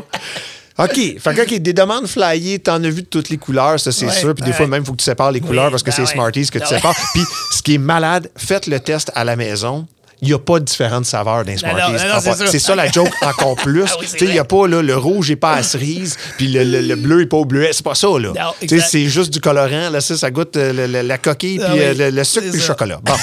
OK. 0.77 0.95
Fait 0.95 1.19
que, 1.35 1.41
OK, 1.43 1.53
des 1.59 1.73
demandes 1.73 2.07
flyées, 2.07 2.59
t'en 2.59 2.83
as 2.83 2.89
vu 2.89 3.01
de 3.03 3.07
toutes 3.07 3.29
les 3.29 3.37
couleurs, 3.37 3.79
ça, 3.79 3.91
c'est 3.91 4.05
Ouais, 4.07 4.11
sûr. 4.11 4.33
Puis 4.33 4.43
des 4.43 4.51
ouais. 4.51 4.57
fois, 4.57 4.67
même, 4.67 4.83
il 4.83 4.85
faut 4.85 4.93
que 4.93 4.97
tu 4.97 5.03
sépares 5.05 5.31
les 5.31 5.41
couleurs 5.41 5.69
parce 5.69 5.83
que 5.83 5.91
ben 5.91 5.95
c'est. 6.05 6.05
Smarties 6.11 6.47
que 6.49 6.57
tu 6.59 6.65
Ben 6.65 6.65
sépares. 6.77 6.95
Puis 7.13 7.23
ce 7.51 7.61
qui 7.61 7.75
est 7.75 7.77
malade, 7.77 8.29
faites 8.35 8.67
le 8.67 8.79
test 8.79 9.11
à 9.15 9.23
la 9.23 9.35
maison. 9.35 9.85
Il 10.21 10.27
n'y 10.27 10.33
a 10.35 10.39
pas 10.39 10.59
de 10.59 10.65
différentes 10.65 11.05
saveurs 11.05 11.43
non, 11.45 11.57
Smarties. 11.57 12.05
non, 12.05 12.13
En 12.15 12.47
c'est 12.47 12.59
ça 12.59 12.75
la 12.75 12.91
joke 12.91 13.09
encore 13.23 13.55
plus. 13.63 13.85
Ah 13.87 13.95
oui, 13.99 14.05
Tu 14.11 14.19
sais, 14.19 14.25
il 14.25 14.31
n'y 14.33 14.37
a 14.39 14.43
pas 14.45 14.67
là, 14.67 14.81
le 14.83 14.95
rouge 14.95 15.29
n'est 15.29 15.35
pas 15.35 15.53
à 15.53 15.63
cerise, 15.63 16.15
puis 16.37 16.47
le, 16.47 16.63
le- 16.63 16.81
le 16.81 16.95
bleu 16.95 17.21
n'est 17.21 17.25
pas 17.25 17.37
au 17.37 17.45
bleuet. 17.45 17.69
C'est 17.73 17.83
pas 17.83 17.95
ça, 17.95 18.07
là. 18.19 18.31
C'est 18.67 19.07
juste 19.07 19.33
du 19.33 19.39
colorant. 19.41 19.89
Là, 19.89 19.99
ça, 19.99 20.15
ça 20.15 20.29
goûte 20.29 20.55
euh, 20.57 20.87
la 21.03 21.17
coquille, 21.17 21.59
Ah 21.63 21.69
puis 21.71 21.79
oui, 21.79 21.85
euh, 21.85 21.93
le, 21.95 22.09
le 22.15 22.23
sucre, 22.23 22.47
puis 22.49 22.59
le 22.59 22.63
chocolat. 22.63 22.99
Bon. 23.03 23.13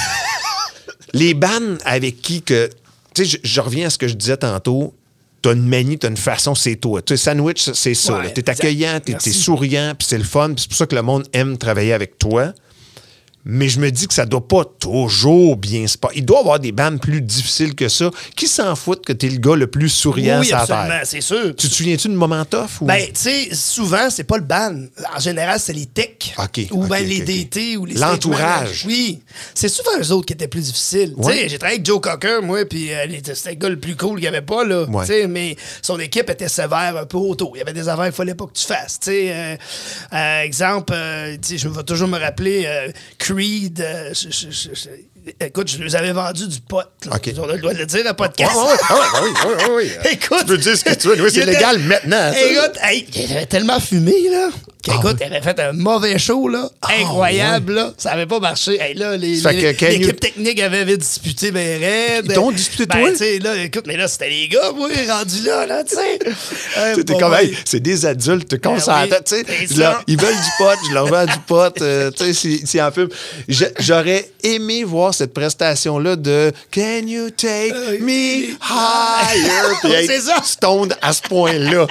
les 1.13 1.33
bandes 1.33 1.77
avec 1.85 2.21
qui 2.21 2.41
que. 2.41 2.69
Tu 3.15 3.25
sais, 3.25 3.39
je, 3.43 3.49
je 3.49 3.61
reviens 3.61 3.87
à 3.87 3.89
ce 3.89 3.97
que 3.97 4.07
je 4.07 4.13
disais 4.15 4.37
tantôt. 4.37 4.93
T'as 5.41 5.53
une 5.53 5.65
manie, 5.65 5.97
t'as 5.97 6.09
une 6.09 6.17
façon, 6.17 6.53
c'est 6.53 6.75
toi. 6.75 7.01
Tu 7.01 7.15
sandwich, 7.15 7.69
c'est 7.73 7.93
ça. 7.93 8.17
Ouais. 8.17 8.33
T'es 8.33 8.49
accueillant, 8.49 8.99
t'es 8.99 9.17
souriant, 9.31 9.93
puis 9.97 10.05
c'est 10.09 10.17
le 10.17 10.25
fun. 10.25 10.47
puis 10.49 10.57
c'est 10.63 10.67
pour 10.67 10.77
ça 10.77 10.85
que 10.85 10.95
le 10.95 11.01
monde 11.01 11.23
aime 11.31 11.57
travailler 11.57 11.93
avec 11.93 12.17
toi. 12.17 12.51
Mais 13.45 13.69
je 13.69 13.79
me 13.79 13.89
dis 13.89 14.07
que 14.07 14.13
ça 14.13 14.25
doit 14.25 14.45
pas 14.45 14.65
toujours 14.65 15.55
bien 15.55 15.87
se 15.87 15.97
passer. 15.97 16.15
Il 16.17 16.25
doit 16.25 16.37
y 16.37 16.41
avoir 16.41 16.59
des 16.59 16.71
bandes 16.71 16.99
plus 16.99 17.21
difficiles 17.21 17.73
que 17.73 17.87
ça. 17.87 18.11
Qui 18.35 18.47
s'en 18.47 18.75
foutent 18.75 19.05
que 19.05 19.13
t'es 19.13 19.29
le 19.29 19.37
gars 19.37 19.55
le 19.55 19.67
plus 19.67 19.89
souriant 19.89 20.41
oui, 20.41 20.51
absolument, 20.51 20.99
c'est 21.03 21.21
sûr. 21.21 21.55
Tu 21.55 21.69
te 21.69 21.73
souviens-tu 21.73 22.09
de 22.09 22.13
moments 22.13 22.45
tough? 22.45 22.81
Ou... 22.81 22.85
Ben, 22.85 23.05
tu 23.07 23.11
sais, 23.13 23.49
souvent, 23.53 24.09
c'est 24.09 24.23
pas 24.23 24.37
le 24.37 24.43
ban. 24.43 24.75
En 25.15 25.19
général, 25.19 25.59
c'est 25.59 25.73
les 25.73 25.85
techs. 25.85 26.35
Ou 26.37 26.43
OK, 26.83 26.89
ben 26.89 27.05
les. 27.05 27.19
DT 27.21 27.77
ou 27.77 27.85
les 27.85 27.95
L'entourage. 27.95 28.83
Oui. 28.85 29.21
C'est 29.53 29.69
souvent 29.69 29.91
eux 29.99 30.11
autres 30.11 30.25
qui 30.25 30.33
étaient 30.33 30.47
plus 30.47 30.63
difficiles. 30.63 31.13
Tu 31.17 31.23
sais, 31.23 31.49
j'ai 31.49 31.57
travaillé 31.57 31.77
avec 31.77 31.85
Joe 31.85 32.01
Cocker, 32.01 32.41
moi, 32.41 32.65
puis 32.65 32.91
euh, 32.91 33.05
c'était 33.33 33.51
le 33.51 33.55
gars 33.55 33.69
le 33.69 33.79
plus 33.79 33.95
cool 33.95 34.15
qu'il 34.15 34.21
n'y 34.21 34.27
avait 34.27 34.41
pas, 34.41 34.63
là. 34.63 34.83
Ouais. 34.85 35.05
Tu 35.05 35.13
sais, 35.13 35.27
mais 35.27 35.55
son 35.81 35.99
équipe 35.99 36.29
était 36.29 36.49
sévère 36.49 36.97
un 36.97 37.05
peu 37.05 37.17
autour. 37.17 37.51
Il 37.55 37.59
y 37.59 37.61
avait 37.61 37.73
des 37.73 37.87
affaires 37.87 38.05
qu'il 38.05 38.13
fallait 38.13 38.35
pas 38.35 38.45
que 38.45 38.53
tu 38.53 38.65
fasses. 38.65 38.99
Tu 38.99 39.11
sais, 39.11 39.31
euh, 39.31 39.55
euh, 40.13 40.41
exemple, 40.41 40.93
euh, 40.95 41.37
tu 41.41 41.49
sais, 41.49 41.57
je 41.57 41.67
vais 41.67 41.83
toujours 41.83 42.07
me 42.07 42.17
rappeler 42.17 42.63
euh, 42.65 42.91
Creed. 43.29 43.79
euh, 43.79 44.13
je- 44.13 44.31
je- 44.31 44.51
je- 44.51 44.75
je- 44.75 45.05
écoute, 45.39 45.69
je 45.69 45.83
les 45.83 45.95
avais 45.95 46.11
vendus 46.11 46.47
du 46.47 46.59
pot. 46.61 46.79
là. 47.05 47.15
OK. 47.15 47.29
On 47.37 47.49
a 47.49 47.53
le 47.53 47.59
droit 47.59 47.73
de 47.73 47.79
le 47.79 47.85
dire, 47.85 48.01
un 48.05 48.09
Ouais, 48.09 48.13
podcast. 48.13 48.51
ouais, 48.55 49.67
ouais, 49.67 49.73
ouais. 49.75 49.89
Écoute, 50.13 50.39
Tu 50.39 50.45
peux 50.45 50.57
dire 50.57 50.77
ce 50.77 50.83
que 50.83 50.93
tu 50.93 51.07
veux. 51.07 51.21
Oui, 51.23 51.29
c'est 51.33 51.41
était- 51.41 51.51
légal 51.53 51.79
maintenant. 51.79 52.31
ça. 52.33 52.39
Écoute, 52.45 52.77
hey, 52.83 53.05
il 53.15 53.31
avait 53.31 53.45
tellement 53.45 53.79
fumé, 53.79 54.13
là. 54.31 54.49
Qu'écoute, 54.81 55.17
il 55.19 55.25
avait 55.25 55.41
fait 55.41 55.59
un 55.59 55.73
mauvais 55.73 56.17
show, 56.17 56.47
là. 56.47 56.69
Incroyable, 56.81 57.73
là. 57.73 57.93
Ça 57.97 58.11
avait 58.11 58.25
pas 58.25 58.39
marché. 58.39 58.79
Hey, 58.81 58.93
là, 58.93 59.17
l'équipe 59.17 59.43
you- 60.07 60.11
technique 60.13 60.59
avait, 60.61 60.79
avait 60.79 60.97
disputé 60.97 61.51
ben 61.51 61.79
raide. 61.81 62.25
Ils 62.29 62.33
t'ont 62.33 62.51
disputé, 62.51 62.85
ben, 62.85 62.99
toi? 62.99 63.11
tu 63.11 63.17
sais, 63.17 63.39
là, 63.39 63.57
écoute, 63.57 63.83
mais 63.87 63.97
là, 63.97 64.07
c'était 64.07 64.29
les 64.29 64.47
gars, 64.47 64.71
moi, 64.75 64.89
rendus 65.09 65.43
là, 65.43 65.65
là, 65.65 65.83
tu 65.83 65.95
sais. 65.95 66.19
Bon, 67.05 67.19
comme, 67.19 67.33
hey, 67.33 67.55
c'est 67.65 67.79
des 67.81 68.05
adultes, 68.05 68.55
Ben 68.55 68.71
oui, 68.71 69.09
tête, 69.09 69.23
tu 69.25 69.35
sais. 69.35 69.45
Ils 70.07 70.17
veulent 70.19 70.33
du 70.35 70.49
pot, 70.57 70.69
je 70.87 70.93
leur 70.93 71.07
vends 71.07 71.25
du 71.25 71.39
pot, 71.45 71.81
euh, 71.81 72.09
tu 72.11 72.25
sais, 72.25 72.33
si, 72.33 72.65
si 72.65 72.81
en. 72.81 72.89
Je- 73.47 73.65
J'aurais 73.79 74.29
aimé 74.43 74.83
voir 74.83 75.08
cette 75.13 75.33
prestation-là 75.33 76.15
de 76.15 76.51
Can 76.71 77.07
you 77.07 77.29
take 77.29 77.73
me 78.01 78.55
higher? 78.61 79.75
C'est 80.07 80.21
ça. 80.21 80.41
stoned 80.43 80.95
à 81.01 81.13
ce 81.13 81.21
point-là. 81.23 81.87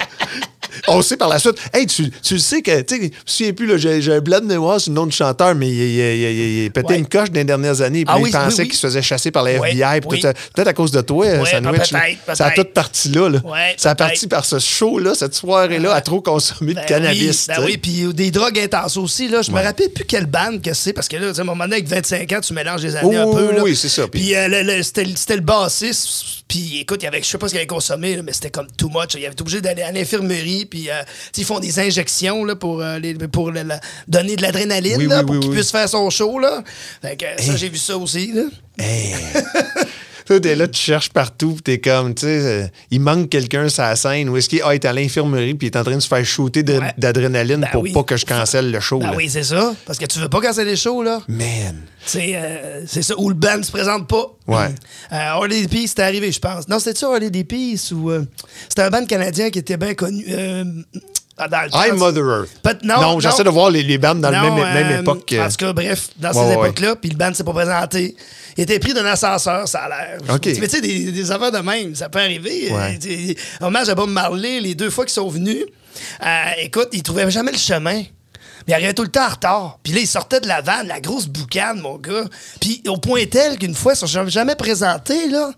On 0.87 1.01
sait 1.01 1.17
par 1.17 1.29
la 1.29 1.39
suite. 1.39 1.55
Hey, 1.73 1.85
tu, 1.87 2.09
tu 2.23 2.33
le 2.35 2.39
sais 2.39 2.61
que, 2.61 2.81
tu 2.81 3.11
sais, 3.25 3.53
plus, 3.53 3.79
j'ai 3.79 4.13
un 4.13 4.19
blanc 4.21 4.39
de 4.39 4.45
mémoire 4.45 4.79
sur 4.79 4.91
le 4.91 4.95
nom 4.95 5.05
de 5.05 5.11
chanteur, 5.11 5.55
mais 5.55 5.67
il, 5.69 5.73
il, 5.73 5.99
il, 5.99 6.63
il- 6.65 6.71
pétait 6.71 6.89
Ouais. 6.93 6.97
une 6.99 7.07
coche 7.07 7.29
dans 7.31 7.39
les 7.39 7.43
dernières 7.43 7.81
années. 7.81 8.05
Puis 8.05 8.13
Ah 8.15 8.19
il 8.19 8.23
oui, 8.23 8.31
pensait 8.31 8.47
oui, 8.47 8.53
oui. 8.59 8.67
qu'il 8.69 8.75
se 8.77 8.87
faisait 8.87 9.01
chasser 9.01 9.31
par 9.31 9.43
la 9.43 9.51
FBI. 9.53 10.01
Peut-être 10.01 10.67
à 10.67 10.73
cause 10.73 10.91
de 10.91 11.01
toi, 11.01 11.25
Sandwich. 11.45 11.93
Ça 12.33 12.45
a 12.47 12.51
toute 12.51 12.73
partie 12.73 13.09
là. 13.09 13.29
là. 13.29 13.39
Ça 13.77 13.91
a 13.91 13.95
parti 13.95 14.27
par 14.27 14.45
ce 14.45 14.59
show-là, 14.59 15.13
cette 15.15 15.35
soirée-là, 15.35 15.93
à 15.93 16.01
trop 16.01 16.21
consommer 16.21 16.73
de 16.73 16.79
Ben 16.79 16.85
cannabis. 16.85 17.47
Oui, 17.49 17.55
ben 17.57 17.63
oui, 17.65 17.77
puis 17.77 18.13
des 18.13 18.31
drogues 18.31 18.59
intenses 18.59 18.97
aussi. 18.97 19.27
Là, 19.27 19.41
je 19.41 19.51
me 19.51 19.61
rappelle 19.61 19.89
plus 19.89 20.05
quelle 20.05 20.25
bande 20.25 20.61
que 20.61 20.73
c'est, 20.73 20.93
parce 20.93 21.07
que 21.07 21.17
là, 21.17 21.31
à 21.35 21.41
un 21.41 21.43
moment 21.43 21.63
donné, 21.65 21.77
avec 21.77 21.87
25 21.87 22.31
ans, 22.33 22.39
tu 22.41 22.53
mélanges 22.53 22.81
les 22.83 22.95
années 22.95 23.17
Oh, 23.23 23.31
un 23.31 23.35
peu. 23.35 23.55
Là. 23.55 23.63
oui, 23.63 23.75
c'est 23.75 23.89
ça, 23.89 24.07
puis- 24.07 24.35
euh, 24.35 24.81
c'était 24.83 25.03
le- 25.03 25.15
c'était 25.15 25.35
le 25.35 25.41
bassiste. 25.41 26.09
Puis 26.47 26.79
écoute, 26.81 26.99
il 27.01 27.05
y 27.05 27.07
avait, 27.07 27.21
je 27.21 27.27
sais 27.27 27.37
pas 27.37 27.47
ce 27.47 27.51
qu'il 27.51 27.59
avait 27.59 27.67
consommé, 27.67 28.19
mais 28.23 28.33
c'était 28.33 28.49
comme 28.49 28.65
too 28.75 28.89
much. 28.89 29.13
Il 29.13 29.23
avait 29.23 29.33
été 29.33 29.41
obligé 29.41 29.61
d'aller 29.61 29.83
à 29.83 29.91
l'infirmerie. 29.91 30.58
Puis 30.65 30.89
euh, 30.89 31.01
ils 31.37 31.45
font 31.45 31.59
des 31.59 31.79
injections 31.79 32.43
là, 32.43 32.55
pour, 32.55 32.81
euh, 32.81 32.99
les- 32.99 33.13
pour 33.15 33.51
le- 33.51 33.63
la- 33.63 33.79
donner 34.07 34.35
de 34.35 34.41
l'adrénaline 34.41 34.97
Oui, 34.97 35.07
là, 35.07 35.19
oui, 35.19 35.25
pour 35.25 35.35
oui, 35.35 35.41
qu'il 35.41 35.51
puisse 35.51 35.71
faire 35.71 35.87
son 35.89 36.09
show. 36.09 36.39
Là. 36.39 36.63
Fait 37.01 37.15
que, 37.17 37.25
ça, 37.43 37.55
j'ai 37.55 37.69
vu 37.69 37.77
ça 37.77 37.97
aussi. 37.97 38.31
Là. 38.33 38.43
Hey. 38.77 39.13
Toi, 40.29 40.39
t'es 40.39 40.55
là, 40.55 40.67
tu 40.67 40.79
cherches 40.79 41.09
partout, 41.09 41.53
puis 41.53 41.63
t'es 41.63 41.79
comme, 41.79 42.13
tu 42.13 42.27
sais, 42.27 42.27
euh, 42.27 42.67
il 42.91 43.01
manque 43.01 43.29
quelqu'un 43.29 43.67
sur 43.67 43.81
la 43.81 43.95
scène, 43.95 44.29
ou 44.29 44.37
est-ce 44.37 44.47
qu'il 44.47 44.61
ah, 44.63 44.75
est 44.75 44.85
à 44.85 44.93
l'infirmerie, 44.93 45.55
puis 45.55 45.65
il 45.69 45.71
est 45.71 45.75
en 45.75 45.83
train 45.83 45.95
de 45.95 45.99
se 46.01 46.07
faire 46.07 46.23
shooter 46.23 46.61
de- 46.61 46.77
Ouais. 46.77 46.93
d'adrénaline 46.99 47.61
Ben 47.61 47.67
pour 47.71 47.81
oui. 47.81 47.93
pas 47.93 48.03
que 48.03 48.15
je 48.15 48.27
cancelle 48.27 48.69
le 48.69 48.79
show. 48.79 48.99
Ben 48.99 49.07
là. 49.09 49.13
oui, 49.17 49.27
c'est 49.27 49.41
ça. 49.41 49.73
Parce 49.87 49.97
que 49.97 50.05
tu 50.05 50.19
veux 50.19 50.29
pas 50.29 50.39
casser 50.39 50.65
les 50.65 50.75
shows, 50.75 51.01
là. 51.01 51.19
Man. 51.27 51.81
C'est 52.05 52.35
euh, 52.35 52.83
c'est 52.85 53.01
ça, 53.01 53.15
où 53.17 53.27
le 53.29 53.33
band 53.33 53.63
se 53.63 53.71
présente 53.71 54.07
pas. 54.07 54.25
Ouais. 54.45 54.67
Euh, 55.11 55.15
Harley 55.15 55.67
Peace, 55.67 55.87
c'était 55.87 56.03
arrivé, 56.03 56.31
je 56.31 56.39
pense. 56.39 56.67
Non, 56.67 56.77
c'était-tu 56.77 57.05
Harley 57.05 57.31
Peace 57.43 57.91
ou. 57.91 58.11
euh, 58.11 58.25
c'était 58.67 58.83
un 58.83 58.91
band 58.91 59.05
canadien 59.05 59.49
qui 59.49 59.57
était 59.57 59.77
bien 59.77 59.95
connu. 59.95 60.23
euh, 60.29 60.63
temps. 61.47 61.85
I'm 61.85 61.97
Mother 61.97 62.23
Earth. 62.25 62.83
Non, 62.83 63.19
j'essaie 63.19 63.43
de 63.43 63.49
voir 63.49 63.69
les, 63.71 63.83
les 63.83 63.97
bandes 63.97 64.21
dans 64.21 64.31
Non, 64.31 64.41
la 64.43 64.49
même, 64.49 64.73
même 64.73 64.97
euh, 64.97 65.01
époque. 65.01 65.33
En 65.39 65.47
tout 65.49 65.55
cas, 65.57 65.73
bref, 65.73 66.09
dans 66.17 66.29
Ouais, 66.29 66.33
ces 66.33 66.39
ouais, 66.41 66.53
époques-là, 66.53 66.95
puis 66.95 67.09
le 67.09 67.15
band 67.17 67.33
s'est 67.33 67.43
pas 67.43 67.53
présenté. 67.53 68.15
Il 68.57 68.63
était 68.63 68.79
pris 68.79 68.93
d'un 68.93 69.05
ascenseur, 69.05 69.67
ça 69.67 69.79
a 69.83 69.89
l'air. 69.89 70.17
Mais 70.27 70.39
tu 70.39 70.69
sais, 70.69 70.81
des, 70.81 71.11
des 71.11 71.31
affaires 71.31 71.51
de 71.51 71.59
même, 71.59 71.95
ça 71.95 72.09
peut 72.09 72.19
arriver. 72.19 72.71
Ouais. 72.71 72.99
Euh, 73.07 73.33
Hommage 73.65 73.87
à 73.89 73.95
Bob 73.95 74.09
Marley, 74.09 74.59
les 74.59 74.75
deux 74.75 74.89
fois 74.89 75.05
qu'ils 75.05 75.13
sont 75.13 75.29
venus, 75.29 75.63
euh, 76.25 76.45
écoute, 76.61 76.89
ils 76.91 77.03
trouvaient 77.03 77.29
jamais 77.31 77.51
le 77.51 77.57
chemin. 77.57 78.03
Mais 78.67 78.73
il 78.73 78.73
arrivait 78.73 78.93
tout 78.93 79.03
le 79.03 79.09
temps 79.09 79.25
en 79.25 79.29
retard. 79.29 79.79
Puis 79.81 79.93
là, 79.93 79.99
ils 80.01 80.07
sortaient 80.07 80.41
de 80.41 80.47
la 80.47 80.59
vanne, 80.61 80.87
la 80.87 80.99
grosse 80.99 81.27
boucane, 81.27 81.79
mon 81.79 81.97
gars. 81.97 82.25
Puis 82.59 82.83
au 82.87 82.97
point 82.97 83.25
tel 83.25 83.57
qu'une 83.57 83.73
fois, 83.73 83.93
ils 83.93 83.95
se 83.97 84.05
sont 84.05 84.27
jamais 84.27 84.55
présentés, 84.55 85.29
là. 85.29 85.51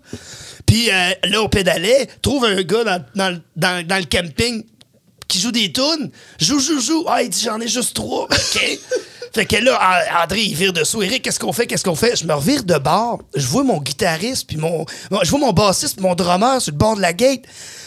Puis 0.64 0.88
euh, 0.90 1.10
là, 1.24 1.42
on 1.42 1.48
pédalait, 1.48 2.08
trouve 2.22 2.44
un 2.44 2.62
gars 2.62 2.84
dans, 2.84 3.04
dans 3.16 3.30
le- 3.30 3.40
dans- 3.56 3.84
dans 3.86 3.98
le 3.98 4.04
camping 4.04 4.62
qui 5.32 5.40
joue 5.40 5.50
des 5.50 5.72
tunes. 5.72 6.10
Joue, 6.38 6.60
joue, 6.60 6.78
joue. 6.78 7.04
Ah, 7.08 7.22
il 7.22 7.30
dit, 7.30 7.42
j'en 7.42 7.58
ai 7.58 7.66
juste 7.66 7.94
trois. 7.94 8.24
OK. 8.30 8.78
Fait 9.34 9.46
que 9.46 9.56
là, 9.56 9.80
André, 10.22 10.42
il 10.42 10.54
vire 10.54 10.74
dessous. 10.74 11.02
Eric, 11.02 11.22
qu'est-ce 11.22 11.40
qu'on 11.40 11.54
fait? 11.54 11.66
Qu'est-ce 11.66 11.84
qu'on 11.84 11.94
fait? 11.94 12.16
Je 12.16 12.26
me 12.26 12.34
revire 12.34 12.62
de 12.64 12.76
bord. 12.76 13.22
Je 13.34 13.46
vois 13.46 13.64
mon 13.64 13.80
guitariste, 13.80 14.46
puis 14.46 14.58
mon. 14.58 14.84
Je 15.22 15.30
vois 15.30 15.40
mon 15.40 15.52
bassiste, 15.52 15.96
puis 15.96 16.04
mon 16.04 16.14
drummer 16.14 16.60
sur 16.60 16.72
le 16.72 16.76
bord 16.76 16.96
de 16.96 17.00
la 17.00 17.14
gate. 17.14 17.40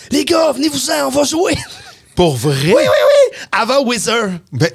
Les 0.10 0.26
gars, 0.26 0.52
venez-vous-en, 0.54 1.06
on 1.06 1.10
va 1.10 1.24
jouer. 1.24 1.56
Pour 2.16 2.36
vrai? 2.36 2.56
oui, 2.66 2.74
oui, 2.74 2.80
oui. 2.82 3.38
Avant 3.52 3.84
Wizard. 3.84 4.30
Ben, 4.52 4.72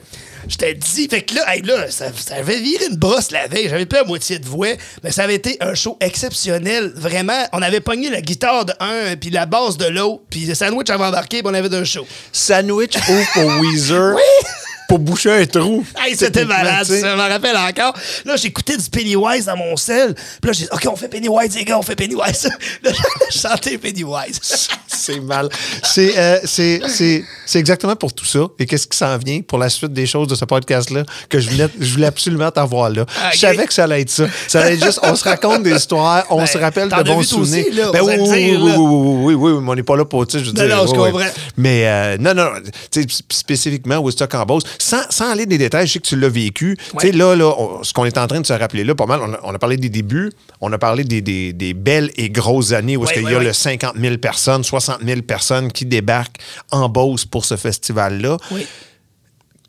Je 0.51 0.57
t'ai 0.57 0.75
dit, 0.75 1.07
fait 1.09 1.23
que 1.23 1.37
là, 1.37 1.55
hey, 1.55 1.63
là 1.63 1.89
ça, 1.91 2.07
ça 2.15 2.35
avait 2.35 2.59
viré 2.59 2.87
une 2.91 2.97
brosse 2.97 3.31
la 3.31 3.47
veille. 3.47 3.69
J'avais 3.69 3.87
plus 3.87 3.99
la 3.99 4.05
moitié 4.05 4.41
de 4.41 4.47
voix, 4.47 4.67
mais 5.05 5.13
ça 5.13 5.23
avait 5.23 5.37
été 5.37 5.57
un 5.61 5.75
show 5.75 5.97
exceptionnel. 6.01 6.93
Vraiment, 6.97 7.47
on 7.53 7.63
avait 7.63 7.81
pogné 7.81 8.11
la 8.11 8.21
guitare 8.21 8.65
de 8.65 8.73
un, 8.81 9.15
puis 9.15 9.31
la 9.31 9.47
basse 9.47 9.77
de 9.77 9.87
l'autre, 9.87 10.23
puis 10.29 10.41
le 10.41 10.55
sandwich 10.55 10.91
avait 10.91 11.05
embarqué, 11.05 11.39
puis 11.43 11.51
on 11.51 11.55
avait 11.55 11.69
d'un 11.69 11.85
show. 11.85 12.05
Sandwich 12.33 12.97
ouvre 12.97 13.33
pour 13.33 13.61
Weezer. 13.61 14.17
Pour 14.91 14.99
boucher 14.99 15.31
un 15.31 15.47
trou. 15.47 15.85
Hey, 16.05 16.17
c'était 16.17 16.45
malade, 16.45 16.85
ça, 16.85 16.97
je 16.99 17.17
m'en 17.17 17.29
rappelle 17.29 17.57
encore. 17.57 17.95
Là, 18.25 18.35
j'écoutais 18.35 18.77
du 18.77 18.91
Pennywise 18.91 19.45
dans 19.45 19.57
mon 19.57 19.77
sel. 19.77 20.15
Puis 20.15 20.49
là, 20.49 20.53
j'ai 20.53 20.65
dit, 20.65 20.69
OK, 20.73 20.87
on 20.93 20.97
fait 20.97 21.07
Pennywise, 21.09 21.55
les 21.55 21.65
gars, 21.65 21.79
on 21.79 21.83
fait 21.83 21.95
Pennywise. 21.95 22.51
là, 22.83 22.91
je 23.33 23.39
chantais 23.39 23.79
Pennywise. 23.79 24.41
C'est 24.89 25.21
mal. 25.21 25.49
C'est 25.85 26.19
euh, 26.19 26.41
c'est- 26.45 26.81
c'est- 26.89 27.25
c'est 27.47 27.59
exactement 27.59 27.95
pour 27.97 28.13
tout 28.13 28.25
ça. 28.27 28.41
Et 28.59 28.67
qu'est-ce 28.67 28.87
qui 28.87 28.99
s'en 28.99 29.17
vient 29.17 29.41
pour 29.41 29.57
la 29.59 29.69
suite 29.71 29.93
des 29.95 30.05
choses 30.07 30.27
de 30.29 30.35
ce 30.35 30.45
podcast-là 30.45 31.05
que 31.29 31.39
je 31.41 31.49
voulais, 31.51 31.69
je 31.79 31.93
voulais 31.93 32.07
absolument 32.09 32.51
t'avoir 32.51 32.91
là? 32.91 33.07
Ah, 33.23 33.31
Je 33.33 33.39
savais 33.39 33.65
que 33.67 33.73
ça 33.73 33.85
allait 33.85 34.03
être 34.03 34.11
ça. 34.11 34.25
Ça 34.49 34.61
allait 34.61 34.75
être 34.75 34.85
juste, 34.85 34.99
on 35.03 35.15
se 35.15 35.25
raconte 35.25 35.63
des 35.63 35.75
histoires, 35.75 36.27
on 36.29 36.39
Ben, 36.39 36.47
se 36.47 36.59
rappelle 36.59 36.89
de 36.91 36.95
bons 36.97 37.03
toi 37.05 37.17
aussi, 37.17 37.29
souvenirs. 37.31 37.65
là, 37.73 37.91
Ben 37.93 38.03
on 38.03 38.07
oui, 38.09 38.15
oui, 38.19 38.29
dire, 38.51 38.61
oui, 38.63 38.69
là. 38.73 38.77
oui, 38.79 38.85
oui, 38.89 39.35
oui, 39.35 39.53
oui, 39.53 39.63
mais 39.63 39.71
on 39.71 39.75
n'est 39.77 39.83
pas 39.85 39.97
là 39.97 40.05
pour, 40.05 40.27
tu 40.27 40.39
sais, 40.39 40.45
je 40.45 40.51
veux 40.51 40.57
Non, 40.57 40.67
dire. 40.67 40.77
non, 40.77 40.83
oui, 41.03 41.11
comprends. 41.13 41.27
Mais 41.57 41.87
euh, 41.87 42.17
non, 42.19 42.35
non, 42.35 42.49
tu 42.91 43.01
sais, 43.01 43.07
sp- 43.07 43.23
spécifiquement 43.31 43.97
Woodstock 43.99 44.35
en 44.35 44.45
Beauce, 44.45 44.65
sans, 44.83 45.03
sans 45.11 45.31
aller 45.31 45.47
des 45.47 45.59
détails, 45.59 45.87
je 45.87 45.93
sais 45.95 45.99
que 45.99 46.07
tu 46.07 46.17
l'as 46.17 46.29
vécu. 46.29 46.77
Tu 46.99 47.07
sais, 47.07 47.13
là, 47.13 47.35
là 47.37 47.55
on- 47.59 47.83
ce 47.83 47.93
qu'on 47.93 48.05
est 48.05 48.19
en 48.19 48.27
train 48.27 48.41
de 48.41 48.47
se 48.47 48.53
rappeler 48.53 48.85
là, 48.85 48.95
pas 48.95 49.07
mal, 49.07 49.21
on 49.23 49.33
a, 49.35 49.41
on 49.43 49.55
a 49.55 49.59
parlé 49.59 49.77
des 49.77 49.89
débuts, 49.89 50.31
on 50.61 50.73
a 50.73 50.79
parlé 50.79 51.05
des, 51.05 51.21
des- 51.21 51.53
des 51.53 51.75
belles 51.75 52.11
et 52.17 52.31
grosses 52.31 52.73
années 52.73 52.97
où 52.97 53.05
est-ce 53.05 53.13
qu'il 53.15 53.25
oui, 53.25 53.33
y 53.33 53.35
a 53.37 53.41
le 53.41 53.53
50 53.53 53.95
000 53.99 54.17
personnes, 54.19 54.65
60 54.65 54.99
000 55.05 55.23
personnes 55.23 55.71
qui 55.73 55.85
débarquent 55.87 56.39
en 56.71 56.89
Beauce 56.89 57.25
pour 57.25 57.45
ce 57.45 57.57
festival-là. 57.57 58.37
Oui. 58.51 58.67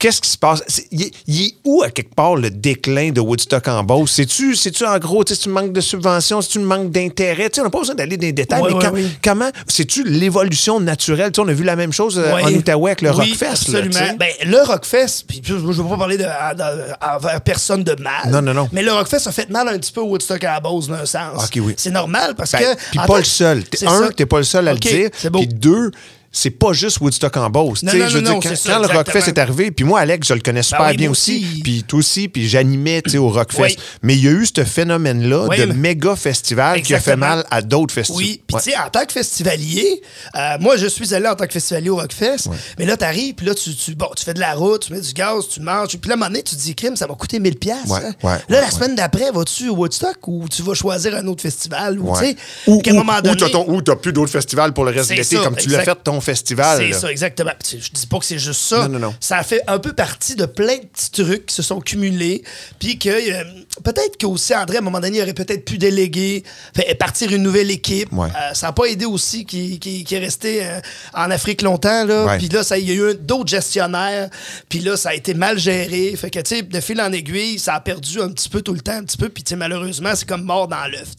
Qu'est-ce 0.02 0.20
qui 0.20 0.30
se 0.32 0.38
passe? 0.40 0.64
Il 0.92 1.04
est, 1.04 1.54
où, 1.64 1.84
à 1.84 1.92
quelque 1.92 2.16
part, 2.16 2.36
le 2.36 2.50
déclin 2.50 3.12
de 3.12 3.22
Woodstock 3.22 3.68
en 3.68 3.84
Beauce? 3.84 4.12
C'est-tu, 4.14 4.56
c'est-tu 4.56 4.84
en 4.84 4.98
gros, 4.98 5.24
tu 5.24 5.36
sais, 5.36 5.40
c'est-tu 5.40 5.50
un 5.50 5.62
manque 5.62 5.74
de 5.74 5.80
subventions, 5.80 6.42
c'est-tu 6.42 6.58
un 6.58 6.64
manque 6.64 6.90
d'intérêt? 6.90 7.52
On 7.60 7.64
n'a 7.66 7.70
pas 7.70 7.78
besoin 7.78 7.94
d'aller 7.94 8.18
dans 8.18 8.26
les 8.26 8.34
détails, 8.34 8.64
mais 8.64 8.72
quand- 8.82 8.94
comment? 9.24 9.52
C'est-tu 9.68 10.04
l'évolution 10.04 10.80
naturelle? 10.80 11.32
On 11.38 11.48
a 11.48 11.54
vu 11.54 11.64
la 11.64 11.76
même 11.76 11.94
chose 11.94 12.18
euh, 12.18 12.34
Ouais. 12.34 12.44
en 12.44 12.52
Outaouais 12.52 12.90
avec 12.92 13.02
le 13.04 13.12
Rockfest. 13.12 13.46
Absolument. 13.46 14.16
ben, 14.18 14.30
le 14.44 14.58
Rockfest, 14.66 15.24
puis 15.28 15.40
je 15.46 15.54
ne 15.54 15.60
veux 15.60 15.84
pas 15.84 15.98
parler 15.98 16.18
de, 16.18 16.26
envers 16.26 17.42
personne 17.42 17.84
de 17.84 17.96
mal. 18.02 18.32
Non, 18.32 18.42
non, 18.42 18.56
non. 18.56 18.70
Mais 18.72 18.82
le 18.82 18.92
Rockfest 18.92 19.28
a 19.28 19.32
fait 19.32 19.52
mal 19.52 19.68
un 19.68 19.78
petit 19.78 19.92
peu 19.92 20.02
au 20.02 20.06
Woodstock 20.08 20.44
à 20.44 20.54
la 20.54 20.60
base, 20.62 20.88
d'un 20.88 21.06
sens. 21.06 21.44
Ok, 21.44 21.60
oui. 21.64 21.76
C'est 21.78 21.92
normal 21.92 22.34
parce 22.36 22.54
Ben, 22.54 22.60
que. 22.76 22.80
puis 22.90 23.00
pas 23.06 23.20
le 23.20 23.24
seul. 23.24 23.64
Un, 23.86 24.10
t'es 24.10 24.26
pas 24.26 24.38
le 24.40 24.44
seul 24.46 24.68
à 24.68 24.74
le 24.74 24.80
dire. 24.80 25.10
Puis 25.32 25.48
deux, 25.48 25.92
c'est 26.32 26.50
pas 26.52 26.72
juste 26.74 27.00
Woodstock 27.02 27.36
en 27.38 27.50
Beauce. 27.50 27.84
Non, 27.84 27.94
non, 27.94 28.08
je 28.08 28.16
veux 28.18 28.22
non, 28.22 28.40
dire, 28.40 28.40
quand, 28.42 28.50
c'est 28.50 28.56
ça, 28.68 28.74
quand 28.76 28.82
le 28.92 28.98
Rockfest 28.98 29.28
est 29.28 29.38
arrivé, 29.38 29.72
puis 29.72 29.84
moi, 29.86 30.00
Alex, 30.00 30.28
je 30.28 30.34
le 30.34 30.40
connais 30.40 30.64
super 30.64 30.88
oui, 30.92 30.98
bien 30.98 31.10
aussi, 31.12 31.46
aussi. 31.52 31.62
puis 31.62 31.84
toi 31.84 32.00
aussi, 32.00 32.28
puis 32.30 32.48
j'animais 32.48 33.02
au 33.18 33.30
Rockfest. 33.30 33.62
Oui. 33.62 33.76
Mais 34.02 34.16
il 34.16 34.24
y 34.24 34.28
a 34.28 34.32
eu 34.32 34.46
ce 34.46 34.64
phénomène-là 34.64 35.48
Oui, 35.50 35.58
de 35.58 35.66
mais- 35.66 35.74
méga 35.74 36.16
festival 36.16 36.82
qui 36.82 36.94
a 36.96 37.00
fait 37.00 37.16
mal 37.16 37.46
à 37.52 37.62
d'autres 37.62 37.94
festivals. 37.94 38.18
Oui, 38.24 38.42
puis 38.48 38.56
Ouais. 38.56 38.62
tu 38.62 38.72
sais, 38.72 38.78
en 38.78 38.90
tant 38.90 39.06
que 39.06 39.12
festivalier, 39.12 40.02
euh, 40.38 40.58
moi, 40.60 40.78
je 40.78 40.88
suis 40.88 41.14
allé 41.14 41.28
en 41.28 41.36
tant 41.36 41.46
que 41.48 41.54
festivalier 41.54 41.90
au 41.90 41.98
Rockfest, 41.98 42.50
mais 42.80 42.86
là, 42.86 42.96
t'arrives, 42.98 43.36
puis 43.36 43.46
là, 43.46 43.54
tu, 43.56 43.76
tu, 43.76 43.96
bon, 43.96 44.08
tu 44.16 44.24
fais 44.24 44.34
de 44.34 44.40
la 44.40 44.54
route, 44.54 44.86
tu 44.88 44.94
mets 44.94 45.02
du 45.02 45.14
gaz, 45.14 45.48
tu 45.50 45.60
manges, 45.62 45.98
puis 45.98 46.08
là, 46.10 46.14
à 46.14 46.18
un 46.18 46.20
moment 46.20 46.30
donné, 46.30 46.44
tu 46.44 46.56
te 46.56 46.62
dis, 46.62 46.76
crime, 46.76 46.96
ça 46.96 47.08
m'a 47.08 47.16
coûté 47.16 47.40
1000 47.40 47.58
pièces. 47.58 47.76
Ouais, 47.88 48.00
ouais, 48.24 48.38
Là, 48.50 48.62
la 48.62 48.72
semaine 48.72 48.96
d'après, 48.96 49.32
vas-tu 49.32 49.70
au 49.70 49.76
Woodstock 49.76 50.18
ou 50.28 50.46
tu 50.50 50.62
vas 50.64 50.74
choisir 50.74 51.16
un 51.16 51.28
autre 51.28 51.42
festival? 51.42 52.00
Ou, 52.00 52.14
tu 52.18 52.26
sais, 52.26 52.36
Ou, 52.68 52.82
ou- 52.86 52.94
moment 52.94 53.18
ou 53.18 53.22
donné... 53.22 53.38
t'as 53.38 53.50
ton- 53.50 53.66
ou 53.70 53.82
t'as 53.82 53.96
plus 53.96 54.14
d'autres 54.14 54.32
festivals 54.32 54.74
pour 54.74 54.86
le 54.86 54.92
reste 54.92 55.10
de 55.10 55.16
l'été, 55.16 55.36
comme 55.38 55.56
tu 55.56 55.70
l'as 55.70 55.84
fait 55.84 55.98
ton 56.04 56.21
festival. 56.22 56.78
C'est 56.78 57.00
ça, 57.00 57.12
exactement. 57.12 57.52
Je 57.70 57.78
dis 57.78 58.08
pas 58.08 58.20
que 58.20 58.26
c'est 58.26 58.40
juste 58.40 58.62
ça. 58.62 58.88
Non, 58.88 58.90
non, 58.90 59.00
non. 59.00 59.16
Ça 59.20 59.42
fait 59.44 59.62
un 59.68 59.80
peu 59.80 59.94
partie 59.94 60.36
de 60.36 60.46
plein 60.46 60.78
de 60.78 60.86
petits 60.86 61.12
trucs 61.12 61.46
qui 61.48 61.56
se 61.56 61.62
sont 61.64 61.80
cumulés. 61.82 62.44
Puis 62.80 62.98
que 63.00 63.10
euh, 63.10 63.44
peut-être 63.84 64.18
qu'aussi, 64.20 64.56
André, 64.56 64.78
à 64.78 64.80
un 64.80 64.84
moment 64.84 65.00
donné, 65.00 65.18
il 65.18 65.22
aurait 65.22 65.34
peut-être 65.34 65.66
pu 65.66 65.78
déléguer, 65.78 66.44
fait, 66.76 66.94
partir 66.96 67.32
une 67.32 67.44
nouvelle 67.44 67.72
équipe. 67.72 68.12
Ouais. 68.14 68.28
Euh, 68.30 68.54
ça 68.54 68.68
n'a 68.68 68.74
pas 68.74 68.86
aidé 68.86 69.06
aussi 69.06 69.46
qui, 69.46 69.80
qui, 69.80 70.04
qui 70.04 70.16
est 70.16 70.20
resté 70.20 70.64
euh, 70.66 70.80
en 71.14 71.30
Afrique 71.32 71.62
longtemps. 71.62 72.06
Là. 72.06 72.38
Puis 72.38 72.50
là, 72.50 72.64
ça- 72.64 72.78
il 72.78 72.88
y 72.88 72.92
a 72.92 73.12
eu 73.12 73.16
d'autres 73.16 73.50
gestionnaires. 73.50 74.30
Puis 74.70 74.80
là, 74.80 74.98
ça 74.98 75.10
a 75.10 75.14
été 75.14 75.34
mal 75.34 75.58
géré. 75.60 76.14
Fait 76.16 76.30
que, 76.30 76.40
tu 76.40 76.56
sais, 76.58 76.62
de 76.62 76.80
fil 76.80 77.00
en 77.02 77.12
aiguille, 77.12 77.60
ça 77.60 77.74
a 77.76 77.80
perdu 77.80 78.22
un 78.22 78.30
petit 78.30 78.50
peu 78.50 78.62
tout 78.62 78.74
le 78.74 78.82
temps, 78.82 78.94
un 78.94 79.04
petit 79.04 79.18
peu. 79.18 79.30
Puis, 79.30 79.44
tu 79.44 79.50
sais, 79.50 79.56
malheureusement, 79.56 80.12
c'est 80.16 80.28
comme 80.28 80.44
mort 80.44 80.68
dans 80.68 80.86
l'œuf. 80.88 81.10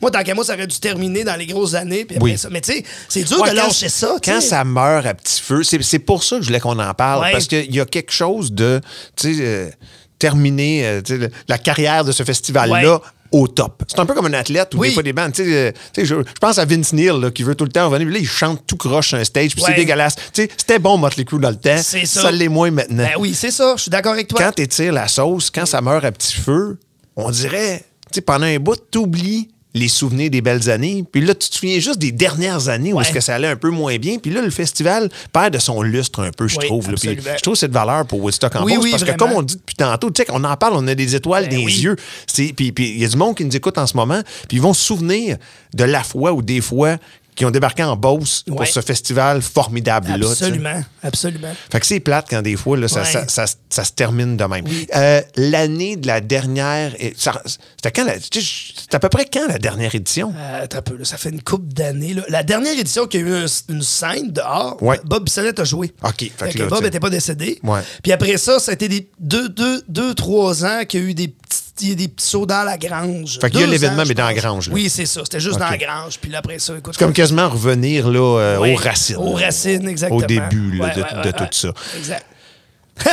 Moi, 0.00 0.10
tant 0.10 0.22
qu'à 0.22 0.34
moi, 0.34 0.44
ça 0.44 0.54
aurait 0.54 0.66
dû 0.66 0.78
terminer 0.78 1.24
dans 1.24 1.36
les 1.36 1.46
grosses 1.46 1.74
années. 1.74 2.04
Puis 2.04 2.16
après 2.16 2.30
Oui. 2.32 2.38
ça. 2.38 2.48
Mais, 2.50 2.60
tu 2.60 2.72
sais, 2.72 2.84
c'est 3.08 3.22
dur 3.24 3.40
Ouais, 3.40 3.50
de 3.50 3.56
lâcher 3.56 3.88
ça. 3.88 4.16
Quand. 4.24 4.40
Ça 4.46 4.64
meurt 4.64 5.04
à 5.06 5.14
petit 5.14 5.40
feu, 5.42 5.62
c'est 5.62 5.82
c'est 5.82 5.98
pour 5.98 6.22
ça 6.24 6.36
que 6.36 6.42
je 6.42 6.46
voulais 6.48 6.60
qu'on 6.60 6.78
en 6.78 6.94
parle. 6.94 7.22
Ouais. 7.22 7.32
Parce 7.32 7.46
qu'il 7.46 7.74
y 7.74 7.80
a 7.80 7.84
quelque 7.84 8.12
chose 8.12 8.52
de, 8.52 8.80
tu 9.16 9.34
sais, 9.34 9.40
euh, 9.42 9.70
terminer 10.18 10.86
euh, 10.86 11.00
le- 11.08 11.30
la 11.48 11.58
carrière 11.58 12.04
de 12.04 12.12
ce 12.12 12.22
festival-là. 12.22 12.94
Ouais. 12.96 13.00
Au 13.32 13.48
top. 13.48 13.82
C'est 13.88 13.98
un 13.98 14.06
peu 14.06 14.14
comme 14.14 14.26
un 14.26 14.32
athlète 14.34 14.72
ou 14.74 14.78
Oui. 14.78 14.88
des 14.88 14.94
fois 14.94 15.02
des 15.02 15.12
bandes. 15.12 15.32
Euh, 15.40 15.72
je, 15.98 16.04
je 16.04 16.14
pense 16.40 16.58
à 16.58 16.64
Vince 16.64 16.92
Neil 16.92 17.10
là, 17.20 17.32
qui 17.32 17.42
veut 17.42 17.56
tout 17.56 17.64
le 17.64 17.72
temps 17.72 17.90
revenir. 17.90 18.08
Là, 18.08 18.18
il 18.20 18.26
chante 18.28 18.62
tout 18.68 18.76
croche 18.76 19.08
sur 19.08 19.18
un 19.18 19.24
stage, 19.24 19.50
puis 19.52 19.62
Ouais. 19.64 19.70
c'est 19.70 19.76
dégueulasse. 19.76 20.14
C'était 20.32 20.78
bon, 20.78 20.96
Motley 20.96 21.24
Crue 21.24 21.40
dans 21.40 21.50
le 21.50 21.56
temps. 21.56 21.76
C'est 21.82 22.06
ça. 22.06 22.22
Ça 22.22 22.30
l'est 22.30 22.46
moins 22.48 22.70
maintenant. 22.70 23.02
Ben 23.02 23.14
oui, 23.18 23.34
c'est 23.34 23.50
ça. 23.50 23.74
Je 23.76 23.82
suis 23.82 23.90
d'accord 23.90 24.12
avec 24.12 24.28
toi. 24.28 24.38
Quand 24.40 24.52
t'étires 24.52 24.92
la 24.92 25.08
sauce, 25.08 25.50
quand 25.50 25.66
ça 25.66 25.80
meurt 25.80 26.04
à 26.04 26.12
petit 26.12 26.36
feu, 26.36 26.78
on 27.16 27.30
dirait, 27.32 27.84
pendant 28.24 28.46
un 28.46 28.58
bout, 28.60 28.76
t'oublies 28.76 29.48
les 29.76 29.88
souvenirs 29.88 30.30
des 30.30 30.40
belles 30.40 30.70
années. 30.70 31.04
Puis 31.10 31.20
là, 31.20 31.34
tu 31.34 31.48
te 31.48 31.54
souviens 31.54 31.78
juste 31.78 31.98
des 31.98 32.12
dernières 32.12 32.68
années 32.68 32.92
où 32.92 33.00
est-ce 33.00 33.12
que 33.12 33.20
ça 33.20 33.34
allait 33.34 33.48
un 33.48 33.56
peu 33.56 33.70
moins 33.70 33.96
bien. 33.98 34.18
Puis 34.18 34.30
là, 34.30 34.40
le 34.40 34.50
festival 34.50 35.08
perd 35.32 35.52
de 35.52 35.58
son 35.58 35.82
lustre 35.82 36.20
un 36.20 36.30
peu, 36.30 36.48
je 36.48 36.56
Oui, 36.58 36.66
trouve. 36.66 36.94
Puis 36.94 37.18
je 37.20 37.42
trouve 37.42 37.54
cette 37.54 37.72
valeur 37.72 38.06
pour 38.06 38.22
Woodstock 38.22 38.56
en 38.56 38.64
Oui, 38.64 38.76
oui, 38.80 38.90
parce 38.90 39.04
que 39.04 39.12
comme 39.12 39.32
on 39.32 39.42
dit 39.42 39.56
depuis 39.56 39.76
tantôt, 39.76 40.10
tu 40.10 40.22
sais, 40.22 40.28
on 40.32 40.42
en 40.44 40.56
parle, 40.56 40.74
on 40.76 40.86
a 40.88 40.94
des 40.94 41.14
étoiles 41.14 41.48
Ben 41.48 41.58
les 41.58 41.82
yeux. 41.84 41.96
Puis 42.34 42.54
il 42.78 42.98
y 42.98 43.04
a 43.04 43.08
du 43.08 43.16
monde 43.16 43.36
qui 43.36 43.44
nous 43.44 43.54
écoute 43.54 43.78
en 43.78 43.86
ce 43.86 43.96
moment, 43.96 44.22
puis 44.48 44.56
ils 44.56 44.62
vont 44.62 44.74
se 44.74 44.82
souvenir 44.82 45.36
de 45.74 45.84
la 45.84 46.02
fois 46.02 46.32
ou 46.32 46.42
des 46.42 46.60
fois 46.60 46.96
qui 47.36 47.44
ont 47.44 47.50
débarqué 47.50 47.84
en 47.84 47.96
Beauce 47.96 48.42
pour 48.46 48.66
ce 48.66 48.80
festival 48.80 49.42
formidable-là. 49.42 50.30
Absolument, 50.30 50.82
absolument. 51.02 51.52
Fait 51.70 51.80
que 51.80 51.86
c'est 51.86 52.00
plate 52.00 52.26
quand 52.30 52.42
des 52.42 52.56
fois, 52.56 52.76
là, 52.76 52.88
ça, 52.88 53.00
Ouais. 53.02 53.06
ça, 53.12 53.28
ça- 53.28 53.46
ça 53.68 53.84
se 53.84 53.92
termine 53.92 54.36
de 54.36 54.44
même. 54.44 54.64
Euh, 54.94 55.20
L'année 55.36 55.96
de 55.96 56.06
la 56.06 56.20
dernière. 56.20 56.92
C'était 56.98 57.92
quand 57.92 58.06
C'était 58.20 58.96
à 58.96 58.98
peu 58.98 59.08
près 59.08 59.26
quand 59.32 59.46
la 59.48 59.58
dernière 59.58 59.94
édition? 59.94 60.32
Euh, 60.36 60.66
un 60.72 60.82
peu, 60.82 60.96
là, 60.96 61.04
ça 61.04 61.16
fait 61.18 61.28
une 61.30 61.42
couple 61.42 61.72
d'années. 61.72 62.16
La 62.28 62.42
dernière 62.42 62.78
édition 62.78 63.06
qu'il 63.06 63.20
y 63.20 63.24
a 63.24 63.26
eu 63.26 63.34
un- 63.44 63.46
une 63.74 63.82
scène 63.82 64.30
dehors, 64.32 64.82
Ouais. 64.82 64.98
Bob 65.04 65.24
Bissonnette 65.24 65.60
a 65.60 65.64
joué. 65.64 65.92
OK, 66.02 66.14
fait 66.18 66.32
Fait 66.36 66.48
que 66.52 66.58
que 66.58 66.62
là, 66.62 66.68
Bob 66.68 66.82
n'était 66.82 67.00
pas 67.00 67.10
décédé. 67.10 67.60
Puis 68.02 68.12
après 68.12 68.36
ça, 68.38 68.58
ça 68.58 68.70
a 68.70 68.74
été 68.74 68.88
des 68.88 69.08
deux, 69.20 69.48
deux, 69.48 69.82
deux, 69.88 70.14
trois 70.14 70.64
ans 70.64 70.84
qu'il 70.88 71.00
y 71.02 71.04
a 71.04 71.06
eu 71.08 71.14
des 71.14 71.28
petits, 71.28 71.65
il 71.80 71.88
y 71.88 71.92
a 71.92 71.94
des 71.94 72.08
petits 72.08 72.26
sauts 72.26 72.46
dans 72.46 72.62
la 72.64 72.78
grange. 72.78 73.38
Fait 73.40 73.50
qu'il 73.50 73.60
y 73.60 73.62
a 73.62 73.66
l'événement, 73.66 74.04
mais 74.06 74.14
dans 74.14 74.24
la 74.26 74.34
grange, 74.34 74.68
là. 74.68 74.74
Oui, 74.74 74.88
c'est 74.88 75.06
ça. 75.06 75.20
C'était 75.24 75.40
juste 75.40 75.58
dans 75.58 75.68
la 75.68 75.76
grange. 75.78 76.18
Puis 76.20 76.30
là, 76.30 76.38
après 76.38 76.58
ça, 76.58 76.76
écoute. 76.76 76.94
C'est 76.98 77.04
comme 77.04 77.12
quasiment 77.12 77.48
revenir 77.48 78.08
là, 78.10 78.18
euh, 78.40 78.58
aux 78.58 78.76
racines. 78.76 79.16
Aux 79.16 79.32
racines, 79.32 79.88
exactement. 79.88 80.20
Au 80.20 80.22
début 80.26 80.72
là, 80.78 80.84
Ouais, 80.86 80.94
de, 80.94 81.00
ouais, 81.02 81.22
de 81.22 81.28
ouais, 81.28 81.32
tout 81.32 81.46
ça. 81.52 81.68
Exact. 81.98 82.24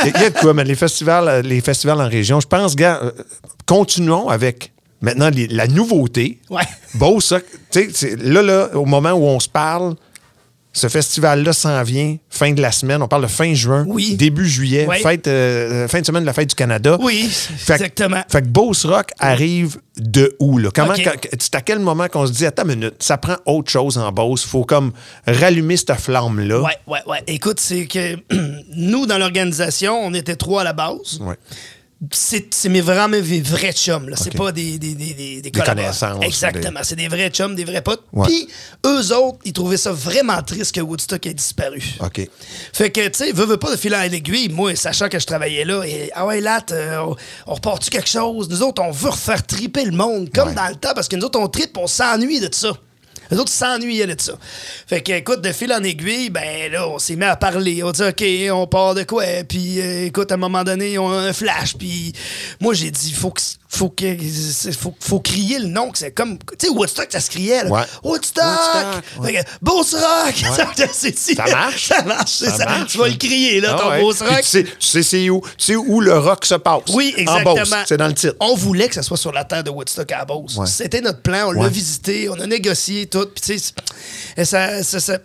Il 0.06 0.12
y 0.20 0.24
a 0.24 0.30
de 0.30 0.38
quoi, 0.38 0.54
mais 0.54 0.64
les 0.64 0.74
festivals, 0.76 1.28
euh, 1.28 1.42
les 1.42 1.60
festivals 1.60 2.00
en 2.00 2.08
région, 2.08 2.40
je 2.40 2.46
pense, 2.46 2.74
gars, 2.74 3.00
euh, 3.02 3.10
continuons 3.66 4.28
avec 4.30 4.72
maintenant 5.02 5.28
les- 5.28 5.46
la 5.48 5.66
nouveauté. 5.66 6.38
Ouais. 6.48 6.62
Beau, 6.94 7.20
ça. 7.20 7.40
Tu 7.40 7.46
sais, 7.70 7.88
c'est- 7.92 8.16
là, 8.22 8.40
là, 8.42 8.70
au 8.74 8.86
moment 8.86 9.12
où 9.12 9.24
on 9.24 9.38
se 9.40 9.48
parle, 9.48 9.94
ce 10.76 10.88
festival-là 10.88 11.52
s'en 11.52 11.82
vient 11.84 12.16
fin 12.28 12.52
de 12.52 12.60
la 12.60 12.72
semaine. 12.72 13.00
On 13.00 13.06
parle 13.08 13.22
de 13.22 13.28
fin 13.28 13.54
juin, 13.54 13.84
Oui. 13.88 14.16
début 14.16 14.46
juillet, 14.48 14.86
Oui. 14.88 14.96
fête, 15.02 15.26
euh, 15.28 15.86
fin 15.88 16.00
de 16.00 16.04
semaine 16.06 16.22
de 16.24 16.26
la 16.26 16.32
fête 16.32 16.48
du 16.50 16.54
Canada. 16.56 16.98
Oui, 17.00 17.28
Fait 17.30 17.66
que- 17.66 17.72
exactement. 17.84 18.22
Fait 18.28 18.42
que 18.42 18.48
Beauce 18.48 18.84
Rock 18.84 19.10
arrive 19.20 19.78
de 19.96 20.34
où, 20.40 20.58
là? 20.58 20.70
Comment, 20.74 20.92
OK. 20.94 21.02
quand- 21.04 21.28
c'est 21.38 21.54
à 21.54 21.60
quel 21.60 21.78
moment 21.78 22.08
qu'on 22.08 22.26
se 22.26 22.32
dit, 22.32 22.44
attends 22.44 22.64
une 22.64 22.70
minute, 22.80 22.96
ça 22.98 23.16
prend 23.18 23.36
autre 23.46 23.70
chose 23.70 23.96
en 23.98 24.10
Beauce, 24.10 24.44
faut 24.44 24.64
comme 24.64 24.92
rallumer 25.26 25.76
cette 25.76 25.94
flamme-là. 25.94 26.60
Ouais, 26.60 26.72
ouais, 26.88 26.98
ouais. 27.06 27.22
Écoute, 27.28 27.60
c'est 27.60 27.86
que 27.86 28.16
nous, 28.76 29.06
dans 29.06 29.16
l'organisation, 29.18 29.96
on 30.04 30.12
était 30.12 30.36
trois 30.36 30.62
à 30.62 30.64
la 30.64 30.72
base. 30.72 31.18
Ouais. 31.20 31.36
C'est 32.12 32.68
mes 32.68 32.80
vraiment 32.80 33.08
mes 33.08 33.40
vrais 33.40 33.72
chums. 33.72 34.08
là. 34.08 34.16
C'est 34.16 34.34
pas 34.36 34.52
des, 34.52 34.78
des, 34.78 34.94
des, 34.94 35.14
des, 35.14 35.42
des 35.42 35.50
connaissances. 35.50 36.22
Exactement. 36.24 36.80
C'est 36.82 36.96
des 36.96 37.08
vrais 37.08 37.30
chums, 37.30 37.54
des 37.54 37.64
vrais 37.64 37.82
potes. 37.82 38.02
Ouais. 38.12 38.26
Puis, 38.26 38.48
eux 38.86 39.12
autres, 39.16 39.38
ils 39.44 39.52
trouvaient 39.52 39.76
ça 39.76 39.92
vraiment 39.92 40.42
triste 40.42 40.74
que 40.74 40.80
Woodstock 40.80 41.26
ait 41.26 41.34
disparu. 41.34 41.82
OK. 42.00 42.28
Fait 42.72 42.90
que, 42.90 43.06
tu 43.08 43.10
sais, 43.14 43.32
veux, 43.32 43.46
veux 43.46 43.56
pas 43.56 43.70
de 43.70 43.76
filer 43.76 43.96
à 43.96 44.08
l'aiguille, 44.08 44.48
moi, 44.48 44.74
sachant 44.76 45.08
que 45.08 45.18
je 45.18 45.26
travaillais 45.26 45.64
là, 45.64 45.82
et 45.84 46.10
ah 46.14 46.26
ouais, 46.26 46.40
là, 46.40 46.60
on, 47.06 47.16
on 47.46 47.54
repart-tu 47.54 47.90
quelque 47.90 48.08
chose? 48.08 48.48
Nous 48.48 48.62
autres, 48.62 48.82
on 48.82 48.90
veut 48.90 49.10
refaire 49.10 49.44
triper 49.46 49.84
le 49.84 49.92
monde, 49.92 50.30
comme 50.34 50.48
Ouais. 50.48 50.54
dans 50.54 50.68
le 50.68 50.74
temps, 50.76 50.92
parce 50.94 51.08
que 51.08 51.16
nous 51.16 51.24
autres, 51.24 51.38
on 51.38 51.48
tripe, 51.48 51.76
on 51.78 51.86
s'ennuie 51.86 52.40
de 52.40 52.48
ça. 52.52 52.72
Les 53.30 53.38
autres 53.38 53.50
s'ennuyaient 53.50 54.06
de 54.06 54.20
ça. 54.20 54.34
Fait 54.86 55.02
que, 55.02 55.12
écoute, 55.12 55.40
de 55.40 55.52
fil 55.52 55.72
en 55.72 55.82
aiguille, 55.82 56.30
ben 56.30 56.70
là, 56.70 56.88
on 56.88 56.98
s'est 56.98 57.16
mis 57.16 57.24
à 57.24 57.36
parler. 57.36 57.82
On 57.82 57.90
dit, 57.90 58.02
OK, 58.02 58.24
on 58.52 58.66
part 58.66 58.94
de 58.94 59.02
quoi? 59.02 59.24
Puis, 59.48 59.80
euh, 59.80 60.06
écoute, 60.06 60.30
à 60.30 60.34
un 60.34 60.38
moment 60.38 60.64
donné, 60.64 60.98
on 60.98 61.10
a 61.10 61.16
un 61.16 61.32
flash. 61.32 61.74
Puis, 61.76 62.12
moi, 62.60 62.74
j'ai 62.74 62.90
dit, 62.90 63.12
faut 63.12 63.30
que. 63.30 63.40
Faut, 63.74 63.88
que, 63.88 64.04
faut, 64.78 64.94
faut 65.00 65.20
crier 65.20 65.58
le 65.58 65.66
nom, 65.66 65.90
que 65.90 65.98
c'est 65.98 66.12
comme. 66.12 66.38
Tu 66.58 66.66
sais, 66.66 66.68
Woodstock, 66.68 67.08
ça 67.10 67.20
se 67.20 67.28
criait, 67.30 67.64
là. 67.64 67.70
Ouais. 67.70 67.82
Woodstock! 68.04 68.44
Woodstock, 68.44 69.02
ouais. 69.20 69.32
Fait 69.32 69.44
que, 69.44 69.50
Beauce 69.62 69.94
Rock! 69.94 70.34
C'est- 70.92 71.16
c'est- 71.16 71.34
Ça 71.34 71.44
marche? 71.50 71.88
ça 71.88 72.02
marche, 72.02 72.30
c'est 72.38 72.50
Ça 72.50 72.56
ça. 72.58 72.64
marche. 72.66 72.92
Tu 72.92 72.98
vas 72.98 73.08
le 73.08 73.14
crier, 73.16 73.60
là, 73.60 73.76
Ah 73.76 73.82
ton 73.82 73.90
Puis 73.98 74.22
Rock. 74.22 74.42
Tu 74.42 74.48
sais, 74.48 74.64
tu 74.64 74.70
sais 74.78 75.02
c'est 75.02 75.28
où, 75.30 75.40
tu 75.58 75.64
sais 75.64 75.76
où 75.76 76.00
le 76.00 76.16
rock 76.18 76.44
se 76.44 76.54
passe. 76.54 76.82
Oui, 76.92 77.14
En 77.16 77.20
exactement. 77.20 77.82
C'est 77.86 77.96
dans 77.96 78.06
le 78.06 78.14
titre. 78.14 78.34
On 78.40 78.54
voulait 78.54 78.88
que 78.88 78.94
ça 78.94 79.02
soit 79.02 79.16
sur 79.16 79.32
la 79.32 79.44
terre 79.44 79.64
de 79.64 79.70
Woodstock 79.70 80.10
à 80.12 80.24
Beauce. 80.24 80.56
Ouais. 80.56 80.66
C'était 80.66 81.00
notre 81.00 81.20
plan, 81.20 81.48
on 81.48 81.52
l'a 81.52 81.68
visité, 81.68 82.28
on 82.28 82.38
a 82.40 82.46
négocié 82.46 83.06
tout. 83.06 83.26
Puis 83.34 83.42
tu 83.54 83.58
sais, 83.58 84.44
ça, 85.00 85.18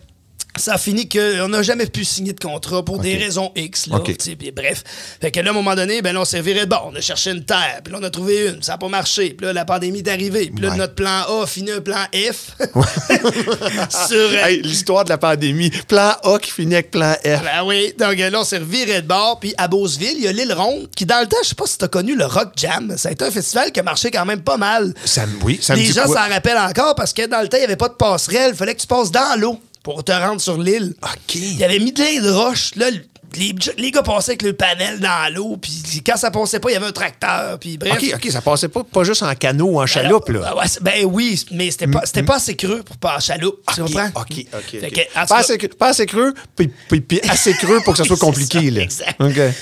ça, 0.59 0.73
a 0.73 0.77
fini 0.77 1.07
qu'on 1.09 1.47
n'a 1.47 1.61
jamais 1.63 1.85
pu 1.87 2.03
signer 2.05 2.33
de 2.33 2.39
contrat 2.39 2.83
pour 2.83 2.99
des 2.99 3.15
raisons 3.17 3.51
X. 3.55 3.87
Là, 3.87 3.97
OK. 3.97 4.05
tu 4.05 4.15
sais, 4.19 4.35
puis 4.35 4.51
bref. 4.51 4.83
Fait 5.21 5.31
que 5.31 5.39
là, 5.39 5.47
à 5.49 5.51
un 5.51 5.53
moment 5.55 5.75
donné, 5.75 6.01
ben 6.01 6.13
là, 6.13 6.21
on 6.21 6.25
s'est 6.25 6.41
viré 6.41 6.61
de 6.61 6.69
bord. 6.69 6.89
On 6.91 6.95
a 6.95 7.01
cherché 7.01 7.31
une 7.31 7.43
terre, 7.45 7.81
puis 7.83 7.91
là, 7.93 7.99
on 8.01 8.03
a 8.03 8.09
trouvé 8.09 8.47
une. 8.49 8.61
Ça 8.63 8.73
n'a 8.73 8.77
pas 8.77 8.87
marché. 8.89 9.31
Puis 9.37 9.45
là, 9.45 9.53
la 9.53 9.65
pandémie 9.65 9.99
est 9.99 10.07
arrivée. 10.09 10.51
Puis 10.53 10.63
là, 10.63 10.71
Ouais. 10.71 10.77
notre 10.77 10.95
plan 10.95 11.23
A 11.27 11.43
a 11.43 11.47
fini 11.47 11.71
un 11.71 11.81
plan 11.81 12.03
F. 12.13 12.51
Sur, 14.07 14.17
euh, 14.17 14.45
Hey, 14.45 14.61
L'histoire 14.61 15.03
de 15.03 15.09
la 15.09 15.17
pandémie. 15.17 15.69
Plan 15.87 16.13
A 16.23 16.37
qui 16.39 16.51
finit 16.51 16.75
avec 16.75 16.91
plan 16.91 17.13
F. 17.13 17.43
Ben 17.43 17.63
oui, 17.65 17.93
donc 17.97 18.17
là, 18.17 18.29
on 18.39 18.43
s'est 18.43 18.57
reviré 18.59 19.01
de 19.01 19.07
bord. 19.07 19.39
Puis 19.39 19.53
à 19.57 19.67
Beauceville, 19.67 20.15
il 20.17 20.23
y 20.23 20.27
a 20.27 20.31
l'île 20.31 20.53
Ronde, 20.53 20.87
qui 20.95 21.05
dans 21.05 21.19
le 21.19 21.27
temps, 21.27 21.37
je 21.43 21.49
sais 21.49 21.55
pas 21.55 21.65
si 21.65 21.77
t'as 21.77 21.87
connu 21.87 22.15
le 22.15 22.25
Rock 22.25 22.49
Jam. 22.55 22.93
Ça 22.97 23.09
a 23.09 23.11
été 23.11 23.25
un 23.25 23.31
festival 23.31 23.71
qui 23.71 23.79
a 23.79 23.83
marché 23.83 24.11
quand 24.11 24.25
même 24.25 24.41
pas 24.41 24.57
mal. 24.57 24.93
Ça, 25.05 25.23
oui, 25.43 25.59
ça 25.61 25.73
me 25.75 25.79
Les 25.79 25.87
dit 25.87 25.93
gens 25.93 26.07
s'en 26.07 26.13
rappellent 26.29 26.57
encore 26.57 26.95
parce 26.95 27.13
que 27.13 27.25
dans 27.27 27.41
le 27.41 27.47
temps, 27.47 27.57
il 27.57 27.61
n'y 27.61 27.65
avait 27.65 27.75
pas 27.75 27.89
de 27.89 27.93
passerelle. 27.93 28.51
Il 28.53 28.57
fallait 28.57 28.75
que 28.75 28.81
tu 28.81 28.87
passes 28.87 29.11
dans 29.11 29.39
l'eau 29.39 29.59
pour 29.89 30.03
te 30.03 30.11
rendre 30.11 30.39
sur 30.39 30.59
l'île. 30.59 30.93
OK. 31.01 31.33
Il 31.33 31.63
avait 31.63 31.79
mis 31.79 31.91
de 31.91 32.29
roches. 32.29 32.75
Là, 32.75 32.91
les, 33.37 33.53
les 33.77 33.91
gars 33.91 34.01
passaient 34.03 34.31
avec 34.31 34.41
le 34.43 34.53
panel 34.53 34.99
dans 34.99 35.33
l'eau. 35.33 35.57
Puis 35.57 36.01
quand 36.05 36.17
ça 36.17 36.31
passait 36.31 36.59
pas, 36.59 36.69
il 36.69 36.73
y 36.73 36.77
avait 36.77 36.87
un 36.87 36.91
tracteur. 36.91 37.59
Puis 37.59 37.77
bref. 37.77 37.93
OK, 37.93 38.11
OK, 38.15 38.31
ça 38.31 38.41
passait 38.41 38.67
pas, 38.69 38.83
pas 38.83 39.03
juste 39.03 39.23
en 39.23 39.33
canot 39.35 39.65
ou 39.71 39.81
en 39.81 39.85
chaloupe, 39.85 40.29
là. 40.29 40.39
Ben, 40.53 40.61
ouais, 40.61 40.67
ben 40.81 41.05
oui, 41.05 41.45
mais 41.51 41.71
c'était 41.71 41.87
pas, 41.87 42.01
c'était 42.05 42.23
pas 42.23 42.35
assez 42.35 42.55
creux 42.55 42.83
pour 42.83 42.97
pas 42.97 43.17
en 43.17 43.19
chaloupe. 43.19 43.59
Tu 43.73 43.81
OK, 43.81 43.87
comprends? 43.87 44.07
OK, 44.21 44.45
OK. 44.53 44.71
Que, 44.71 44.77
pas, 45.13 45.25
cas- 45.25 45.35
assez, 45.37 45.57
creux- 45.57 45.67
pas 45.69 45.87
assez 45.89 46.05
creux, 46.05 46.33
puis, 46.55 46.69
puis- 46.87 47.01
puis 47.01 47.19
assez 47.29 47.53
creux 47.53 47.81
pour 47.83 47.93
que 47.93 47.97
ça 47.97 48.05
soit 48.05 48.17
compliqué, 48.19 48.59
ça, 48.59 48.71
là. 48.71 48.81
Exact. 48.81 49.19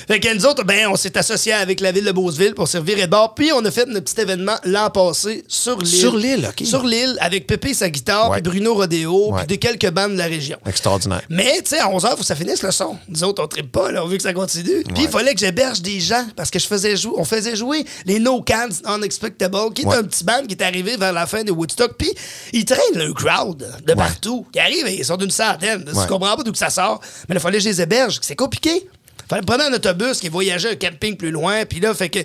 Fait 0.08 0.20
que 0.20 0.34
nous 0.36 0.46
autres, 0.46 0.64
ben, 0.64 0.88
on 0.88 0.96
s'est 0.96 1.18
associés 1.18 1.54
avec 1.54 1.80
la 1.82 1.92
ville 1.92 2.06
de 2.06 2.12
Beauceville 2.12 2.54
pour 2.54 2.68
servir 2.68 2.98
de 2.98 3.06
bord. 3.06 3.34
Puis 3.36 3.52
on 3.54 3.64
a 3.66 3.72
fait 3.72 3.86
notre 3.88 4.06
petit 4.12 4.22
événement 4.22 4.56
l'an 4.64 4.90
passé 4.90 5.44
sur 5.48 5.78
l'île. 5.80 5.88
Sur 5.88 6.16
l'île, 6.18 6.48
OK. 6.50 6.66
Sur 6.66 6.84
l'île, 6.86 7.18
avec 7.22 7.48
Pépé 7.48 7.74
sa 7.74 7.90
guitare, 7.90 8.32
puis 8.32 8.42
Bruno 8.42 8.74
Rodéo, 8.76 9.34
puis 9.38 9.48
des 9.48 9.58
quelques 9.58 9.90
bandes 9.92 10.14
de 10.14 10.18
la 10.18 10.26
région. 10.26 10.58
Extraordinaire. 10.66 11.22
Mais, 11.30 11.62
tu 11.64 11.70
sais, 11.76 11.80
à 11.80 11.88
11h, 11.90 12.10
faut 12.12 12.18
que 12.18 12.26
ça 12.26 12.36
finisse 12.36 12.62
le 12.64 12.72
son. 12.72 12.98
Nous 13.10 13.24
autres, 13.24 13.44
on 13.44 13.48
pas, 13.64 13.92
là, 13.92 14.04
on 14.04 14.08
veut 14.08 14.18
que 14.18 14.24
ça 14.24 14.34
continue. 14.34 14.84
Puis 14.84 15.04
il 15.04 15.10
fallait 15.10 15.34
que 15.34 15.40
j'héberge 15.40 15.82
des 15.82 16.00
gens 16.00 16.26
parce 16.36 16.50
que 16.50 16.60
je 16.60 16.68
faisais 16.68 16.96
jouer, 16.96 17.14
on 17.18 17.26
faisait 17.26 17.56
jouer 17.56 17.86
les 18.06 18.20
No 18.20 18.42
Cans 18.42 18.70
Unexpectable, 18.86 19.74
qui 19.74 19.84
est 19.84 19.94
un 19.94 20.04
petit 20.04 20.24
band 20.24 20.44
qui 20.48 20.56
est 20.56 20.64
arrivé 20.64 20.98
vers 20.98 21.14
la 21.14 21.26
fin 21.26 21.44
de 21.44 21.52
Woodstock. 21.52 21.96
Puis 21.98 22.12
ils 22.54 22.66
traînent 22.66 22.80
le 22.96 23.14
crowd 23.14 23.68
de 23.86 23.94
partout. 23.94 24.46
Ils 24.54 24.60
arrivent, 24.60 24.90
ils 24.90 25.06
sont 25.06 25.18
d'une 25.18 25.32
centaine. 25.32 25.86
Je 25.88 26.08
comprends 26.08 26.36
pas 26.36 26.44
d'où 26.44 26.52
que 26.52 26.58
ça 26.58 26.70
sort. 26.70 27.02
Mais 27.30 27.36
il 27.36 27.42
fallait 27.42 27.58
que 27.58 27.64
je 27.64 27.70
les 27.70 27.82
héberge. 27.82 28.20
C'est 28.22 28.36
compliqué. 28.36 28.88
Fallait 29.30 29.42
prendre 29.42 29.66
un 29.66 29.74
autobus 29.74 30.20
qui 30.20 30.30
voyageait 30.30 30.72
un 30.72 30.76
camping 30.76 31.18
plus 31.18 31.32
loin. 31.32 31.66
Puis 31.66 31.82
là, 31.82 31.94
fait 31.94 32.10
que 32.10 32.20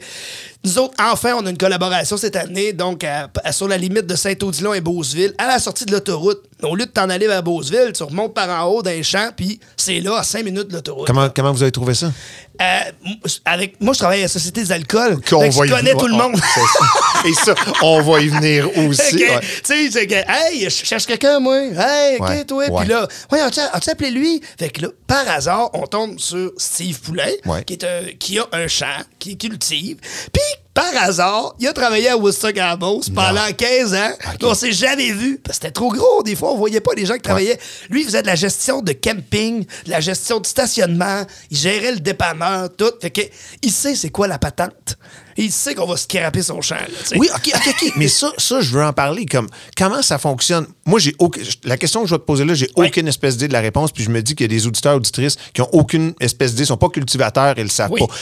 nous 0.65 0.79
autres, 0.79 0.95
enfin, 1.01 1.35
on 1.37 1.45
a 1.47 1.51
une 1.51 1.59
collaboration 1.59 2.17
cette 2.17 2.37
année, 2.37 2.73
donc 2.73 3.05
à- 3.05 3.29
à- 3.45 3.53
sur 3.53 3.67
la 3.69 3.77
limite 3.77 4.07
de 4.07 4.15
Saint-Odilon 4.15 4.75
et 4.75 4.81
Beauceville, 4.81 5.35
à 5.39 5.47
la 5.49 5.59
sortie 5.59 5.85
de 5.87 5.93
l'autoroute. 5.93 6.43
Au 6.63 6.77
lieu 6.77 6.87
de 6.87 6.91
t'en 6.91 7.11
aller 7.11 7.27
vers 7.27 7.43
Beauceville, 7.43 7.93
tu 7.93 8.05
remontes 8.05 8.35
par 8.35 8.49
en 8.49 8.69
haut 8.69 8.83
d'un 8.83 9.03
champ, 9.03 9.31
puis 9.37 9.59
c'est 9.77 9.99
là, 9.99 10.19
à 10.19 10.23
5 10.23 10.45
minutes 10.45 10.69
de 10.69 10.75
l'autoroute. 10.75 11.09
Comment, 11.09 11.29
comment 11.35 11.51
vous 11.53 11.63
avez 11.63 11.73
trouvé 11.73 11.95
ça? 11.95 12.13
Euh, 12.61 12.79
avec, 13.45 13.81
moi, 13.81 13.95
je 13.95 13.99
travaille 13.99 14.21
à 14.21 14.23
la 14.23 14.29
Société 14.29 14.63
des 14.63 14.71
alcools. 14.71 15.21
Qu'on 15.29 15.51
je 15.51 15.65
y 15.65 15.69
connais 15.69 15.95
tout 15.95 16.07
le 16.07 16.15
Ah, 16.15 16.29
monde. 16.29 16.41
Et 17.27 17.33
ça, 17.35 17.55
on 17.83 18.01
va 18.03 18.21
y 18.21 18.29
venir 18.29 18.69
aussi. 18.79 19.17
Ouais. 19.17 19.41
Tu 19.41 19.49
sais, 19.65 19.91
c'est 19.91 20.07
que, 20.07 20.15
hey, 20.15 20.65
je 20.65 20.69
cherche 20.85 21.07
quelqu'un, 21.07 21.41
moi. 21.41 21.59
Hey, 21.63 22.19
OK, 22.21 22.29
Ouais, 22.29 22.45
toi. 22.45 22.65
Puis 22.79 22.89
là, 22.89 23.09
ouais, 23.33 23.41
as-tu 23.41 23.91
appelé 23.91 24.11
lui? 24.13 24.41
Fait 24.57 24.71
que 24.71 24.83
là, 24.83 24.89
par 25.09 25.29
hasard, 25.29 25.71
on 25.75 25.87
tombe 25.89 26.19
sur 26.21 26.53
Steve 26.57 27.01
Poulet, 27.01 27.41
Ouais. 27.47 27.65
qui, 27.65 27.73
est 27.73 27.85
un- 27.85 28.13
qui 28.21 28.39
a 28.39 28.47
un 28.53 28.69
champ, 28.69 28.87
qui 29.19 29.37
cultive. 29.37 29.97
Puis, 30.33 30.43
par 30.75 30.91
hasard, 30.97 31.55
il 31.61 31.69
a 31.69 31.73
travaillé 31.75 32.09
à 32.09 32.17
Woodstock 32.17 32.55
Beauce 32.79 33.11
pendant 33.11 33.47
15 33.57 33.95
ans. 33.95 34.11
Puis 34.39 34.49
On 34.49 34.55
s'est 34.55 34.73
jamais 34.73 35.13
vu. 35.13 35.39
Parce 35.43 35.59
que 35.59 35.65
c'était 35.67 35.73
trop 35.73 35.91
gros. 35.93 36.23
Des 36.23 36.35
fois, 36.35 36.53
on 36.53 36.57
voyait 36.57 36.81
pas 36.81 36.93
les 36.97 37.05
gens 37.05 37.15
qui 37.15 37.21
travaillaient. 37.21 37.59
Lui, 37.91 38.01
il 38.03 38.07
faisait 38.07 38.23
de 38.23 38.27
la 38.27 38.37
gestion 38.37 38.81
de 38.81 38.93
camping, 38.93 39.67
de 39.85 39.91
la 39.91 40.01
gestion 40.01 40.41
de 40.41 40.47
stationnement. 40.47 41.27
Il 41.51 41.59
gérait 41.59 41.93
le 41.93 42.01
dépanneur, 42.01 42.69
tout. 42.75 42.91
Fait 43.03 43.11
que, 43.11 43.21
il 43.63 43.71
sait 43.71 43.95
c'est 43.95 44.09
quoi 44.11 44.27
la 44.27 44.39
patente. 44.39 44.97
Il 45.37 45.51
sait 45.53 45.75
qu'on 45.75 45.87
va 45.87 45.97
scraper 45.97 46.43
son 46.43 46.61
champ. 46.61 46.75
là. 46.75 47.17
Oui, 47.17 47.29
OK, 47.35 47.51
OK, 47.55 47.69
OK. 47.83 47.93
Mais 47.97 48.09
ça, 48.09 48.31
ça, 48.39 48.61
je 48.61 48.71
veux 48.71 48.85
en 48.85 48.93
parler. 48.93 49.25
Comme, 49.27 49.49
comment 49.77 50.03
ça 50.03 50.19
fonctionne? 50.19 50.67
Moi, 50.87 51.01
j'ai 51.01 51.15
aucun- 51.19 51.41
La 51.65 51.77
question 51.79 52.03
que 52.03 52.09
je 52.09 52.15
vais 52.15 52.19
te 52.19 52.25
poser 52.25 52.45
là, 52.45 52.55
j'ai 52.55 52.69
Oui. 52.77 52.89
aucune 52.89 53.09
espèce 53.09 53.35
d'idée 53.37 53.49
de 53.49 53.53
la 53.55 53.61
réponse. 53.61 53.93
Puis 53.93 54.05
je 54.05 54.11
me 54.11 54.23
dis 54.23 54.35
qu'il 54.35 54.45
y 54.51 54.55
a 54.55 54.57
des 54.59 54.67
auditeurs, 54.67 54.97
auditrices 54.97 55.37
qui 55.55 55.61
ont 55.63 55.69
aucune 55.73 56.13
espèce 56.21 56.53
d'idée, 56.53 56.65
sont 56.67 56.77
pas 56.77 56.89
cultivateurs 56.91 57.59
et 57.59 57.63
le 57.63 57.69
savent 57.71 57.91
Oui. 57.93 58.01
pas. 58.07 58.15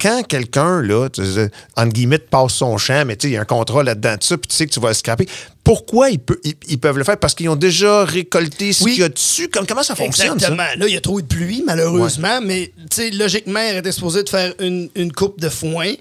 Quand 0.00 0.22
quelqu'un, 0.26 0.82
là, 0.82 1.08
tu 1.08 1.24
sais, 1.24 1.50
entre 1.76 1.92
guillemets, 1.92 2.18
te 2.18 2.28
passe 2.28 2.52
son 2.54 2.78
champ, 2.78 3.04
mais 3.06 3.16
tu 3.16 3.26
sais, 3.26 3.30
il 3.32 3.34
y 3.34 3.36
a 3.36 3.40
un 3.40 3.44
contrat 3.44 3.82
là-dedans 3.82 4.16
de 4.16 4.22
ça, 4.22 4.36
puis 4.38 4.48
tu 4.48 4.54
sais 4.56 4.66
que 4.66 4.72
tu 4.72 4.80
vas 4.80 4.88
le 4.88 4.94
scraper, 4.94 5.26
pourquoi 5.64 6.10
ils, 6.10 6.18
peut- 6.18 6.40
ils- 6.44 6.54
ils 6.68 6.78
peuvent 6.78 6.96
le 6.98 7.04
faire? 7.04 7.18
Parce 7.18 7.34
qu'ils 7.34 7.48
ont 7.48 7.56
déjà 7.56 8.04
récolté 8.04 8.72
ce 8.72 8.84
Oui. 8.84 8.92
qu'il 8.92 9.00
y 9.00 9.04
a 9.04 9.08
dessus? 9.08 9.48
Comme, 9.48 9.66
comment 9.66 9.82
ça 9.82 9.94
fonctionne, 9.94 10.34
Exactement. 10.34 10.62
ça? 10.62 10.76
Là, 10.76 10.86
il 10.88 10.94
y 10.94 10.96
a 10.96 11.00
trop 11.00 11.20
de 11.20 11.26
pluie, 11.26 11.62
malheureusement, 11.66 12.40
mais 12.42 12.72
tu 12.90 12.96
sais, 12.96 13.10
logiquement, 13.10 13.60
il 13.70 13.76
était 13.76 13.92
supposé 13.92 14.22
de 14.22 14.28
faire 14.28 14.54
une, 14.60 14.88
une 14.94 15.12
coupe 15.12 15.40
de 15.40 15.48
foin, 15.48 15.92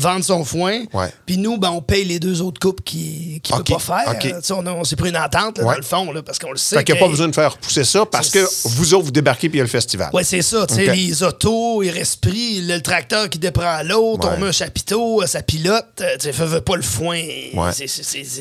vendre 0.00 0.24
son 0.24 0.44
foin. 0.44 0.82
Puis 1.26 1.36
nous, 1.38 1.58
ben, 1.58 1.70
on 1.70 1.80
paye 1.82 2.04
les 2.04 2.18
deux 2.18 2.42
autres 2.42 2.58
coupes 2.60 2.82
qu'il 2.84 3.40
ne 3.50 3.56
Ok, 3.56 3.66
peut 3.66 3.74
pas 3.74 3.78
faire. 4.14 4.34
On, 4.50 4.66
on 4.66 4.84
s'est 4.84 4.96
pris 4.96 5.10
une 5.10 5.16
entente 5.16 5.58
là, 5.58 5.64
dans 5.64 5.74
le 5.76 5.82
fond, 5.82 6.10
là, 6.12 6.22
parce 6.22 6.38
qu'on 6.38 6.50
le 6.52 6.56
sait. 6.56 6.76
Fait 6.76 6.84
qu'il 6.84 6.94
n'y 6.94 7.00
a 7.00 7.04
pas 7.04 7.08
besoin 7.08 7.28
de 7.28 7.34
faire 7.34 7.52
repousser 7.52 7.84
ça 7.84 8.04
parce 8.06 8.30
que 8.30 8.38
vous 8.68 8.94
autres, 8.94 9.04
vous 9.06 9.10
débarquez 9.10 9.48
puis 9.48 9.56
il 9.56 9.60
y 9.60 9.62
a 9.62 9.64
le 9.64 9.70
festival. 9.70 10.10
Ouais, 10.12 10.24
c'est 10.24 10.42
ça. 10.42 10.66
Tu 10.66 10.74
sais, 10.74 10.88
Ok. 10.90 10.96
les 10.96 11.22
autos, 11.22 11.82
ils 11.82 11.90
respirent, 11.90 12.62
le, 12.66 12.80
tracteur 12.80 13.28
qui 13.28 13.38
déprend 13.38 13.82
l'autre, 13.84 14.28
on 14.34 14.40
met 14.40 14.48
un 14.48 14.52
chapiteau, 14.52 15.22
euh, 15.22 15.26
ça 15.26 15.42
pilote. 15.42 15.84
euh, 16.00 16.16
Tu 16.18 16.32
fais 16.32 16.60
pas 16.60 16.76
le 16.76 16.82
foin. 16.82 17.20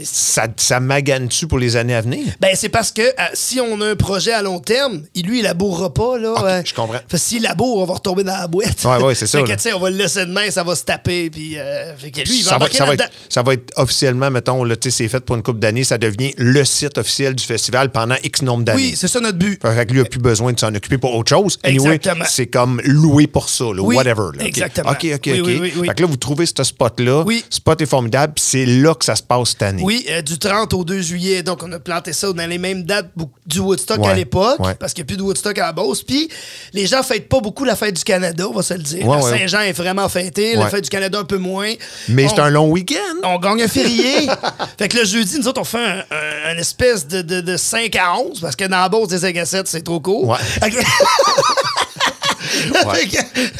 Ça, 0.04 0.44
ça 0.58 0.80
magane-tu 0.80 1.48
pour 1.48 1.60
les 1.60 1.76
années 1.76 1.96
à 1.96 2.02
venir? 2.02 2.26
Ben, 2.40 2.52
c'est 2.56 2.70
parce 2.70 2.92
que 2.92 3.02
euh, 3.02 3.14
si 3.34 3.60
on 3.60 3.80
a 3.82 3.88
un 3.92 3.96
projet 3.96 4.32
à 4.32 4.42
long 4.42 4.60
terme, 4.60 5.04
il- 5.16 5.26
lui, 5.26 5.40
il 5.40 5.44
labourera 5.44 5.94
pas, 5.94 6.18
là. 6.18 6.34
Euh, 6.44 6.62
je 6.66 6.74
comprends. 6.74 7.00
S'il 7.16 7.44
laboure, 7.44 7.78
on 7.80 7.86
va 7.86 7.96
retomber 7.96 8.24
dans 8.24 8.38
la 8.38 8.48
boîte. 8.48 8.84
Ouais, 8.86 8.98
ouais, 9.04 9.16
c'est 9.16 9.28
ça, 9.28 9.40
Fait 9.40 9.44
que, 9.44 9.50
là. 9.50 9.56
tu 9.58 9.64
sais, 9.64 9.74
on 9.74 9.80
va 9.80 9.90
le 9.90 9.98
laisser 9.98 10.26
de 10.26 10.32
main, 10.32 10.50
ça 10.50 10.64
va 10.64 10.76
se 10.76 10.84
taper, 10.84 11.30
puis. 11.30 11.49
Euh, 11.58 11.96
fait 11.98 12.12
que 12.12 12.22
lui, 12.22 12.40
il 12.40 12.44
va 12.44 12.52
ça, 12.52 12.58
va, 12.58 12.68
ça, 12.70 12.94
être, 12.94 13.10
ça 13.30 13.42
va 13.42 13.54
être 13.54 13.72
officiellement, 13.78 14.30
mettons, 14.30 14.64
là, 14.64 14.76
tu 14.76 14.90
sais, 14.92 14.98
c'est 14.98 15.08
fait 15.08 15.20
pour 15.22 15.36
une 15.36 15.44
couple 15.44 15.60
d'années, 15.60 15.84
ça 15.84 15.98
devient 15.98 16.34
le 16.38 16.64
site 16.66 16.98
officiel 16.98 17.34
du 17.36 17.44
festival 17.44 17.92
pendant 17.92 18.16
X 18.24 18.42
nombre 18.42 18.64
d'années. 18.64 18.90
Oui, 18.90 18.94
c'est 18.96 19.08
ça 19.08 19.20
notre 19.20 19.38
but. 19.38 19.60
Fait 19.62 19.86
que 19.86 19.94
lui, 19.94 20.00
n'a 20.00 20.06
plus 20.06 20.20
besoin 20.20 20.54
de 20.54 20.60
s'en 20.60 20.74
occuper 20.76 20.98
pour 20.98 21.16
autre 21.16 21.30
chose. 21.30 21.58
Anyway, 21.64 21.96
Exactement. 21.96 22.26
c'est 22.28 22.48
comme 22.48 22.82
loué 22.84 23.28
pour 23.28 23.50
ça, 23.50 23.66
là, 23.66 23.82
Oui, 23.82 23.96
whatever. 23.96 24.30
là. 24.38 24.44
Exactement. 24.46 24.92
OK, 24.92 25.06
OK, 25.06 25.14
OK. 25.16 25.26
oui, 25.26 25.42
oui, 25.62 25.74
oui. 25.78 25.88
Fait 25.88 25.96
que 25.96 26.02
là, 26.02 26.08
vous 26.08 26.18
trouvez 26.18 26.46
ce 26.46 26.64
spot-là. 26.64 27.24
Oui. 27.26 27.44
Spot 27.50 27.80
est 27.82 27.86
formidable, 27.86 28.34
puis 28.36 28.44
c'est 28.48 28.66
là 28.66 28.94
que 28.96 29.06
ça 29.06 29.16
se 29.16 29.24
passe 29.24 29.50
cette 29.50 29.62
année. 29.64 29.82
Oui, 29.84 30.06
euh, 30.10 30.22
du 30.22 30.38
30 30.38 30.74
au 30.74 30.84
2 30.84 31.02
juillet. 31.02 31.44
Donc, 31.44 31.64
on 31.64 31.72
a 31.72 31.80
planté 31.80 32.14
ça 32.14 32.32
dans 32.32 32.50
les 32.50 32.58
mêmes 32.58 32.84
dates 32.84 33.12
du 33.46 33.60
Woodstock 33.60 34.00
Ouais, 34.00 34.10
à 34.10 34.14
l'époque, 34.14 34.60
ouais. 34.60 34.76
parce 34.76 34.94
qu'il 34.94 35.04
n'y 35.04 35.08
a 35.08 35.10
plus 35.10 35.18
de 35.18 35.24
Woodstock 35.24 35.58
à 35.58 35.68
la 35.68 35.72
Beauce. 35.74 36.04
Puis, 36.04 36.30
les 36.74 36.86
gens 36.86 37.04
fêtent 37.04 37.30
pas 37.30 37.40
beaucoup 37.40 37.66
la 37.66 37.76
fête 37.76 37.96
du 37.96 38.04
Canada, 38.04 38.48
on 38.50 38.54
va 38.54 38.62
se 38.64 38.74
le 38.74 38.84
dire. 38.84 39.08
Ouais. 39.08 39.22
Saint-Jean 39.22 39.62
est 39.62 39.74
vraiment 39.74 40.08
fêtée, 40.10 40.56
la 40.56 40.70
fête 40.70 40.84
du 40.84 40.90
Canada 40.90 41.20
un 41.20 41.24
peu 41.30 41.38
moins. 41.38 41.74
Mais 42.10 42.26
On- 42.26 42.30
c'est 42.30 42.40
un 42.42 42.50
long 42.50 42.70
week-end. 42.70 43.16
On 43.24 43.38
gagne 43.40 43.62
un 43.64 43.68
férié. 43.68 44.28
fait 44.78 44.88
que 44.90 44.98
le 44.98 45.06
jeudi, 45.06 45.38
nous 45.40 45.48
autres, 45.48 45.62
on 45.62 45.66
fait 45.66 46.04
un, 46.48 46.58
espèce 46.58 47.08
de, 47.08 47.22
de, 47.22 47.40
de 47.42 47.56
5 47.58 47.96
à 47.96 48.18
11, 48.18 48.42
parce 48.42 48.56
que 48.56 48.66
dans 48.66 48.78
la 48.82 48.90
Beauce, 48.90 49.08
des 49.10 49.20
5 49.20 49.38
à 49.38 49.46
7, 49.46 49.68
c'est 49.68 49.82
trop 49.84 50.00
court. 50.00 50.28
Ouais. 50.28 50.38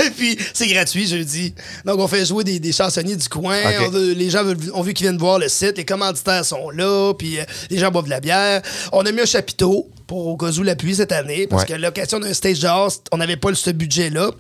Et 0.06 0.10
puis, 0.12 0.38
c'est 0.54 0.68
gratuit 0.68 1.08
jeudi. 1.08 1.54
Donc, 1.86 2.00
on 2.00 2.08
fait 2.08 2.26
jouer 2.26 2.44
des, 2.44 2.60
des 2.60 2.72
chansonniers 2.72 3.16
du 3.16 3.30
coin. 3.30 3.58
On 3.86 3.90
veut- 3.90 4.14
les 4.14 4.30
gens 4.30 4.44
veulent- 4.44 4.58
ont 4.74 4.82
vu 4.82 4.94
qu'ils 4.94 5.06
viennent 5.06 5.18
voir 5.18 5.40
le 5.40 5.48
site. 5.48 5.78
Les 5.78 5.86
commanditaires 5.86 6.44
sont 6.46 6.70
là. 6.72 7.14
Puis, 7.14 7.40
euh, 7.40 7.44
les 7.70 7.78
gens 7.78 7.92
boivent 7.92 8.06
de 8.06 8.10
la 8.10 8.20
bière. 8.20 8.62
On 8.92 9.06
a 9.06 9.12
mis 9.12 9.22
un 9.22 9.26
chapiteau 9.26 9.90
pour 10.10 10.26
au 10.28 10.36
cas 10.36 10.50
où 10.52 10.64
la 10.64 10.76
pluie 10.76 10.96
cette 10.96 11.12
année. 11.12 11.46
Parce 11.48 11.62
Ouais. 11.64 11.76
que 11.76 11.82
location 11.82 12.20
d'un 12.20 12.34
stage 12.34 12.58
jazz, 12.58 13.00
on 13.12 13.18
n'avait 13.18 13.38
pas 13.38 13.54
ce 13.54 13.70
budget-là. 13.70 14.32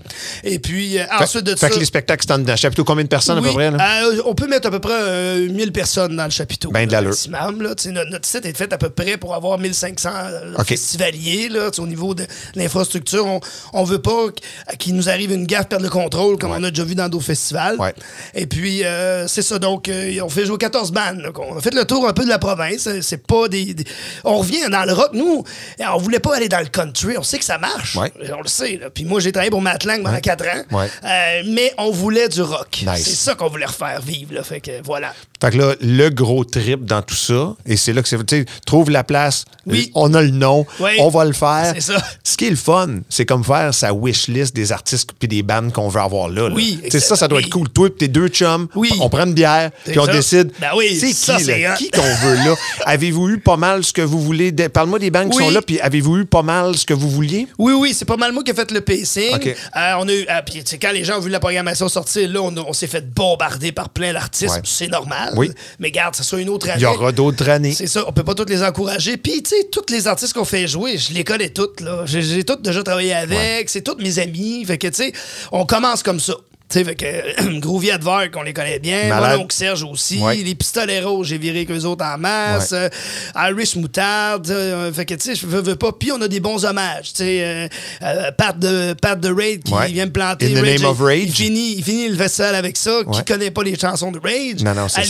Et 0.43 0.57
puis, 0.59 0.97
euh, 0.97 1.03
Fait, 1.05 1.23
ensuite 1.23 1.43
de 1.45 1.51
fait 1.51 1.57
ça. 1.57 1.69
que 1.69 1.79
les 1.79 1.85
spectacles 1.85 2.25
sont 2.27 2.39
dedans. 2.39 2.55
Chapiteau, 2.55 2.83
combien 2.83 3.03
de 3.03 3.09
personnes 3.09 3.37
à 3.37 3.41
peu 3.41 3.47
Oui, 3.49 3.53
près? 3.53 3.69
Là? 3.71 4.03
euh, 4.07 4.21
on 4.25 4.33
peut 4.33 4.47
mettre 4.47 4.67
à 4.67 4.71
peu 4.71 4.79
près 4.79 4.93
euh, 4.97 5.47
1000 5.49 5.71
personnes 5.71 6.15
dans 6.17 6.25
le 6.25 6.31
chapiteau. 6.31 6.71
Ben 6.71 6.87
de 6.87 6.91
l'allure. 6.91 7.11
maximum, 7.11 7.61
là. 7.61 7.69
Notre, 7.69 8.09
notre 8.09 8.25
site 8.25 8.45
est 8.45 8.57
fait 8.57 8.73
à 8.73 8.77
peu 8.79 8.89
près 8.89 9.17
pour 9.17 9.35
avoir 9.35 9.59
1500 9.59 10.09
euh, 10.11 10.53
OK. 10.57 10.65
festivaliers. 10.65 11.49
Là, 11.49 11.69
au 11.77 11.85
niveau 11.87 12.15
de 12.15 12.25
l'infrastructure, 12.55 13.25
on, 13.27 13.39
on 13.73 13.83
veut 13.83 14.01
pas 14.01 14.27
qu- 14.71 14.77
qu'il 14.77 14.95
nous 14.95 15.07
arrive 15.09 15.31
une 15.31 15.45
gaffe, 15.45 15.67
perdre 15.69 15.83
le 15.85 15.91
contrôle, 15.91 16.37
comme 16.39 16.51
Ouais. 16.51 16.57
on 16.59 16.63
a 16.63 16.69
déjà 16.71 16.83
vu 16.83 16.95
dans 16.95 17.09
d'autres 17.09 17.25
festivals. 17.25 17.77
Ouais. 17.79 17.93
Et 18.33 18.47
puis, 18.47 18.83
euh, 18.83 19.27
c'est 19.27 19.43
ça. 19.43 19.59
Donc, 19.59 19.87
euh, 19.87 20.19
on 20.23 20.29
fait 20.29 20.45
jouer 20.45 20.57
14 20.57 20.91
bandes. 20.91 21.19
là, 21.19 21.29
on 21.37 21.57
a 21.57 21.61
fait 21.61 21.73
le 21.73 21.85
tour 21.85 22.07
un 22.07 22.13
peu 22.13 22.23
de 22.23 22.29
la 22.29 22.39
province. 22.39 22.79
C'est- 22.83 23.01
C'est 23.01 23.25
pas 23.25 23.47
des, 23.47 23.73
des- 23.73 23.83
On 24.23 24.37
revient 24.37 24.69
dans 24.71 24.83
le 24.85 24.93
rock. 24.93 25.09
Nous, 25.13 25.43
on 25.93 25.97
voulait 25.97 26.19
pas 26.19 26.35
aller 26.35 26.49
dans 26.49 26.59
le 26.59 26.65
country. 26.67 27.17
On 27.17 27.23
sait 27.23 27.39
que 27.39 27.45
ça 27.45 27.57
marche. 27.57 27.95
Ouais. 27.95 28.11
On 28.37 28.41
le 28.41 28.47
sait. 28.47 28.77
là. 28.77 28.89
Puis 28.89 29.05
moi, 29.05 29.19
j'ai 29.19 29.31
travaillé 29.31 29.51
pour 29.51 29.61
Matt 29.61 29.83
Lang 29.85 30.03
pendant 30.03 30.19
4 30.19 30.45
ans. 30.45 30.77
Ouais. 30.77 30.87
Euh, 31.03 31.41
mais 31.47 31.73
on 31.77 31.91
voulait 31.91 32.29
du 32.29 32.41
rock. 32.41 32.83
Nice. 32.85 33.03
C'est 33.05 33.15
ça 33.15 33.35
qu'on 33.35 33.49
voulait 33.49 33.65
refaire 33.65 34.01
vivre. 34.01 34.33
Là. 34.33 34.43
Fait 34.43 34.59
que 34.61 34.71
voilà. 34.83 35.13
Fait 35.41 35.51
que 35.51 35.57
là, 35.57 35.73
le 35.79 36.09
gros 36.09 36.43
trip 36.43 36.83
dans 36.85 37.01
tout 37.01 37.15
ça, 37.15 37.55
et 37.65 37.77
c'est 37.77 37.93
là 37.93 38.01
que 38.01 38.09
c'est. 38.09 38.45
Trouve 38.65 38.89
la 38.89 39.03
place, 39.05 39.45
Oui. 39.65 39.89
on 39.95 40.13
a 40.13 40.21
le 40.21 40.31
nom, 40.31 40.65
Oui. 40.79 40.91
on 40.99 41.07
va 41.09 41.23
le 41.25 41.31
faire. 41.33 41.71
C'est 41.75 41.93
ça. 41.93 42.03
Ce 42.23 42.35
qui 42.35 42.47
est 42.47 42.49
le 42.49 42.55
fun, 42.57 42.99
c'est 43.09 43.25
comme 43.25 43.43
faire 43.43 43.73
sa 43.73 43.93
wish 43.93 44.27
list 44.27 44.53
des 44.55 44.71
artistes 44.73 45.11
puis 45.17 45.27
des 45.29 45.41
bandes 45.43 45.71
qu'on 45.71 45.87
veut 45.87 46.01
avoir 46.01 46.27
là. 46.27 46.49
là. 46.49 46.55
Oui, 46.55 46.81
sais, 46.91 46.99
ça, 46.99 47.15
ça 47.15 47.27
doit 47.29 47.37
oui. 47.39 47.45
être 47.45 47.51
cool. 47.51 47.69
Toi 47.69 47.89
tes 47.89 48.07
deux 48.09 48.27
chums, 48.27 48.67
Oui. 48.75 48.91
on 48.99 49.09
prend 49.09 49.25
une 49.25 49.33
bière, 49.33 49.71
C'est 49.85 49.91
puis 49.91 49.99
on 49.99 50.05
ça. 50.05 50.11
décide. 50.11 50.51
Ben 50.59 50.69
oui, 50.75 50.97
c'est 50.99 51.07
qui, 51.07 51.43
c'est 51.43 51.59
là? 51.61 51.73
hot. 51.73 51.77
qui 51.77 51.89
qu'on 51.89 52.01
veut 52.01 52.35
là? 52.35 52.55
avez-vous 52.85 53.29
eu 53.29 53.39
pas 53.39 53.55
mal 53.57 53.83
ce 53.83 53.93
que 53.93 54.01
vous 54.01 54.19
voulez? 54.21 54.51
De- 54.51 54.67
Parle-moi 54.67 54.99
des 54.99 55.09
bandes 55.11 55.29
qui 55.31 55.37
sont 55.37 55.48
puis 55.65 55.79
avez-vous 55.79 56.17
eu 56.17 56.25
pas 56.25 56.41
mal 56.41 56.75
ce 56.77 56.85
que 56.85 56.93
vous 56.93 57.09
vouliez? 57.09 57.47
Oui, 57.57 57.73
oui, 57.73 57.93
c'est 57.93 58.05
pas 58.05 58.17
mal 58.17 58.31
moi 58.31 58.43
qui 58.43 58.51
ai 58.51 58.53
fait 58.53 58.71
le 58.71 58.81
pacing. 58.81 59.35
OK. 59.35 59.47
Euh, 59.47 59.93
on 59.99 60.07
a 60.07 60.13
eu, 60.13 60.25
ah, 60.27 60.41
puis, 60.41 60.63
quand 60.81 60.91
les 60.91 61.03
gens 61.03 61.17
ont 61.17 61.21
vu 61.21 61.29
la 61.29 61.39
programmation 61.39 61.89
sortir, 61.89 62.29
là, 62.29 62.41
on, 62.41 62.73
s'est 62.73 62.87
fait 62.87 63.13
bombarder 63.13 63.71
par 63.71 63.89
plein 63.89 64.13
d'artistes. 64.13 64.55
Ouais. 64.55 64.61
C'est 64.63 64.87
normal. 64.87 65.33
Oui. 65.35 65.51
Mais 65.79 65.91
garde, 65.91 66.15
ça 66.15 66.23
soit 66.23 66.41
une 66.41 66.49
autre 66.49 66.69
année. 66.69 66.79
Il 66.79 66.83
y 66.83 66.85
aura 66.85 67.11
d'autres 67.11 67.49
années. 67.49 67.73
C'est 67.73 67.87
ça, 67.87 68.03
on 68.07 68.11
peut 68.11 68.23
pas 68.23 68.35
tous 68.35 68.45
les 68.45 68.63
encourager. 68.63 69.17
Puis, 69.17 69.43
tu 69.43 69.49
sais, 69.49 69.67
tous 69.71 69.91
les 69.91 70.07
artistes 70.07 70.33
qu'on 70.33 70.45
fait 70.45 70.67
jouer, 70.67 70.97
je 70.97 71.13
les 71.13 71.23
connais 71.23 71.49
toutes, 71.49 71.81
là. 71.81 72.03
J'ai 72.05 72.43
toutes 72.43 72.61
déjà 72.61 72.83
travaillé 72.83 73.13
avec, 73.13 73.69
c'est 73.69 73.81
tous 73.81 73.97
mes 73.97 74.19
amis. 74.19 74.63
Fait 74.65 74.77
que, 74.77 74.87
tu 74.87 74.95
sais, 74.95 75.13
on 75.51 75.65
commence 75.65 76.03
comme 76.03 76.19
ça. 76.19 76.33
Tu 76.69 76.77
sais, 76.77 76.83
fait 76.85 76.93
que 76.95 77.59
Groovy 77.59 77.89
Adverk, 77.89 78.31
on 78.37 78.43
les 78.43 78.53
connaît 78.53 78.77
bien. 78.77 79.07
Malade. 79.09 79.39
Mon 79.39 79.47
Serge 79.49 79.83
aussi. 79.83 80.19
Ouais. 80.19 80.35
Les 80.35 80.53
Pistoleros, 80.53 81.23
j'ai 81.23 81.39
viré 81.39 81.65
qu'eux 81.65 81.83
autres 81.85 82.05
en 82.05 82.17
masse. 82.19 82.71
Ouais. 82.71 82.89
Euh, 83.35 83.49
Irish 83.49 83.75
Moutarde. 83.75 84.49
euh, 84.51 84.93
fait 84.93 85.05
que, 85.05 85.15
tu 85.15 85.21
sais, 85.21 85.35
je 85.35 85.47
veux, 85.47 85.61
veux 85.61 85.75
pas. 85.75 85.91
Puis, 85.91 86.11
on 86.11 86.21
a 86.21 86.27
des 86.27 86.39
bons 86.39 86.63
hommages. 86.65 87.13
Tu 87.13 87.23
sais, 87.23 87.69
euh, 88.03 88.31
Pat, 88.37 88.57
de, 88.59 88.93
Pat 88.93 89.19
de 89.19 89.29
Raid 89.33 89.63
qui 89.63 89.73
Ouais. 89.73 89.87
vient 89.91 90.05
me 90.05 90.11
planter. 90.11 90.45
In 90.55 90.61
the 90.61 90.65
name 90.65 90.85
of 90.85 90.99
Rage. 90.99 91.23
Il 91.23 91.31
finit, 91.33 91.73
il 91.77 91.83
finit 91.83 92.07
le 92.09 92.15
festival 92.15 92.53
avec 92.53 92.77
ça. 92.77 92.99
Qui 93.11 93.23
connaît 93.25 93.49
pas 93.51 93.63
les 93.63 93.75
chansons 93.77 94.11
de 94.11 94.19
Rage? 94.19 94.61
Non, 94.63 94.87
ça. 94.87 95.01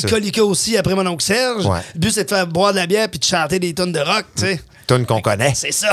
Aussi, 0.43 0.77
après 0.77 0.95
mon 0.95 1.05
oncle 1.05 1.23
Serge. 1.23 1.65
Le 1.65 1.99
but, 1.99 2.11
c'est 2.11 2.23
de 2.23 2.29
faire 2.29 2.47
boire 2.47 2.71
de 2.71 2.77
la 2.77 2.87
bière 2.87 3.09
puis 3.09 3.19
de 3.19 3.25
chanter 3.25 3.59
des 3.59 3.73
tonnes 3.73 3.91
de 3.91 3.99
rock, 3.99 4.25
tu 4.35 4.43
sais. 4.43 4.59
Qu'on 5.07 5.21
connaît. 5.21 5.53
C'est 5.55 5.71
ça. 5.71 5.89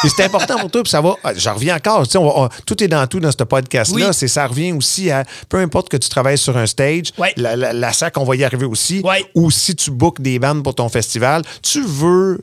Puis 0.00 0.10
c'est 0.14 0.24
important 0.24 0.58
pour 0.58 0.70
toi, 0.70 0.82
puis 0.82 0.90
ça 0.90 1.00
va. 1.00 1.14
ah, 1.24 1.32
J'en 1.36 1.54
reviens 1.54 1.76
encore. 1.76 2.04
on 2.16 2.24
va- 2.26 2.32
on- 2.36 2.48
tout 2.66 2.82
est 2.82 2.88
dans 2.88 3.06
tout 3.06 3.20
dans 3.20 3.30
ce 3.30 3.42
podcast-là. 3.44 4.06
Oui. 4.08 4.12
C'est 4.14 4.28
Ça 4.28 4.46
revient 4.46 4.72
aussi 4.72 5.10
à 5.10 5.24
peu 5.48 5.58
importe 5.58 5.88
que 5.88 5.96
tu 5.96 6.08
travailles 6.08 6.38
sur 6.38 6.56
un 6.56 6.66
stage, 6.66 7.12
la, 7.36 7.56
la, 7.56 7.72
la 7.72 7.92
SAC, 7.92 8.16
on 8.18 8.24
va 8.24 8.36
y 8.36 8.44
arriver 8.44 8.66
aussi. 8.66 9.02
Ou 9.34 9.50
si 9.50 9.74
tu 9.76 9.90
bookes 9.90 10.20
des 10.20 10.38
bandes 10.38 10.62
pour 10.62 10.74
ton 10.74 10.88
festival, 10.88 11.42
tu 11.62 11.82
veux 11.84 12.40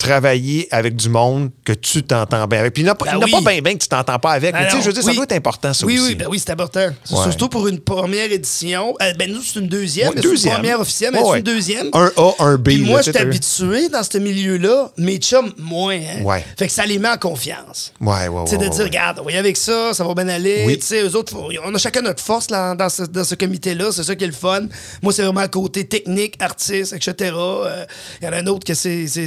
travailler 0.00 0.66
avec 0.70 0.96
du 0.96 1.08
monde 1.10 1.50
que 1.64 1.72
tu 1.72 2.02
t'entends 2.02 2.46
bien 2.46 2.60
avec. 2.60 2.72
Puis 2.74 2.82
il 2.82 2.86
n'y 2.86 2.90
en 2.90 2.94
a, 2.94 2.96
pas- 2.96 3.04
Ben 3.04 3.16
a 3.16 3.20
pas 3.20 3.50
bien 3.52 3.60
bien 3.60 3.74
que 3.74 3.82
tu 3.82 3.88
t'entends 3.88 4.18
pas 4.18 4.32
avec. 4.32 4.54
Mais 4.54 4.66
tu 4.66 4.76
sais, 4.76 4.80
je 4.80 4.86
veux 4.86 4.92
dire, 4.94 5.02
ça 5.02 5.12
doit 5.12 5.24
être 5.24 5.32
important, 5.32 5.72
ça 5.74 5.84
oui, 5.86 5.98
aussi. 5.98 6.08
Oui, 6.08 6.14
ben 6.14 6.26
oui, 6.30 6.38
c'est 6.38 6.50
important. 6.50 6.80
Ouais. 6.80 7.22
Surtout 7.24 7.48
pour 7.48 7.68
une 7.68 7.78
première 7.80 8.32
édition. 8.32 8.94
Euh, 9.02 9.12
ben 9.18 9.30
nous, 9.30 9.42
c'est 9.42 9.60
une 9.60 9.68
deuxième. 9.68 10.08
Ouais, 10.08 10.14
mais 10.16 10.22
c'est 10.22 10.48
une 10.48 10.54
première 10.54 10.80
officielle, 10.80 11.10
mais 11.12 11.20
Ouais, 11.20 11.26
c'est 11.32 11.38
une 11.38 11.44
deuxième. 11.44 11.88
Un 11.92 12.10
A, 12.16 12.32
un 12.38 12.56
B. 12.56 12.64
Puis 12.64 12.76
là, 12.78 12.86
moi, 12.86 13.02
j'étais 13.02 13.18
t'as- 13.18 13.24
habitué 13.26 13.88
dans 13.90 14.02
ce 14.02 14.18
milieu-là, 14.18 14.90
mes 14.96 15.18
chums, 15.18 15.52
moins. 15.58 15.94
Hein? 15.96 16.22
Ouais. 16.22 16.44
Fait 16.58 16.66
que 16.66 16.72
ça 16.72 16.86
les 16.86 16.98
met 16.98 17.08
en 17.10 17.18
confiance. 17.18 17.92
Ouais, 18.00 18.28
ouais, 18.28 18.46
sais, 18.46 18.56
de 18.56 18.68
dire, 18.68 18.84
regarde, 18.84 19.18
on 19.20 19.24
va 19.24 19.30
y 19.30 19.34
aller 19.34 19.40
avec 19.40 19.56
ça, 19.58 19.92
ça 19.92 20.02
va 20.04 20.14
bien 20.14 20.28
aller. 20.28 20.78
Tu 20.80 20.86
sais, 20.86 21.02
eux 21.02 21.14
autres, 21.14 21.34
on 21.64 21.74
a 21.74 21.78
chacun 21.78 22.00
notre 22.00 22.22
force 22.22 22.48
là, 22.50 22.74
dans 22.74 22.88
ce, 22.88 23.02
dans 23.02 23.24
ce 23.24 23.34
comité-là. 23.34 23.90
C'est 23.92 24.02
ça 24.04 24.14
qui 24.16 24.24
est 24.24 24.28
le 24.28 24.32
fun. 24.32 24.62
Moi, 25.02 25.12
c'est 25.12 25.22
vraiment 25.22 25.42
le 25.42 25.48
côté 25.48 25.84
technique, 25.86 26.34
artiste, 26.40 26.94
etc. 26.94 27.32
Euh, 27.36 27.84
Il 28.22 28.24
y 28.24 28.28
en 28.28 28.32
a 28.32 28.36
un 28.38 28.46
autre 28.46 28.64
que 28.64 28.74
c'est, 28.74 29.06
c'est, 29.06 29.26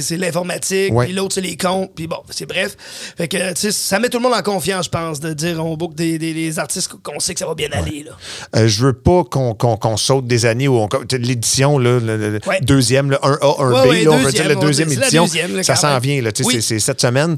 Ouais. 0.90 1.06
puis 1.06 1.14
l'autre, 1.14 1.34
c'est 1.34 1.40
les 1.40 1.56
comptes, 1.56 1.90
puis 1.94 2.06
bon, 2.06 2.18
c'est 2.30 2.46
bref. 2.46 2.76
Fait 3.16 3.28
que, 3.28 3.52
tu 3.52 3.60
sais, 3.60 3.72
ça 3.72 3.98
met 3.98 4.08
tout 4.08 4.18
le 4.18 4.22
monde 4.24 4.34
en 4.34 4.42
confiance, 4.42 4.86
je 4.86 4.90
pense, 4.90 5.20
de 5.20 5.32
dire 5.32 5.64
on 5.64 5.76
book 5.76 5.94
des, 5.94 6.18
des, 6.18 6.34
des 6.34 6.58
artistes 6.58 6.90
qu'on 7.02 7.20
sait 7.20 7.34
que 7.34 7.40
ça 7.40 7.46
va 7.46 7.54
bien 7.54 7.68
aller. 7.72 8.04
Là. 8.04 8.12
Euh, 8.56 8.68
je 8.68 8.84
veux 8.86 8.92
pas 8.92 9.24
qu'on 9.24 9.96
saute 9.96 10.26
des 10.26 10.46
années 10.46 10.68
où 10.68 10.76
on, 10.76 10.88
l'édition, 11.12 11.78
là, 11.78 11.98
le, 12.00 12.16
le- 12.16 12.40
Ouais. 12.46 12.60
deuxième, 12.62 13.10
là, 13.10 13.18
un 13.22 13.32
A, 13.40 13.54
un 13.62 13.72
Ouais, 13.72 13.86
B, 13.86 13.88
ouais, 13.90 14.04
là, 14.04 14.10
on 14.12 14.16
veut 14.18 14.24
deuxième, 14.24 14.46
dire 14.46 14.54
la 14.56 14.60
deuxième 14.66 14.88
dit- 14.88 14.94
c'est 14.94 15.00
la 15.00 15.06
édition. 15.06 15.24
deuxième, 15.24 15.56
là, 15.56 15.62
ça 15.62 15.76
s'en 15.76 15.98
vient, 15.98 16.20
là, 16.22 16.32
tu 16.32 16.42
sais, 16.44 16.48
Oui. 16.56 16.62
c'est 16.62 16.78
cette 16.78 17.00
semaine. 17.00 17.36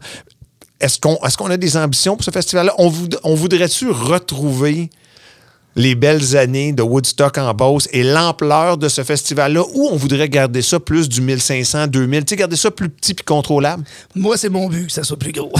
Est-ce 0.80 0.98
qu'on 1.00 1.16
est 1.16 1.36
qu'on 1.36 1.50
a 1.50 1.56
des 1.56 1.76
ambitions 1.76 2.16
pour 2.16 2.24
ce 2.24 2.30
festival-là? 2.30 2.74
On, 2.78 2.88
voud- 2.88 3.18
on 3.24 3.34
voudrait-tu 3.34 3.90
retrouver 3.90 4.90
les 5.76 5.94
belles 5.94 6.36
années 6.36 6.72
de 6.72 6.82
Woodstock 6.82 7.38
en 7.38 7.52
Beauce 7.54 7.86
et 7.92 8.02
l'ampleur 8.02 8.78
de 8.78 8.88
ce 8.88 9.04
festival-là 9.04 9.62
ou 9.74 9.88
on 9.92 9.96
voudrait 9.96 10.28
garder 10.28 10.62
ça 10.62 10.80
plus 10.80 11.08
du 11.08 11.20
1500, 11.20 11.86
2000, 11.88 12.24
tu 12.24 12.30
sais, 12.30 12.36
garder 12.36 12.56
ça 12.56 12.70
plus 12.70 12.88
petit 12.88 13.14
puis 13.14 13.24
contrôlable? 13.24 13.84
Moi, 14.14 14.36
c'est 14.36 14.48
mon 14.48 14.68
but 14.68 14.86
que 14.86 14.92
ça 14.92 15.04
soit 15.04 15.18
plus 15.18 15.32
gros. 15.32 15.52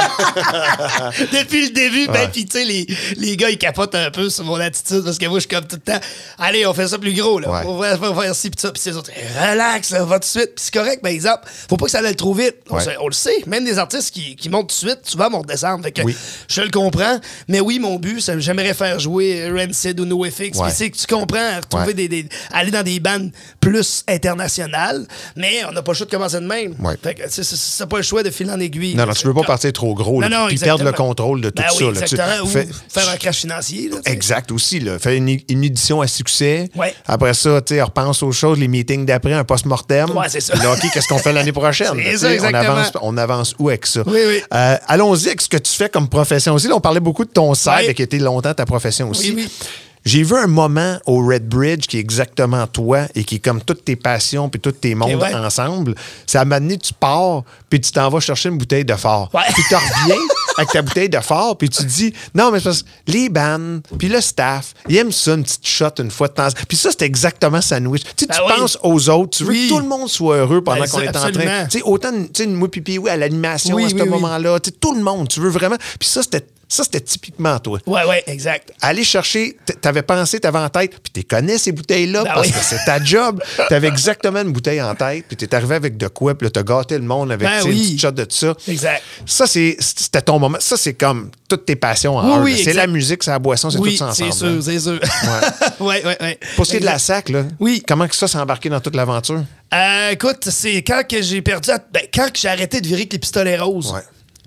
Depuis 1.32 1.66
le 1.68 1.70
début, 1.70 2.06
ben, 2.08 2.28
puis 2.30 2.44
tu 2.46 2.58
sais, 2.58 2.64
les, 2.64 2.86
les 3.16 3.36
gars, 3.36 3.50
ils 3.50 3.58
capotent 3.58 3.94
un 3.94 4.10
peu 4.10 4.28
sur 4.30 4.44
mon 4.44 4.58
attitude 4.60 5.02
parce 5.04 5.18
que 5.18 5.26
moi, 5.26 5.38
je 5.38 5.40
suis 5.40 5.48
comme 5.48 5.66
tout 5.66 5.76
le 5.76 5.92
temps, 5.92 6.00
allez, 6.38 6.66
on 6.66 6.74
fait 6.74 6.88
ça 6.88 6.98
plus 6.98 7.12
gros, 7.14 7.38
là. 7.38 7.50
Ouais. 7.50 7.62
On 7.66 7.76
va 7.76 7.96
faire, 7.98 8.20
faire 8.20 8.34
ci, 8.34 8.50
puis 8.50 8.60
ça, 8.60 8.70
puis 8.72 8.80
ces 8.80 8.96
autres, 8.96 9.10
relax, 9.38 9.88
ça 9.88 10.04
va 10.04 10.16
tout 10.16 10.20
de 10.20 10.24
suite. 10.24 10.54
Puis 10.56 10.64
c'est 10.64 10.74
correct, 10.74 11.02
par 11.02 11.10
exemple, 11.12 11.42
faut 11.68 11.76
pas 11.76 11.86
que 11.86 11.90
ça 11.90 11.98
aille 12.00 12.16
trop 12.16 12.34
vite. 12.34 12.56
On, 12.70 12.76
Ouais. 12.76 12.82
sait- 12.84 12.96
on 13.00 13.06
le 13.06 13.12
sait, 13.12 13.42
même 13.46 13.64
des 13.64 13.78
artistes 13.78 14.12
qui, 14.12 14.36
qui 14.36 14.48
montent 14.48 14.68
tout 14.68 14.86
de 14.86 14.90
suite, 14.90 15.00
souvent 15.04 15.30
vont 15.30 15.40
redescendre. 15.40 15.82
Fait 15.84 15.92
que 15.92 16.02
Oui. 16.02 16.16
je 16.48 16.60
le 16.62 16.70
comprends, 16.70 17.18
mais 17.48 17.60
oui, 17.60 17.78
mon 17.78 17.96
but, 17.96 18.20
c'est- 18.20 18.40
j'aimerais 18.40 18.74
faire 18.74 18.98
jouer 18.98 19.50
Rancid 19.50 19.98
ou 20.00 20.04
NoFX. 20.04 20.58
Ouais. 20.58 20.66
Puis 20.68 20.72
c'est 20.76 20.90
que 20.90 20.96
tu 20.96 21.06
comprends, 21.06 21.56
retrouver 21.56 21.94
des, 21.94 22.08
des- 22.08 22.28
aller 22.52 22.70
dans 22.70 22.82
des 22.82 23.00
bandes 23.00 23.30
plus 23.60 24.04
internationales, 24.08 25.06
mais 25.36 25.64
on 25.68 25.72
n'a 25.72 25.82
pas 25.82 25.92
le 25.92 25.96
choix 25.96 26.06
de 26.06 26.10
commencer 26.10 26.40
de 26.40 26.46
même. 26.46 26.74
Fait 27.02 27.14
que, 27.14 27.22
c'est- 27.28 27.42
c'est 27.44 27.86
pas 27.88 27.96
le 27.98 28.02
choix 28.02 28.22
de 28.22 28.30
fil 28.30 28.50
en 28.50 28.58
aiguille. 28.60 28.94
Non, 28.94 29.06
non, 29.06 29.12
tu 29.12 29.26
veux 29.26 29.34
pas 29.34 29.42
partir 29.42 29.72
trop 29.72 29.89
gros, 29.94 30.20
là, 30.20 30.28
Non, 30.28 30.40
non, 30.42 30.46
puis 30.48 30.58
perdre 30.58 30.84
le 30.84 30.92
contrôle 30.92 31.40
de 31.40 31.50
tout 31.50 31.62
Ben 31.62 31.68
ça. 31.70 31.76
oui, 31.84 31.94
là, 31.94 32.00
tu- 32.00 32.14
exactement. 32.14 32.44
Ou 32.44 32.46
fais- 32.48 32.68
faire 32.88 33.08
un 33.10 33.16
crash 33.16 33.36
financier. 33.38 33.88
là. 33.90 33.96
Exact 34.06 34.50
aussi. 34.52 34.80
Là. 34.80 34.98
Fais 34.98 35.16
une, 35.16 35.38
une 35.48 35.64
édition 35.64 36.00
à 36.00 36.06
succès. 36.06 36.68
Ouais. 36.76 36.94
Après 37.06 37.34
ça, 37.34 37.60
tu 37.62 37.80
repense 37.82 38.22
aux 38.22 38.32
choses, 38.32 38.58
les 38.58 38.68
meetings 38.68 39.06
d'après, 39.06 39.32
un 39.34 39.44
post-mortem. 39.44 40.10
Ouais, 40.10 40.28
c'est 40.28 40.40
ça. 40.40 40.52
Puis 40.54 40.62
là, 40.62 40.72
OK, 40.72 40.80
qu'est-ce 40.92 41.08
qu'on 41.08 41.18
fait 41.18 41.32
l'année 41.32 41.52
prochaine? 41.52 41.88
Ça, 42.16 42.28
on, 42.40 42.54
avance, 42.54 42.92
on 43.02 43.16
avance 43.16 43.54
où 43.58 43.68
avec 43.68 43.86
ça? 43.86 44.02
Oui, 44.06 44.20
oui. 44.26 44.42
Euh, 44.52 44.76
Allons-y 44.86 45.26
avec 45.28 45.40
ce 45.40 45.48
que 45.48 45.56
tu 45.56 45.72
fais 45.72 45.88
comme 45.88 46.08
profession 46.08 46.54
aussi. 46.54 46.68
Là, 46.68 46.74
on 46.76 46.80
parlait 46.80 47.00
beaucoup 47.00 47.24
de 47.24 47.30
ton 47.30 47.54
Ouais. 47.54 47.94
qui 47.94 48.02
été 48.02 48.18
longtemps 48.18 48.52
ta 48.54 48.66
profession 48.66 49.10
aussi. 49.10 49.30
Oui, 49.32 49.44
oui. 49.44 49.66
J'ai 50.04 50.22
vu 50.22 50.34
un 50.34 50.46
moment 50.46 50.98
au 51.04 51.24
Red 51.26 51.46
Bridge 51.46 51.86
qui 51.86 51.98
est 51.98 52.00
exactement 52.00 52.66
toi 52.66 53.02
et 53.14 53.22
qui 53.22 53.36
est 53.36 53.38
comme 53.38 53.60
toutes 53.60 53.84
tes 53.84 53.96
passions 53.96 54.48
puis 54.48 54.58
tous 54.58 54.72
tes 54.72 54.94
mondes 54.94 55.20
ouais. 55.20 55.34
ensemble. 55.34 55.94
Un 56.34 56.44
moment 56.44 56.60
donné, 56.60 56.78
tu 56.78 56.94
pars 56.94 57.42
puis 57.68 57.80
tu 57.80 57.92
t'en 57.92 58.08
vas 58.08 58.20
chercher 58.20 58.48
une 58.48 58.56
bouteille 58.58 58.84
de 58.84 58.94
phare. 58.94 59.28
Ouais. 59.34 59.42
Puis 59.52 59.62
tu 59.68 59.74
reviens 59.74 60.16
avec 60.56 60.70
ta 60.70 60.80
bouteille 60.82 61.08
de 61.10 61.18
phare 61.18 61.56
puis 61.56 61.68
tu 61.68 61.84
dis 61.84 62.14
non 62.34 62.50
mais 62.50 62.58
c'est 62.60 62.64
parce 62.64 62.82
que 62.82 62.88
les 63.08 63.28
bands 63.28 63.80
puis 63.98 64.08
le 64.08 64.20
staff 64.22 64.72
ils 64.88 64.96
aiment 64.96 65.12
ça 65.12 65.34
une 65.34 65.42
petite 65.42 65.66
shot 65.66 65.90
une 65.98 66.10
fois 66.10 66.28
de 66.28 66.32
temps. 66.32 66.48
Puis 66.66 66.78
ça 66.78 66.88
c'est 66.90 67.04
exactement 67.04 67.60
sandwich. 67.60 68.02
Tu 68.16 68.24
sais, 68.24 68.26
Ben 68.26 68.36
tu 68.36 68.40
oui. 68.46 68.52
penses 68.58 68.78
aux 68.82 69.08
autres, 69.10 69.36
tu 69.36 69.44
veux 69.44 69.50
Oui. 69.50 69.68
que 69.68 69.74
tout 69.74 69.80
le 69.80 69.86
monde 69.88 70.08
soit 70.08 70.36
heureux 70.36 70.62
pendant 70.64 70.80
Ben, 70.80 70.88
qu'on 70.88 71.00
est 71.00 71.08
en 71.16 71.30
train. 71.30 71.64
Tu 71.66 71.78
sais 71.78 71.82
autant 71.84 72.10
tu 72.10 72.44
sais 72.44 72.46
moi 72.46 72.70
pipi 72.70 72.96
oui 72.96 73.10
à 73.10 73.16
l'animation 73.18 73.76
Oui, 73.76 73.84
à 73.84 73.88
ce 73.90 73.94
moment-là, 73.96 74.58
tu 74.60 74.70
sais 74.70 74.76
tout 74.80 74.94
le 74.94 75.02
monde, 75.02 75.28
tu 75.28 75.40
veux 75.40 75.50
vraiment. 75.50 75.76
Puis 75.98 76.08
ça 76.08 76.22
c'était 76.22 76.46
ça 76.70 76.84
c'était 76.84 77.00
typiquement 77.00 77.58
toi 77.58 77.78
Ouais, 77.86 78.04
ouais, 78.04 78.22
exact. 78.28 78.72
aller 78.80 79.04
chercher, 79.04 79.56
t'avais 79.82 80.02
pensé, 80.02 80.40
t'avais 80.40 80.58
en 80.60 80.68
tête, 80.70 80.92
puis 81.02 81.12
tu 81.12 81.24
connais 81.24 81.58
ces 81.58 81.72
bouteilles-là 81.72 82.22
Ben 82.24 82.32
parce 82.34 82.46
oui. 82.46 82.52
que 82.52 82.58
c'est 82.62 82.82
ta 82.86 83.02
job. 83.02 83.42
T'avais 83.68 83.88
exactement 83.88 84.40
une 84.40 84.52
bouteille 84.52 84.80
en 84.80 84.94
tête, 84.94 85.24
puis 85.28 85.36
t'es 85.36 85.54
arrivé 85.54 85.74
avec 85.74 85.96
de 85.96 86.08
quoi, 86.08 86.34
puis 86.36 86.46
là, 86.46 86.50
t'as 86.50 86.62
gâté 86.62 86.96
le 86.96 87.04
monde 87.04 87.30
avec 87.32 87.46
Ben 87.46 87.62
oui. 87.64 87.70
une 87.76 87.82
petite 87.82 88.00
shot 88.00 88.10
de 88.12 88.26
ça. 88.28 88.54
Exact. 88.68 89.02
Ça, 89.26 89.46
c'est, 89.46 89.76
c'était 89.80 90.22
ton 90.22 90.38
moment. 90.38 90.58
Ça, 90.60 90.76
c'est 90.76 90.94
comme 90.94 91.30
toutes 91.48 91.64
tes 91.66 91.76
passions 91.76 92.16
en 92.16 92.38
Oui, 92.42 92.52
oui. 92.54 92.62
C'est 92.64 92.72
la 92.72 92.86
musique, 92.86 93.22
c'est 93.24 93.30
la 93.32 93.38
boisson, 93.38 93.68
c'est 93.70 93.78
Oui, 93.78 93.92
tout 93.92 93.98
ça 93.98 94.12
c'est 94.14 94.24
ensemble. 94.24 94.62
sûr, 94.62 94.72
là. 94.72 94.78
c'est 94.78 94.80
sûr. 94.80 95.00
Ouais, 95.80 96.04
ouais, 96.04 96.16
ouais. 96.20 96.38
Pour 96.56 96.66
ce 96.66 96.70
qui 96.72 96.76
est 96.76 96.80
de 96.80 96.84
la 96.84 96.98
sac, 96.98 97.28
là, 97.30 97.44
Oui. 97.58 97.82
comment 97.86 98.06
que 98.06 98.14
ça 98.14 98.28
s'est 98.28 98.38
embarqué 98.38 98.68
dans 98.68 98.80
toute 98.80 98.94
l'aventure? 98.94 99.42
Euh, 99.74 100.10
écoute, 100.10 100.48
c'est 100.50 100.82
quand 100.82 101.02
que 101.08 101.20
j'ai 101.22 101.42
perdu. 101.42 101.70
Ben, 101.92 102.02
quand 102.12 102.30
que 102.32 102.38
j'ai 102.38 102.48
arrêté 102.48 102.80
de 102.80 102.86
virer 102.86 103.00
avec 103.02 103.12
les 103.12 103.18
pistolets 103.18 103.58
roses. 103.58 103.92
Ouais. 103.92 104.00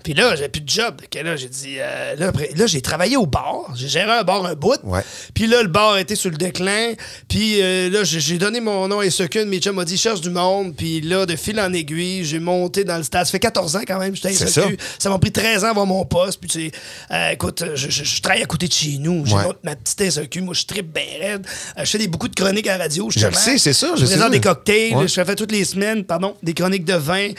Puis 0.04 0.14
là, 0.14 0.36
j'ai 0.36 0.48
plus 0.48 0.60
de 0.60 0.68
job. 0.68 1.00
Là, 1.24 1.34
j'ai 1.36 1.48
dit. 1.48 1.76
euh, 1.78 2.14
là, 2.16 2.28
après- 2.28 2.50
là, 2.54 2.66
j'ai 2.68 2.80
travaillé 2.82 3.16
au 3.16 3.26
bar. 3.26 3.72
J'ai 3.74 3.88
géré 3.88 4.12
un 4.12 4.22
bar 4.22 4.44
un 4.46 4.54
bout. 4.54 4.78
Ouais. 4.84 5.00
Puis 5.34 5.48
là, 5.48 5.62
le 5.62 5.68
bar 5.68 5.98
était 5.98 6.14
sur 6.14 6.30
le 6.30 6.36
déclin. 6.36 6.92
Puis 7.28 7.60
euh, 7.62 7.90
là, 7.90 8.04
j'ai 8.04 8.38
donné 8.38 8.60
mon 8.60 8.86
nom 8.86 9.00
à 9.00 9.04
de 9.06 9.44
mes 9.44 9.58
chums 9.58 9.74
m'a 9.74 9.84
dit 9.84 9.96
cherche 9.96 10.20
du 10.20 10.30
monde. 10.30 10.76
Puis 10.76 11.00
là, 11.00 11.26
de 11.26 11.34
fil 11.34 11.58
en 11.58 11.72
aiguille, 11.72 12.24
j'ai 12.24 12.38
monté 12.38 12.84
dans 12.84 12.98
le 12.98 13.02
stade. 13.02 13.24
Ça 13.26 13.32
fait 13.32 13.40
14 13.40 13.74
ans 13.76 13.80
quand 13.86 13.98
même, 13.98 14.14
j'étais 14.14 14.32
ça. 14.34 14.62
Ça 14.98 15.08
m'a 15.10 15.18
pris 15.18 15.32
13 15.32 15.64
ans 15.64 15.68
à 15.68 15.70
avoir 15.70 15.86
mon 15.86 16.04
poste. 16.04 16.38
Puis 16.38 16.48
tu 16.50 16.60
sais, 16.66 16.72
euh, 17.10 17.30
écoute, 17.30 17.64
je, 17.74 17.88
je- 17.90 18.04
je 18.04 18.20
travaille 18.22 18.42
à 18.42 18.46
côté 18.46 18.68
de 18.68 18.72
chez 18.72 18.98
nous. 18.98 19.24
J'ai 19.26 19.34
Ouais. 19.34 19.42
ma 19.62 19.74
petite 19.74 20.00
SEQ. 20.02 20.42
Moi, 20.42 20.54
je 20.54 20.64
tripe 20.66 20.92
bien 20.92 21.02
raide. 21.20 21.46
Je 21.78 21.84
fais 21.84 21.98
des, 21.98 22.08
beaucoup 22.08 22.28
de 22.28 22.34
chroniques 22.34 22.66
à 22.68 22.76
la 22.76 22.84
radio. 22.84 23.08
Je 23.10 23.18
le 23.20 23.32
justement. 23.32 23.52
sais, 23.52 23.58
c'est 23.58 23.72
ça, 23.72 23.92
je 23.96 24.02
Je 24.02 24.06
présente 24.06 24.30
des 24.32 24.40
cocktails. 24.40 24.94
Ouais. 24.94 25.08
Je 25.08 25.14
fais 25.24 25.34
toutes 25.34 25.50
les 25.52 25.64
semaines, 25.64 26.04
pardon, 26.04 26.34
des 26.42 26.52
chroniques 26.54 26.84
de 26.84 26.94
vin. 26.94 27.30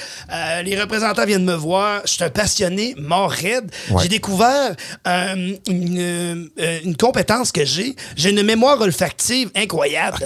Les 0.64 0.80
représentants 0.82 1.26
viennent 1.26 1.46
me 1.46 1.54
voir. 1.54 2.02
Je 2.06 2.12
suis 2.14 2.24
un 2.24 2.30
passionné, 2.56 2.96
mort 2.98 3.32
raide. 3.32 3.70
Ouais. 3.90 4.04
J'ai 4.04 4.10
découvert 4.10 4.76
euh, 5.08 5.56
une, 5.68 6.50
euh, 6.60 6.80
une 6.84 6.96
compétence 6.96 7.52
que 7.52 7.66
j'ai. 7.66 7.96
J'ai 8.16 8.30
une 8.30 8.44
mémoire 8.44 8.80
olfactive 8.80 9.50
incroyable. 9.56 10.20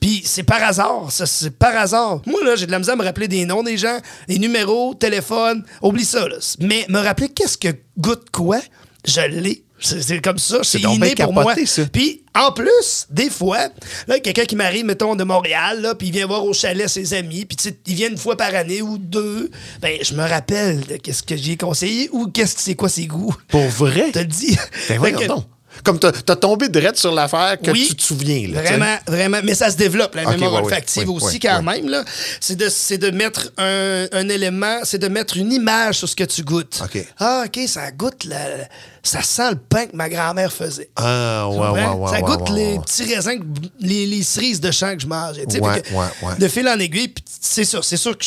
Puis 0.00 0.22
c'est 0.24 0.42
par 0.42 0.62
hasard. 0.62 1.10
Ça, 1.10 1.26
c'est 1.26 1.50
par 1.50 1.76
hasard. 1.76 2.22
Moi, 2.26 2.40
là, 2.44 2.56
j'ai 2.56 2.66
de 2.66 2.70
la 2.70 2.78
misère 2.78 2.94
à 2.94 2.96
me 2.96 3.04
rappeler 3.04 3.28
des 3.28 3.44
noms 3.44 3.62
des 3.62 3.76
gens, 3.76 3.98
des 4.28 4.38
numéros, 4.38 4.94
téléphone. 4.94 5.64
Oublie 5.82 6.04
ça, 6.04 6.26
là. 6.26 6.36
Mais 6.60 6.86
me 6.88 6.98
rappeler 7.00 7.28
qu'est-ce 7.28 7.58
que 7.58 7.68
goûte 7.98 8.30
quoi, 8.32 8.60
je 9.06 9.20
l'ai. 9.20 9.63
C'est 9.80 10.20
comme 10.22 10.38
ça, 10.38 10.58
c'est 10.62 10.80
inné 10.80 11.14
pour 11.14 11.32
moi. 11.32 11.54
Puis 11.92 12.22
en 12.34 12.52
plus, 12.52 13.06
des 13.10 13.28
fois, 13.28 13.68
là, 14.08 14.18
quelqu'un 14.20 14.44
qui 14.44 14.56
m'arrive, 14.56 14.84
mettons, 14.84 15.14
de 15.14 15.24
Montréal, 15.24 15.82
là, 15.82 15.94
puis 15.94 16.08
il 16.08 16.12
vient 16.12 16.26
voir 16.26 16.44
au 16.44 16.52
chalet 16.54 16.88
ses 16.88 17.12
amis, 17.14 17.44
puis 17.44 17.56
il 17.86 17.94
vient 17.94 18.08
une 18.08 18.16
fois 18.16 18.36
par 18.36 18.54
année 18.54 18.82
ou 18.82 18.98
deux, 18.98 19.50
ben 19.82 19.98
je 20.02 20.14
me 20.14 20.26
rappelle 20.26 20.80
de 20.86 20.96
qu'est-ce 20.96 21.22
que 21.22 21.36
j'ai 21.36 21.56
conseillé 21.56 22.08
ou 22.12 22.28
qu'est-ce 22.28 22.54
que 22.54 22.60
c'est 22.62 22.74
quoi 22.76 22.88
ses 22.88 23.06
goûts. 23.06 23.34
Pour 23.48 23.66
vrai? 23.68 24.06
Je 24.08 24.12
te 24.12 24.18
le 24.20 24.24
dis. 24.26 24.56
Ben 24.88 24.98
voyons 24.98 25.18
que- 25.18 25.26
donc. 25.26 25.44
Comme 25.82 25.98
t'as, 25.98 26.12
tombé 26.36 26.68
direct 26.68 26.96
sur 26.96 27.12
l'affaire 27.12 27.58
que 27.60 27.72
Oui. 27.72 27.86
tu 27.88 27.96
te 27.96 28.02
souviens. 28.02 28.46
Là. 28.48 28.62
Vraiment, 28.62 28.96
vraiment. 29.08 29.38
Mais 29.42 29.54
ça 29.56 29.70
se 29.72 29.76
développe, 29.76 30.14
la 30.14 30.22
mémoire 30.30 30.52
ouais, 30.52 30.58
ouais, 30.58 30.64
olfactive 30.66 31.08
ouais, 31.10 31.16
aussi, 31.16 31.34
ouais, 31.34 31.38
quand 31.40 31.56
ouais. 31.66 31.80
même. 31.82 31.88
Là. 31.88 32.04
C'est, 32.40 32.54
de, 32.56 32.96
de 32.96 33.10
mettre 33.10 33.50
un, 33.58 34.06
un 34.12 34.28
élément, 34.28 34.78
c'est 34.84 34.98
de 34.98 35.08
mettre 35.08 35.36
une 35.36 35.52
image 35.52 35.96
sur 35.98 36.08
ce 36.08 36.14
que 36.14 36.22
tu 36.22 36.42
goûtes. 36.44 36.80
Ok. 36.82 37.04
Ah, 37.18 37.44
OK, 37.46 37.58
ça 37.66 37.90
goûte, 37.90 38.22
la- 38.24 38.68
ça 39.04 39.22
sent 39.22 39.50
le 39.50 39.56
pain 39.56 39.86
que 39.86 39.94
ma 39.94 40.08
grand-mère 40.08 40.52
faisait. 40.52 40.90
Ah, 40.96 41.46
ouais, 41.48 41.68
ouais, 41.68 41.86
ouais. 41.86 42.10
ça 42.10 42.20
goûte 42.22 42.48
les 42.50 42.78
petits 42.78 43.14
raisins, 43.14 43.38
les, 43.78 44.06
les 44.06 44.22
cerises 44.22 44.60
de 44.60 44.70
champ 44.70 44.94
que 44.96 45.02
je 45.02 45.06
mangeais. 45.06 45.44
que. 45.44 46.40
De 46.40 46.48
fil 46.48 46.66
en 46.68 46.78
aiguille, 46.78 47.14
c'est 47.40 47.64
sûr, 47.64 47.84
c'est 47.84 47.98
sûr 47.98 48.16
que 48.16 48.24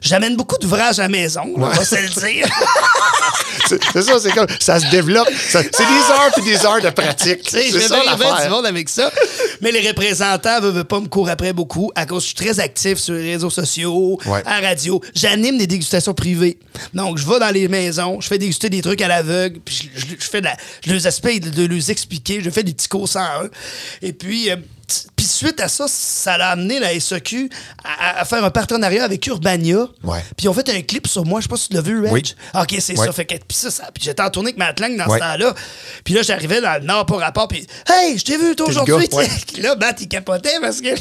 j'amène 0.00 0.34
beaucoup 0.34 0.56
d'ouvrages 0.58 0.98
à 0.98 1.02
la 1.02 1.08
maison, 1.10 1.44
là, 1.44 1.52
on 1.56 1.68
va 1.68 1.84
se 1.84 1.96
le 1.96 2.08
dire. 2.08 2.48
C'est 3.68 4.02
ça, 4.02 4.18
c'est 4.20 4.32
comme 4.32 4.46
ça 4.60 4.78
se 4.78 4.88
développe. 4.90 5.28
C'est 5.48 5.62
des 5.62 6.10
heures 6.10 6.30
puis 6.34 6.44
des 6.44 6.64
heures 6.64 6.80
de 6.80 6.90
pratique. 6.90 7.40
C'est 7.48 7.70
ça 7.80 8.02
l'affaire. 8.04 8.50
monde 8.50 8.66
avec 8.66 8.88
ça. 8.88 9.10
Mais 9.60 9.72
les 9.72 9.86
représentants 9.88 10.60
ne 10.60 10.68
veulent 10.68 10.84
pas 10.84 11.00
me 11.00 11.08
courir 11.08 11.32
après 11.32 11.52
beaucoup 11.52 11.90
à 11.94 12.06
cause 12.06 12.18
que 12.22 12.30
je 12.30 12.36
suis 12.36 12.46
très 12.46 12.60
actif 12.60 12.98
sur 12.98 13.14
les 13.14 13.32
réseaux 13.32 13.50
sociaux, 13.50 14.20
à 14.44 14.60
la 14.60 14.68
radio. 14.68 15.00
J'anime 15.14 15.58
des 15.58 15.66
dégustations 15.66 16.14
privées. 16.14 16.58
Donc, 16.94 17.18
je 17.18 17.26
vais 17.26 17.38
dans 17.40 17.50
les 17.50 17.68
maisons, 17.68 18.20
je 18.20 18.28
fais 18.28 18.38
déguster 18.38 18.70
des 18.70 18.82
trucs 18.82 19.00
à 19.00 19.08
l'aveugle, 19.08 19.58
puis 19.64 19.90
je, 19.94 20.05
je- 20.08 20.16
fais 20.26 20.40
la, 20.40 20.56
je 20.86 20.92
les 20.92 21.06
explique, 21.06 21.40
de, 21.40 21.50
de 21.50 21.64
les 21.74 21.90
expliquer, 21.90 22.40
je 22.42 22.50
fais 22.50 22.62
des 22.62 22.72
petits 22.74 22.88
cours 22.88 23.08
101. 23.08 23.48
Et 24.02 24.12
puis, 24.12 24.50
euh, 24.50 24.56
puis 25.26 25.34
suite 25.46 25.60
à 25.60 25.68
ça, 25.68 25.86
ça 25.88 26.34
a 26.34 26.50
amené 26.50 26.78
la 26.78 26.98
SEQ 26.98 27.50
à, 27.84 28.20
à 28.20 28.24
faire 28.24 28.44
un 28.44 28.50
partenariat 28.50 29.04
avec 29.04 29.26
Urbania. 29.26 29.86
Ouais. 30.04 30.20
Puis 30.36 30.44
ils 30.44 30.48
ont 30.48 30.54
fait 30.54 30.68
un 30.70 30.82
clip 30.82 31.06
sur 31.06 31.24
moi, 31.24 31.40
je 31.40 31.44
sais 31.44 31.48
pas 31.48 31.56
si 31.56 31.68
tu 31.68 31.74
l'as 31.74 31.80
vu, 31.80 32.00
Reg. 32.00 32.12
Oui. 32.12 32.34
OK, 32.54 32.76
c'est 32.80 32.96
Ouais. 32.98 33.06
ça. 33.06 33.12
Fait 33.12 33.24
que, 33.24 33.34
puis 33.34 33.56
ça, 33.56 33.70
ça- 33.70 33.90
puis 33.92 34.04
j'étais 34.04 34.22
en 34.22 34.30
tournée 34.30 34.48
avec 34.50 34.58
Matt 34.58 34.80
Lang 34.80 34.96
dans 34.96 35.06
Ouais. 35.06 35.18
ce 35.18 35.24
temps-là. 35.24 35.54
Puis 36.04 36.14
là, 36.14 36.22
j'arrivais 36.22 36.60
dans 36.60 36.80
le 36.80 36.86
Nord 36.86 37.06
par 37.06 37.18
rapport, 37.18 37.48
puis 37.48 37.66
Hey, 37.88 38.18
je 38.18 38.24
t'ai 38.24 38.36
vu 38.36 38.54
toi 38.56 38.68
aujourd'hui. 38.68 39.08
Là, 39.62 39.74
Matt, 39.76 40.00
il 40.00 40.08
capotait 40.08 40.58
parce 40.60 40.80
que 40.80 40.88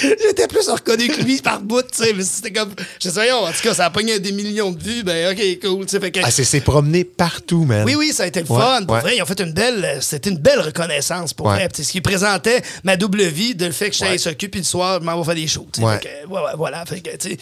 J'étais 0.00 0.48
plus 0.48 0.68
reconnu 0.68 1.08
que 1.08 1.20
lui 1.22 1.40
par 1.40 1.60
bout, 1.60 1.82
tu 1.82 2.04
sais. 2.04 2.12
Mais 2.14 2.22
c'était 2.24 2.52
comme. 2.52 2.72
Je 3.02 3.08
sais, 3.10 3.32
en 3.32 3.46
tout 3.52 3.62
cas, 3.62 3.74
ça 3.74 3.86
a 3.86 3.90
pogné 3.90 4.18
des 4.18 4.32
millions 4.32 4.70
de 4.70 4.82
vues. 4.82 5.02
Ben, 5.02 5.32
OK, 5.32 5.42
cool. 5.60 5.86
tu 5.86 5.98
sais, 5.98 6.10
que, 6.10 6.20
Ah, 6.22 6.30
c'est 6.30 6.60
promené 6.60 7.04
partout, 7.04 7.64
man. 7.64 7.84
oui, 7.84 7.94
oui, 7.94 8.12
ça 8.12 8.24
a 8.24 8.26
été 8.26 8.40
le 8.40 8.46
fun. 8.46 8.82
Pour 8.86 8.96
vrai, 8.96 9.16
ils 9.16 9.22
ont 9.22 9.26
fait 9.26 9.40
une 9.40 9.52
belle, 9.52 9.98
c'était 10.00 10.30
une 10.30 10.38
belle 10.38 10.60
reconnaissance 10.60 11.32
pour 11.34 11.48
vrai. 11.48 11.68
Ce 11.74 11.82
qui 11.82 12.00
présentait 12.00 12.62
ma 12.82 12.96
double 12.96 13.23
vie 13.26 13.54
de 13.54 13.66
le 13.66 13.72
fait 13.72 13.90
que 13.90 13.96
je 13.96 14.04
Ouais. 14.04 14.18
s'occupe 14.18 14.52
puis 14.52 14.60
le 14.60 14.64
soir, 14.66 15.00
je 15.00 15.06
m'en 15.06 15.18
vais 15.18 15.24
faire 15.24 15.34
des 15.34 15.46
shows. 15.46 15.66
Ouais. 15.78 15.98
Que, 16.00 16.08
voilà. 16.56 16.84
Fait 16.86 17.00
que, 17.00 17.16
tu 17.16 17.36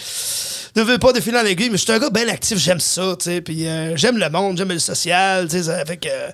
ne 0.77 0.83
veux 0.83 0.99
pas 0.99 1.13
de 1.13 1.21
fil 1.21 1.37
en 1.37 1.45
aiguille, 1.45 1.71
mais 1.71 1.77
je 1.79 1.83
suis 1.83 1.93
un 1.93 1.99
gars 1.99 2.11
bien 2.11 2.29
actif, 2.29 2.59
j'aime 2.59 2.81
ça, 2.81 3.17
tu 3.19 3.25
sais. 3.25 3.41
Puis 3.41 3.67
euh, 3.67 3.97
j'aime 3.97 4.19
le 4.19 4.29
monde, 4.31 4.57
j'aime 4.57 4.69
le 4.71 4.79
social, 4.79 5.49
tu 5.49 5.63
sais. 5.63 5.85
Fait 5.87 5.97
que, 5.97 6.09
euh, 6.09 6.29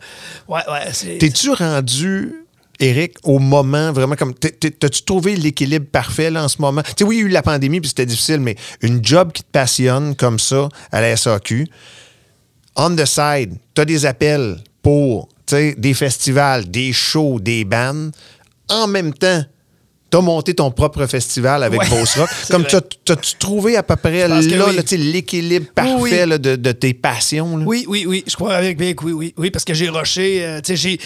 ouais, 0.48 0.60
ouais. 0.70 1.18
T'es-tu 1.18 1.50
rendu, 1.50 2.32
Eric, 2.80 3.16
au 3.24 3.38
moment 3.40 3.92
vraiment 3.92 4.14
comme. 4.14 4.34
T'as-tu 4.34 5.02
trouvé 5.02 5.34
l'équilibre 5.34 5.86
parfait 5.90 6.30
là, 6.30 6.44
en 6.44 6.48
ce 6.48 6.60
moment? 6.60 6.82
Tu 6.82 6.92
sais, 6.98 7.04
oui, 7.04 7.16
il 7.16 7.20
y 7.20 7.22
a 7.24 7.26
eu 7.26 7.30
la 7.30 7.42
pandémie 7.42 7.80
puis 7.80 7.88
c'était 7.88 8.06
difficile, 8.06 8.38
mais 8.40 8.54
une 8.82 9.04
job 9.04 9.32
qui 9.32 9.42
te 9.42 9.50
passionne 9.50 10.14
comme 10.14 10.38
ça 10.38 10.68
à 10.92 11.00
la 11.00 11.16
SAQ, 11.16 11.66
on 12.76 12.94
the 12.94 13.04
side, 13.06 13.54
t'as 13.74 13.84
des 13.84 14.06
appels 14.06 14.58
pour 14.82 15.28
des 15.50 15.94
festivals, 15.94 16.70
des 16.70 16.92
shows, 16.92 17.40
des 17.40 17.64
bands. 17.64 18.10
En 18.70 18.86
même 18.86 19.14
temps, 19.14 19.42
t'as 20.10 20.20
monté 20.20 20.54
ton 20.54 20.70
propre 20.70 21.06
festival 21.06 21.62
avec 21.62 21.80
Ouais, 21.80 21.88
Boss 21.88 22.16
Rock. 22.16 22.28
Comme 22.50 22.64
t'as-tu 22.64 23.34
trouvé 23.38 23.76
à 23.76 23.82
peu 23.82 23.96
près 23.96 24.26
là, 24.28 24.40
oui. 24.40 24.96
l'équilibre 24.98 25.66
parfait 25.74 25.94
Oui, 25.98 26.10
oui. 26.12 26.26
là, 26.28 26.38
de, 26.38 26.56
de 26.56 26.72
tes 26.72 26.94
passions? 26.94 27.56
là? 27.58 27.64
Oui, 27.66 27.84
oui, 27.88 28.04
oui. 28.06 28.24
Je 28.26 28.34
crois 28.34 28.54
avec 28.54 28.78
bien 28.78 28.94
que 28.94 29.04
oui, 29.04 29.12
oui. 29.12 29.34
Oui, 29.36 29.50
parce 29.50 29.64
que 29.64 29.74
j'ai 29.74 29.88
rushé. 29.88 30.44
euh, 30.44 30.60
j'ai, 30.64 30.98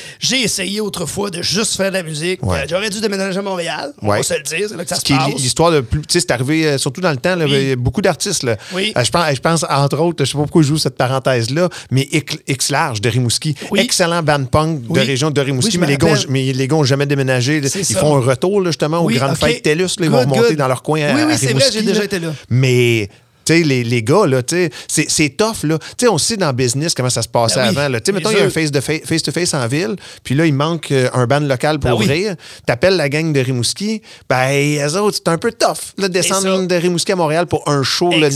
essayé 0.43 0.81
autrefois 0.81 1.31
de 1.31 1.43
juste 1.43 1.77
faire 1.77 1.91
de 1.91 1.97
la 1.97 2.03
musique. 2.03 2.43
Ouais. 2.45 2.59
Euh, 2.59 2.67
j'aurais 2.69 2.91
dû 2.91 3.01
déménager 3.01 3.39
à 3.39 3.43
Montréal. 3.43 3.93
On 4.03 4.09
va 4.09 4.23
se 4.23 4.35
le 4.35 4.43
dire. 4.43 4.69
C'est 4.69 4.77
là 4.77 4.85
que 4.85 4.89
ça 4.89 4.97
Ce 4.97 5.01
se 5.01 5.05
qui 5.07 5.13
est 5.13 5.17
passe. 5.17 5.35
l'histoire 5.35 5.71
de 5.73 5.81
plus. 5.81 6.03
C'est 6.09 6.31
arrivé 6.31 6.67
euh, 6.67 6.79
surtout 6.79 7.01
dans 7.01 7.11
le 7.11 7.17
temps, 7.17 7.37
il 7.41 7.69
y 7.69 7.73
a 7.73 7.77
beaucoup 7.77 8.03
d'artistes. 8.03 8.47
Oui. 8.73 8.93
Je, 8.97 9.11
pense, 9.11 9.35
je 9.35 9.41
pense, 9.41 9.65
entre 9.69 9.99
autres, 10.01 10.25
je 10.25 10.31
sais 10.31 10.37
pas 10.37 10.43
pourquoi 10.45 10.63
je 10.63 10.69
joue 10.69 10.79
cette 10.79 10.97
parenthèse-là, 10.97 11.69
mais 11.91 12.09
X, 12.47 12.71
Large 12.71 13.01
de 13.01 13.09
Rimouski. 13.09 13.55
Excellent 13.77 14.23
band 14.23 14.45
punk 14.45 14.87
de 14.91 15.01
région 15.01 15.31
de 15.31 15.41
Rimouski, 15.41 15.79
mais, 15.79 15.87
les 15.87 15.97
gars, 15.97 16.07
ont- 16.09 16.11
rappelle. 16.13 16.27
mais 16.31 16.53
les 16.53 16.69
gars 16.69 16.77
n'ont 16.77 16.85
jamais 16.85 17.07
déménagé. 17.07 17.59
Ils 17.59 17.85
ça. 17.85 17.99
font 18.01 18.17
un 18.17 18.21
retour 18.21 18.61
là, 18.61 18.71
justement 18.93 19.05
Oui, 19.07 19.15
aux 19.17 19.19
grandes 19.19 19.33
ok. 19.33 19.39
fêtes 19.49 19.63
TELUS. 19.63 19.83
là, 19.83 19.89
ils 20.07 20.11
vont 20.11 20.21
remonter 20.21 20.41
good. 20.51 20.57
dans 20.57 20.69
leur 20.69 20.83
coin 20.83 21.01
à, 21.03 21.15
Oui, 21.15 21.23
oui, 21.27 21.35
c'est 21.39 21.53
vrai, 21.53 21.65
j'ai 21.73 21.83
déjà 21.83 22.05
été 22.05 22.19
là. 22.19 22.33
Mais. 22.51 23.09
Les, 23.49 23.85
les 23.85 24.03
gars, 24.03 24.27
là, 24.27 24.43
c'est, 24.89 25.37
tough, 25.37 25.65
là. 25.65 25.79
On 26.11 26.19
sait 26.19 26.37
dans 26.37 26.49
le 26.49 26.53
business 26.53 26.95
comment 26.95 27.11
ça 27.11 27.23
se 27.23 27.29
passait 27.29 27.57
Ben 27.61 27.71
oui, 27.71 27.77
avant, 27.79 27.89
là. 27.89 27.99
Mettons, 28.13 28.31
il 28.31 28.37
y 28.37 28.41
a 28.41 28.45
un 28.45 28.51
sûr. 28.51 28.53
face 28.53 28.71
de 28.71 28.81
fa- 28.81 28.99
face-to-face 29.05 29.55
en 29.55 29.67
ville, 29.67 29.97
puis 30.25 30.35
là, 30.35 30.47
il 30.47 30.55
manque 30.55 30.91
euh, 30.93 31.09
un 31.15 31.27
band 31.27 31.41
local 31.41 31.79
pour 31.79 31.91
Ben 31.91 31.97
oui. 31.97 32.05
ouvrir. 32.05 32.37
T'appelles 32.67 32.97
la 32.97 33.09
gang 33.09 33.33
de 33.33 33.41
Rimouski, 33.41 34.03
ben, 34.29 34.87
eux 34.87 34.97
autres, 34.99 35.19
c'est 35.25 35.31
un 35.31 35.39
peu 35.39 35.53
tough, 35.53 35.93
là, 35.99 36.09
descendre 36.09 36.61
ça. 36.61 36.67
de 36.67 36.75
Rimouski 36.75 37.13
à 37.13 37.17
Montréal 37.17 37.47
pour 37.47 37.69
un 37.69 37.83
show, 37.83 38.11
là, 38.11 38.29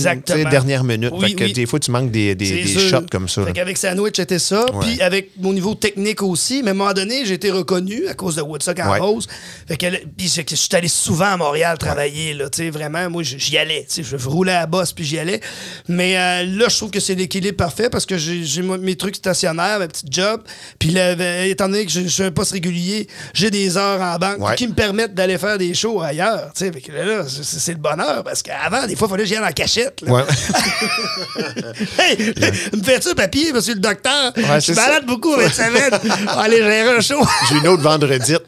dernière 0.50 0.84
minute. 0.84 1.12
Oui, 1.16 1.28
fait 1.30 1.34
que 1.34 1.52
des 1.52 1.66
fois, 1.66 1.78
tu 1.78 1.90
manques 1.90 2.10
des, 2.10 2.34
des, 2.34 2.66
shots 2.66 3.06
comme 3.10 3.28
ça. 3.28 3.44
Fait 3.44 3.52
qu'avec 3.52 3.76
Sandwich, 3.76 4.14
c'était 4.16 4.38
ça. 4.38 4.66
Puis 4.80 5.00
avec 5.00 5.30
mon 5.40 5.52
niveau 5.52 5.74
technique 5.74 6.22
aussi. 6.22 6.62
Mais 6.62 6.68
à 6.68 6.70
un 6.72 6.74
moment 6.74 6.92
donné, 6.92 7.24
j'ai 7.24 7.34
été 7.34 7.50
reconnu 7.50 8.06
à 8.08 8.14
cause 8.14 8.36
de 8.36 8.42
Woodstock 8.42 8.78
en 8.80 8.90
Ouais. 8.90 8.98
rose. 8.98 9.26
Fait 9.66 9.76
que, 9.76 9.86
puis 10.16 10.28
je 10.28 10.54
suis 10.54 10.68
allé 10.76 10.88
souvent 10.88 11.26
à 11.32 11.36
Montréal 11.36 11.76
travailler. 11.78 12.34
Là, 12.34 12.48
tu 12.48 12.58
sais, 12.62 12.70
vraiment, 12.70 13.08
moi, 13.10 13.22
j'y 13.22 13.58
allais. 13.58 13.86
tu 13.88 14.02
sais, 14.04 14.16
Je 14.18 14.28
roulais 14.28 14.52
à 14.52 14.66
bosse, 14.66 14.92
puis 14.96 15.04
j'y 15.04 15.18
allais. 15.18 15.40
Mais 15.88 16.16
euh, 16.18 16.42
là, 16.58 16.66
je 16.68 16.76
trouve 16.76 16.90
que 16.90 16.98
c'est 17.00 17.14
l'équilibre 17.14 17.56
parfait 17.56 17.88
parce 17.90 18.04
que 18.06 18.16
j'ai 18.18 18.62
mes 18.62 18.96
trucs 18.96 19.14
stationnaires, 19.16 19.78
ma 19.78 19.86
petite 19.88 20.12
job. 20.12 20.42
Puis 20.78 20.90
là, 20.90 21.12
étant 21.46 21.68
donné 21.68 21.84
que 21.86 21.92
je 21.92 22.00
je 22.00 22.08
suis 22.08 22.22
un 22.22 22.30
poste 22.30 22.52
régulier, 22.52 23.06
j'ai 23.34 23.50
des 23.50 23.76
heures 23.76 24.00
en 24.00 24.16
banque 24.18 24.38
Ouais. 24.40 24.54
qui 24.56 24.66
me 24.68 24.72
permettent 24.74 25.14
d'aller 25.14 25.38
faire 25.38 25.58
des 25.58 25.74
shows 25.74 26.00
ailleurs. 26.00 26.50
tu 26.56 26.64
sais. 26.66 26.72
Là, 26.92 27.04
là, 27.04 27.24
c'est 27.28 27.72
le 27.72 27.78
bonheur 27.78 28.22
parce 28.24 28.42
qu'avant, 28.42 28.86
des 28.86 28.96
fois, 28.96 29.06
il 29.08 29.10
fallait 29.10 29.22
que 29.24 29.28
j'y 29.28 29.36
aille 29.36 29.44
en 29.44 29.52
cachette. 29.52 30.00
là. 30.02 30.12
Ouais. 30.12 30.22
Hey, 31.98 32.16
me 32.72 32.82
fais-tu 32.82 33.08
un 33.10 33.14
papier, 33.14 33.52
monsieur 33.52 33.74
le 33.74 33.80
docteur? 33.80 34.32
Ouais, 34.36 34.60
je 34.60 34.72
ça. 34.72 34.82
malade 34.86 35.06
beaucoup 35.06 35.32
avec 35.34 35.52
semaine. 35.52 35.90
Allez, 36.38 36.58
gérer 36.58 36.96
un 36.96 37.00
show. 37.00 37.20
J'ai 37.48 37.56
une 37.56 37.68
autre 37.68 37.82
vendredite. 37.82 38.42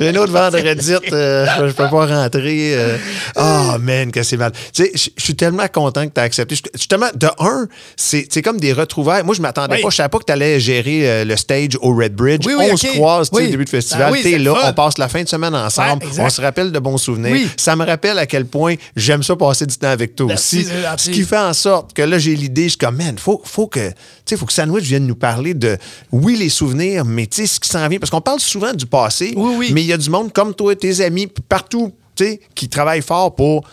J'ai 0.00 0.10
une 0.10 0.18
autre 0.18 0.32
vendredite. 0.32 1.12
euh, 1.12 1.46
je 1.58 1.72
peux 1.72 1.88
pas 1.88 2.06
rentrer. 2.06 2.74
euh. 2.76 2.96
Ah, 3.36 3.76
man, 3.80 4.10
que 4.10 4.22
c'est 4.22 4.36
mal. 4.36 4.52
Tu 4.72 4.84
sais, 4.84 4.92
je 4.94 5.22
suis 5.22 5.36
tellement 5.36 5.66
content 5.68 5.93
que 6.02 6.12
tu 6.14 6.20
as 6.20 6.24
accepté. 6.24 6.56
Justement, 6.74 7.06
de 7.14 7.28
un, 7.38 7.66
c'est 7.96 8.42
comme 8.42 8.58
des 8.60 8.72
retrouvailles. 8.72 9.22
Moi, 9.24 9.34
je 9.34 9.42
m'attendais 9.42 9.76
Oui. 9.76 9.82
pas. 9.82 9.90
Je 9.90 9.96
savais 9.96 10.08
pas 10.08 10.18
que 10.18 10.24
tu 10.24 10.32
allais 10.32 10.60
gérer 10.60 11.08
euh, 11.08 11.24
le 11.24 11.36
stage 11.36 11.76
au 11.80 11.94
Red 11.94 12.14
Bridge. 12.14 12.44
Oui, 12.46 12.54
oui, 12.58 12.66
on 12.72 12.76
se 12.76 12.86
croise, 12.88 13.28
au 13.32 13.40
début 13.40 13.64
de 13.64 13.70
festival. 13.70 14.12
Ah 14.14 14.18
c'est 14.22 14.38
le 14.38 14.44
là, 14.44 14.54
fun. 14.54 14.68
on 14.70 14.72
passe 14.72 14.98
la 14.98 15.08
fin 15.08 15.22
de 15.22 15.28
semaine 15.28 15.54
ensemble. 15.54 16.04
Ouais, 16.04 16.10
on 16.18 16.28
se 16.30 16.40
rappelle 16.40 16.72
de 16.72 16.78
bons 16.78 16.98
souvenirs. 16.98 17.48
Ça 17.56 17.76
me 17.76 17.84
rappelle 17.84 18.18
à 18.18 18.26
quel 18.26 18.46
point 18.46 18.74
j'aime 18.96 19.22
ça 19.22 19.36
passer 19.36 19.66
du 19.66 19.76
temps 19.76 19.88
avec 19.88 20.16
toi 20.16 20.26
Merci, 20.26 20.60
aussi. 20.60 21.04
Ce 21.04 21.10
qui 21.10 21.22
fait 21.22 21.38
en 21.38 21.52
sorte 21.52 21.92
que 21.92 22.02
là, 22.02 22.18
j'ai 22.18 22.34
l'idée, 22.34 22.64
je 22.64 22.68
suis 22.70 22.78
comme, 22.78 22.96
man, 22.96 23.16
faut, 23.18 23.40
faut 23.44 23.66
que, 23.66 23.90
faut 24.36 24.46
que 24.46 24.52
Sandwich 24.52 24.84
vienne 24.84 25.06
nous 25.06 25.14
parler 25.14 25.54
de, 25.54 25.76
oui, 26.12 26.36
les 26.36 26.48
souvenirs, 26.48 27.04
mais 27.04 27.26
tu 27.26 27.42
sais, 27.42 27.46
ce 27.46 27.60
qui 27.60 27.68
s'en 27.68 27.86
vient. 27.88 27.98
Parce 27.98 28.10
qu'on 28.10 28.20
parle 28.20 28.40
souvent 28.40 28.72
du 28.72 28.86
passé, 28.86 29.34
mais 29.72 29.82
il 29.82 29.86
y 29.86 29.92
a 29.92 29.96
du 29.96 30.10
monde 30.10 30.32
comme 30.32 30.54
toi, 30.54 30.74
tes 30.76 31.00
amis, 31.02 31.28
partout, 31.48 31.92
tu 32.16 32.24
sais, 32.24 32.40
qui 32.54 32.68
travaillent 32.68 33.02
fort 33.02 33.34
pour, 33.34 33.64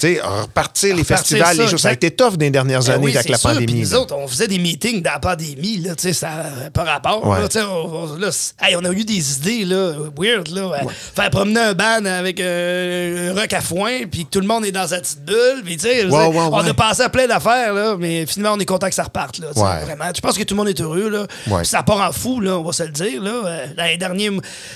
repartir 0.00 0.94
les 0.94 1.02
Repartir 1.02 1.16
festivals, 1.18 1.56
ça, 1.56 1.62
les 1.62 1.68
choses. 1.68 1.80
Ça 1.80 1.88
a 1.88 1.92
été 1.92 2.10
tough 2.10 2.32
dans 2.36 2.44
les 2.44 2.50
dernières 2.50 2.80
Ben 2.82 2.90
années 2.92 3.04
oui, 3.06 3.16
avec 3.16 3.28
la 3.28 3.38
sûr. 3.38 3.50
Puis 3.50 3.60
pandémie. 3.66 3.82
nous 3.82 3.90
là. 3.90 4.00
autres, 4.00 4.14
on 4.16 4.28
faisait 4.28 4.48
des 4.48 4.58
meetings 4.58 5.02
dans 5.02 5.12
la 5.12 5.18
pandémie, 5.18 5.78
là, 5.78 5.94
tu 5.94 6.02
sais, 6.02 6.12
ça 6.12 6.28
pas 6.72 6.84
rapport. 6.84 7.26
Ouais. 7.26 7.40
là, 7.40 7.48
on, 7.68 8.12
on- 8.12 8.16
là, 8.16 8.30
c'est- 8.32 8.54
hey, 8.62 8.76
on 8.76 8.84
a 8.84 8.90
eu 8.90 9.04
des 9.04 9.32
idées, 9.36 9.64
là, 9.64 9.92
weird, 10.18 10.48
là. 10.48 10.82
Faire 11.14 11.30
promener 11.30 11.60
un 11.60 11.74
ban 11.74 12.04
avec 12.04 12.40
euh, 12.40 13.32
un 13.32 13.40
rock 13.40 13.52
à 13.52 13.60
foin, 13.60 14.06
puis 14.10 14.24
que 14.24 14.30
tout 14.30 14.40
le 14.40 14.46
monde 14.46 14.64
est 14.64 14.72
dans 14.72 14.86
sa 14.86 15.00
petite 15.00 15.24
bulle, 15.24 15.62
puis 15.64 15.78
on 16.10 16.10
ouais. 16.62 16.68
a 16.68 16.74
passé 16.74 17.02
à 17.02 17.08
plein 17.08 17.26
d'affaires, 17.26 17.72
là, 17.74 17.96
mais 17.98 18.26
finalement, 18.26 18.56
on 18.56 18.60
est 18.60 18.64
content 18.66 18.88
que 18.88 18.94
ça 18.94 19.04
reparte, 19.04 19.38
là, 19.38 19.48
vraiment. 19.54 20.04
Je 20.14 20.20
pense 20.20 20.36
que 20.38 20.42
tout 20.44 20.54
le 20.54 20.58
monde 20.58 20.68
est 20.68 20.80
heureux, 20.80 21.08
là. 21.10 21.26
Puis 21.44 21.66
Ça 21.66 21.82
part 21.82 22.00
en 22.00 22.12
fou, 22.12 22.40
là, 22.40 22.58
on 22.58 22.62
va 22.62 22.72
se 22.72 22.82
le 22.82 22.90
dire, 22.90 23.22
là. 23.22 23.30
Euh, 23.44 23.66
Dans, 23.76 23.84
les 23.84 23.96
derniers, 23.96 24.30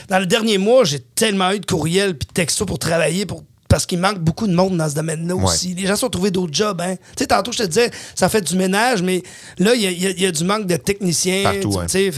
dans 0.09 0.19
le 0.19 0.27
dernier 0.27 0.59
mois, 0.59 0.85
j'ai 0.85 1.01
tellement 1.01 1.51
eu 1.53 1.61
de 1.61 1.67
courriels 1.67 2.17
puis 2.17 2.27
de 2.29 2.33
textos 2.33 2.67
pour 2.67 2.79
travailler, 2.79 3.27
pour 3.27 3.45
parce 3.73 3.87
qu'il 3.87 3.99
manque 3.99 4.19
beaucoup 4.19 4.47
de 4.47 4.53
monde 4.53 4.77
dans 4.77 4.87
ce 4.87 4.95
domaine-là 4.95 5.35
Ouais. 5.35 5.45
aussi. 5.45 5.73
Les 5.73 5.87
gens 5.87 5.95
se 5.95 6.01
sont 6.01 6.11
trouvés 6.11 6.31
d'autres 6.31 6.53
jobs. 6.53 6.79
Hein. 6.83 6.97
Tu 7.17 7.23
sais, 7.23 7.27
tantôt, 7.27 7.53
je 7.53 7.59
te 7.59 7.63
disais, 7.63 7.91
ça 8.15 8.29
fait 8.29 8.43
du 8.43 8.55
ménage, 8.55 9.01
mais 9.01 9.23
là, 9.59 9.75
il 9.75 9.81
y 9.81 9.87
a, 9.87 10.11
y 10.11 10.25
y 10.29 10.31
du 10.31 10.45
manque 10.45 10.67
de 10.67 10.77
techniciens. 10.77 11.43
Partout, 11.43 11.71
tu 11.71 11.79
ouais. 11.79 11.89
sais, 11.89 12.11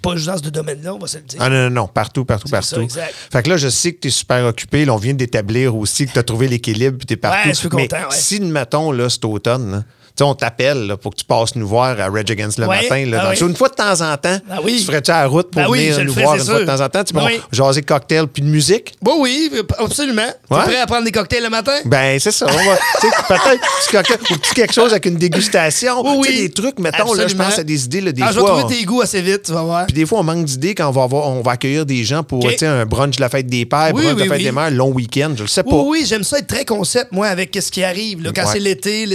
pas 0.00 0.14
juste 0.14 0.28
dans 0.28 0.36
ce 0.36 0.42
domaine-là, 0.50 0.94
on 0.94 0.98
va 0.98 1.08
se 1.08 1.16
le 1.16 1.24
dire. 1.24 1.40
Ah 1.42 1.48
non, 1.48 1.64
non, 1.64 1.70
non, 1.70 1.88
partout, 1.88 2.24
partout, 2.24 2.48
partout. 2.48 2.66
ça, 2.76 2.80
exact. 2.80 3.14
Fait 3.32 3.42
que 3.42 3.48
là, 3.50 3.56
je 3.56 3.68
sais 3.68 3.92
que 3.92 3.98
tu 3.98 4.08
es 4.08 4.10
super 4.12 4.46
occupé. 4.46 4.84
Là, 4.84 4.94
on 4.94 4.98
vient 4.98 5.12
d'établir 5.14 5.74
aussi 5.74 6.06
que 6.06 6.12
tu 6.12 6.18
as 6.20 6.22
trouvé 6.22 6.46
l'équilibre 6.46 6.98
puis 6.98 7.06
tu 7.06 7.14
es 7.14 7.16
partout. 7.16 7.48
Ouais, 7.48 7.54
je 7.54 7.58
suis 7.58 7.68
Mais 7.72 7.88
content, 7.88 8.08
ouais. 8.08 8.16
si, 8.16 8.40
mettons, 8.40 8.92
là, 8.92 9.08
cet 9.10 9.24
automne, 9.24 9.72
là, 9.72 9.80
tu 9.82 9.84
sais, 10.18 10.24
on 10.24 10.34
t'appelle 10.34 10.94
pour 11.00 11.12
que 11.12 11.16
tu 11.20 11.24
passes 11.24 11.54
nous 11.56 11.66
voir 11.66 11.98
à 12.00 12.08
Rage 12.08 12.30
Against 12.30 12.58
le 12.58 12.66
Ouais, 12.66 12.82
matin. 12.82 13.06
Là, 13.06 13.18
ah 13.20 13.24
dans- 13.24 13.30
oui. 13.30 13.50
Une 13.50 13.56
fois 13.56 13.68
de 13.68 13.74
temps 13.74 14.00
en 14.00 14.16
temps, 14.16 14.38
Ah 14.50 14.58
oui. 14.62 14.76
tu 14.78 14.84
ferais-tu 14.84 15.10
à 15.10 15.22
la 15.22 15.26
route 15.26 15.50
pour 15.50 15.62
oui, 15.70 15.88
venir 15.90 16.04
nous 16.04 16.12
voir 16.12 16.36
une 16.36 16.44
fois 16.44 16.60
de 16.60 16.64
temps 16.66 16.80
en 16.80 16.88
temps? 16.88 17.04
Tu 17.04 17.12
bon, 17.14 17.26
jaser 17.50 17.82
cocktail 17.82 18.26
puis 18.28 18.42
de 18.42 18.48
musique? 18.48 18.94
Bon, 19.02 19.16
oui, 19.20 19.50
absolument. 19.78 20.22
Tu 20.48 20.54
Ouais. 20.54 20.60
es 20.60 20.64
prêt 20.64 20.76
à 20.80 20.86
prendre 20.86 21.04
des 21.04 21.12
cocktails 21.12 21.42
le 21.42 21.50
matin? 21.50 21.72
Ben, 21.84 22.18
c'est 22.20 22.30
ça. 22.32 22.46
Tu 22.46 23.06
peut-être 23.28 23.60
petit 23.60 23.90
cocktail 23.92 24.18
ou 24.30 24.38
petit 24.38 24.54
quelque 24.54 24.74
chose 24.74 24.90
avec 24.92 25.06
une 25.06 25.16
dégustation. 25.16 26.02
Oui, 26.04 26.26
Tu 26.26 26.32
oui. 26.32 26.38
des 26.42 26.50
trucs, 26.50 26.78
mettons, 26.78 27.14
là, 27.14 27.26
je 27.26 27.34
pense 27.34 27.58
à 27.58 27.64
des 27.64 27.84
idées. 27.84 28.00
Là, 28.00 28.12
des 28.12 28.22
ah, 28.22 28.28
je 28.30 28.34
vais 28.34 28.40
fois, 28.46 28.58
trouver 28.60 28.74
tes 28.76 28.84
goûts 28.84 29.00
assez 29.00 29.20
vite, 29.22 29.42
tu 29.44 29.52
vas 29.52 29.62
voir. 29.62 29.86
Puis 29.86 29.94
des 29.94 30.06
fois, 30.06 30.20
on 30.20 30.24
manque 30.24 30.44
d'idées 30.44 30.74
quand 30.74 30.88
on 30.88 30.92
va, 30.92 31.02
avoir, 31.04 31.28
on 31.28 31.40
va 31.42 31.52
accueillir 31.52 31.86
des 31.86 32.04
gens 32.04 32.22
pour 32.22 32.46
tu 32.56 32.64
un 32.64 32.84
brunch 32.86 33.16
de 33.16 33.20
la 33.20 33.28
fête 33.28 33.46
des 33.46 33.66
pères, 33.66 33.92
brunch 33.92 34.14
de 34.14 34.20
la 34.24 34.26
fête 34.26 34.42
des 34.42 34.52
mères, 34.52 34.70
long 34.70 34.90
week-end, 34.90 35.32
je 35.36 35.42
le 35.42 35.48
sais 35.48 35.62
pas. 35.62 35.70
Oui, 35.74 36.00
oui, 36.00 36.04
j'aime 36.06 36.22
ça 36.24 36.38
être 36.38 36.46
très 36.46 36.64
concept, 36.64 37.12
moi, 37.12 37.26
avec 37.28 37.56
ce 37.60 37.70
qui 37.70 37.82
arrive. 37.82 38.30
quand 38.34 38.46
c'est 38.46 38.58
l'été, 38.60 39.06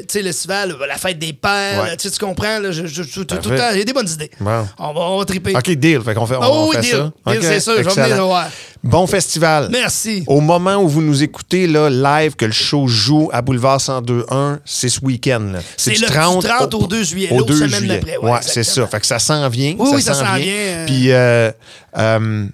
tu 0.00 0.06
sais, 0.08 0.22
le 0.22 0.28
festival, 0.32 0.76
la 0.88 0.96
fête 0.98 1.18
des 1.18 1.32
pères, 1.32 1.82
Ouais. 1.82 1.96
tu 1.96 2.08
comprends, 2.18 2.58
là, 2.58 2.70
je, 2.72 2.86
je- 2.86 3.02
je- 3.02 3.02
tout, 3.02 3.24
tout 3.24 3.34
le 3.36 3.40
Parfait. 3.40 3.56
temps, 3.58 3.68
j'ai 3.74 3.84
des 3.84 3.92
bonnes 3.92 4.08
idées. 4.08 4.30
On, 4.40 4.44
va, 4.44 4.64
on 4.78 5.18
va 5.18 5.24
triper. 5.24 5.54
OK, 5.56 5.70
deal. 5.70 6.00
Fait 6.02 6.14
qu'on 6.14 6.26
fait, 6.26 6.36
on, 6.36 6.40
Oh 6.42 6.66
oui, 6.70 6.76
fait 6.76 6.82
deal. 6.82 6.90
ça. 6.90 6.96
Deal, 7.32 7.38
OK, 7.38 7.44
c'est 7.44 7.60
sûr, 7.60 7.72
je 7.76 7.78
vais 7.82 7.84
excellent. 7.86 8.04
venir 8.06 8.16
le 8.18 8.22
voir. 8.24 8.46
Bon 8.82 9.06
festival. 9.06 9.68
Merci. 9.70 10.24
Au 10.26 10.40
moment 10.40 10.76
où 10.76 10.88
vous 10.88 11.02
nous 11.02 11.22
écoutez 11.22 11.66
là, 11.66 11.90
live, 11.90 12.34
que 12.36 12.46
le 12.46 12.52
show 12.52 12.86
joue 12.86 13.28
à 13.32 13.42
Boulevard 13.42 13.78
1021, 13.78 14.60
c'est 14.64 14.88
ce 14.88 15.00
week-end. 15.04 15.52
C'est 15.76 15.92
du 15.92 16.00
le 16.00 16.06
30 16.08 16.74
au 16.74 16.86
2 16.86 17.02
juillet, 17.04 17.28
Au 17.30 17.38
l'autre 17.38 17.48
2 17.50 17.56
semaine 17.56 17.70
juillet. 17.80 17.94
d'après, 17.98 18.16
ouais, 18.16 18.30
Ouais, 18.30 18.38
c'est 18.40 18.62
ça. 18.64 18.86
Fait 18.86 19.00
que 19.00 19.06
ça 19.06 19.18
s'en 19.18 19.46
vient. 19.50 19.74
Oui, 19.78 19.90
oui, 19.94 20.02
ça 20.02 20.14
s'en 20.14 20.34
vient, 20.36 20.46
euh. 20.54 20.86
Puis, 20.86 21.12
euh, 21.12 21.50
euh, 21.98 22.46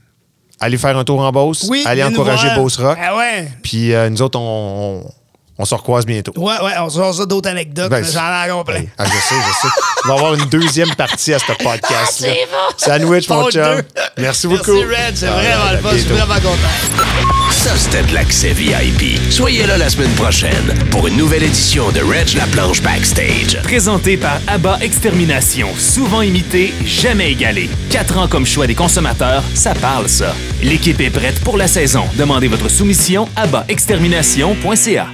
allez 0.59 0.79
faire 0.79 0.97
un 0.97 1.05
tour 1.05 1.21
en 1.21 1.31
Beauce. 1.31 1.67
Oui, 1.69 1.85
allez 1.87 2.03
encourager. 2.03 2.49
Beauce 2.57 2.77
Rock. 2.79 2.99
Ah 3.01 3.17
ouais. 3.17 3.49
Puis 3.63 3.93
euh, 3.95 4.11
nous 4.11 4.21
autres, 4.23 4.39
on, 4.41 5.05
on, 5.07 5.13
on 5.59 5.65
se 5.65 5.75
recroise 5.75 6.05
bientôt. 6.05 6.33
Ouais, 6.37 6.55
ouais, 6.63 6.73
on 6.81 6.91
se 6.91 7.13
ça 7.13 7.27
d'autres 7.27 7.49
anecdotes. 7.49 7.91
Ben, 7.91 8.05
J'en 8.05 8.61
ai 8.61 8.65
plein. 8.65 8.83
Ah, 8.99 9.05
je 9.07 9.11
sais, 9.11 9.35
je 9.35 9.53
sais. 9.69 9.75
Il 10.05 10.09
va 10.09 10.15
avoir 10.15 10.35
une 10.35 10.45
deuxième 10.47 10.95
partie 10.95 11.33
à 11.33 11.39
ce 11.39 11.47
podcast-là. 11.47 12.29
C'est 12.29 12.47
bon. 12.51 12.77
Sandwich, 12.77 13.29
mon 13.29 13.51
chum. 13.51 13.83
Merci 14.19 14.47
beaucoup. 14.47 14.73
Merci, 14.73 15.07
Red. 15.07 15.17
C'est 15.17 15.27
Ah, 15.27 15.31
vraiment 15.33 15.65
à 15.65 15.73
le 15.73 15.79
fun. 15.79 15.89
Je 15.93 15.99
suis 15.99 16.09
vraiment 16.09 16.35
content. 16.35 17.07
Ça, 17.51 17.71
c'était 17.77 18.03
de 18.03 18.15
l'accès 18.15 18.53
VIP. 18.53 19.19
Soyez 19.33 19.67
là 19.67 19.79
la 19.79 19.89
semaine 19.89 20.13
prochaine 20.13 20.75
pour 20.91 21.07
une 21.07 21.17
nouvelle 21.17 21.43
édition 21.43 21.91
de 21.91 22.01
Reg 22.01 22.35
la 22.35 22.45
planche 22.47 22.83
backstage. 22.83 23.61
Présenté 23.63 24.17
par 24.17 24.39
ABBA 24.49 24.79
Extermination, 24.83 25.69
souvent 25.79 26.23
imité, 26.23 26.75
jamais 26.85 27.33
égalé. 27.33 27.71
Quatre 27.91 28.19
ans 28.19 28.29
comme 28.29 28.47
choix 28.47 28.67
des 28.67 28.75
consommateurs, 28.75 29.43
ça 29.55 29.75
parle 29.75 30.09
ça. 30.09 30.35
L'équipe 30.63 31.01
est 31.01 31.11
prête 31.11 31.41
pour 31.43 31.57
la 31.57 31.67
saison. 31.67 32.05
Demandez 32.15 32.49
votre 32.49 32.69
soumission 32.69 33.29
à 33.37 33.47
extermination.ca. 33.69 35.07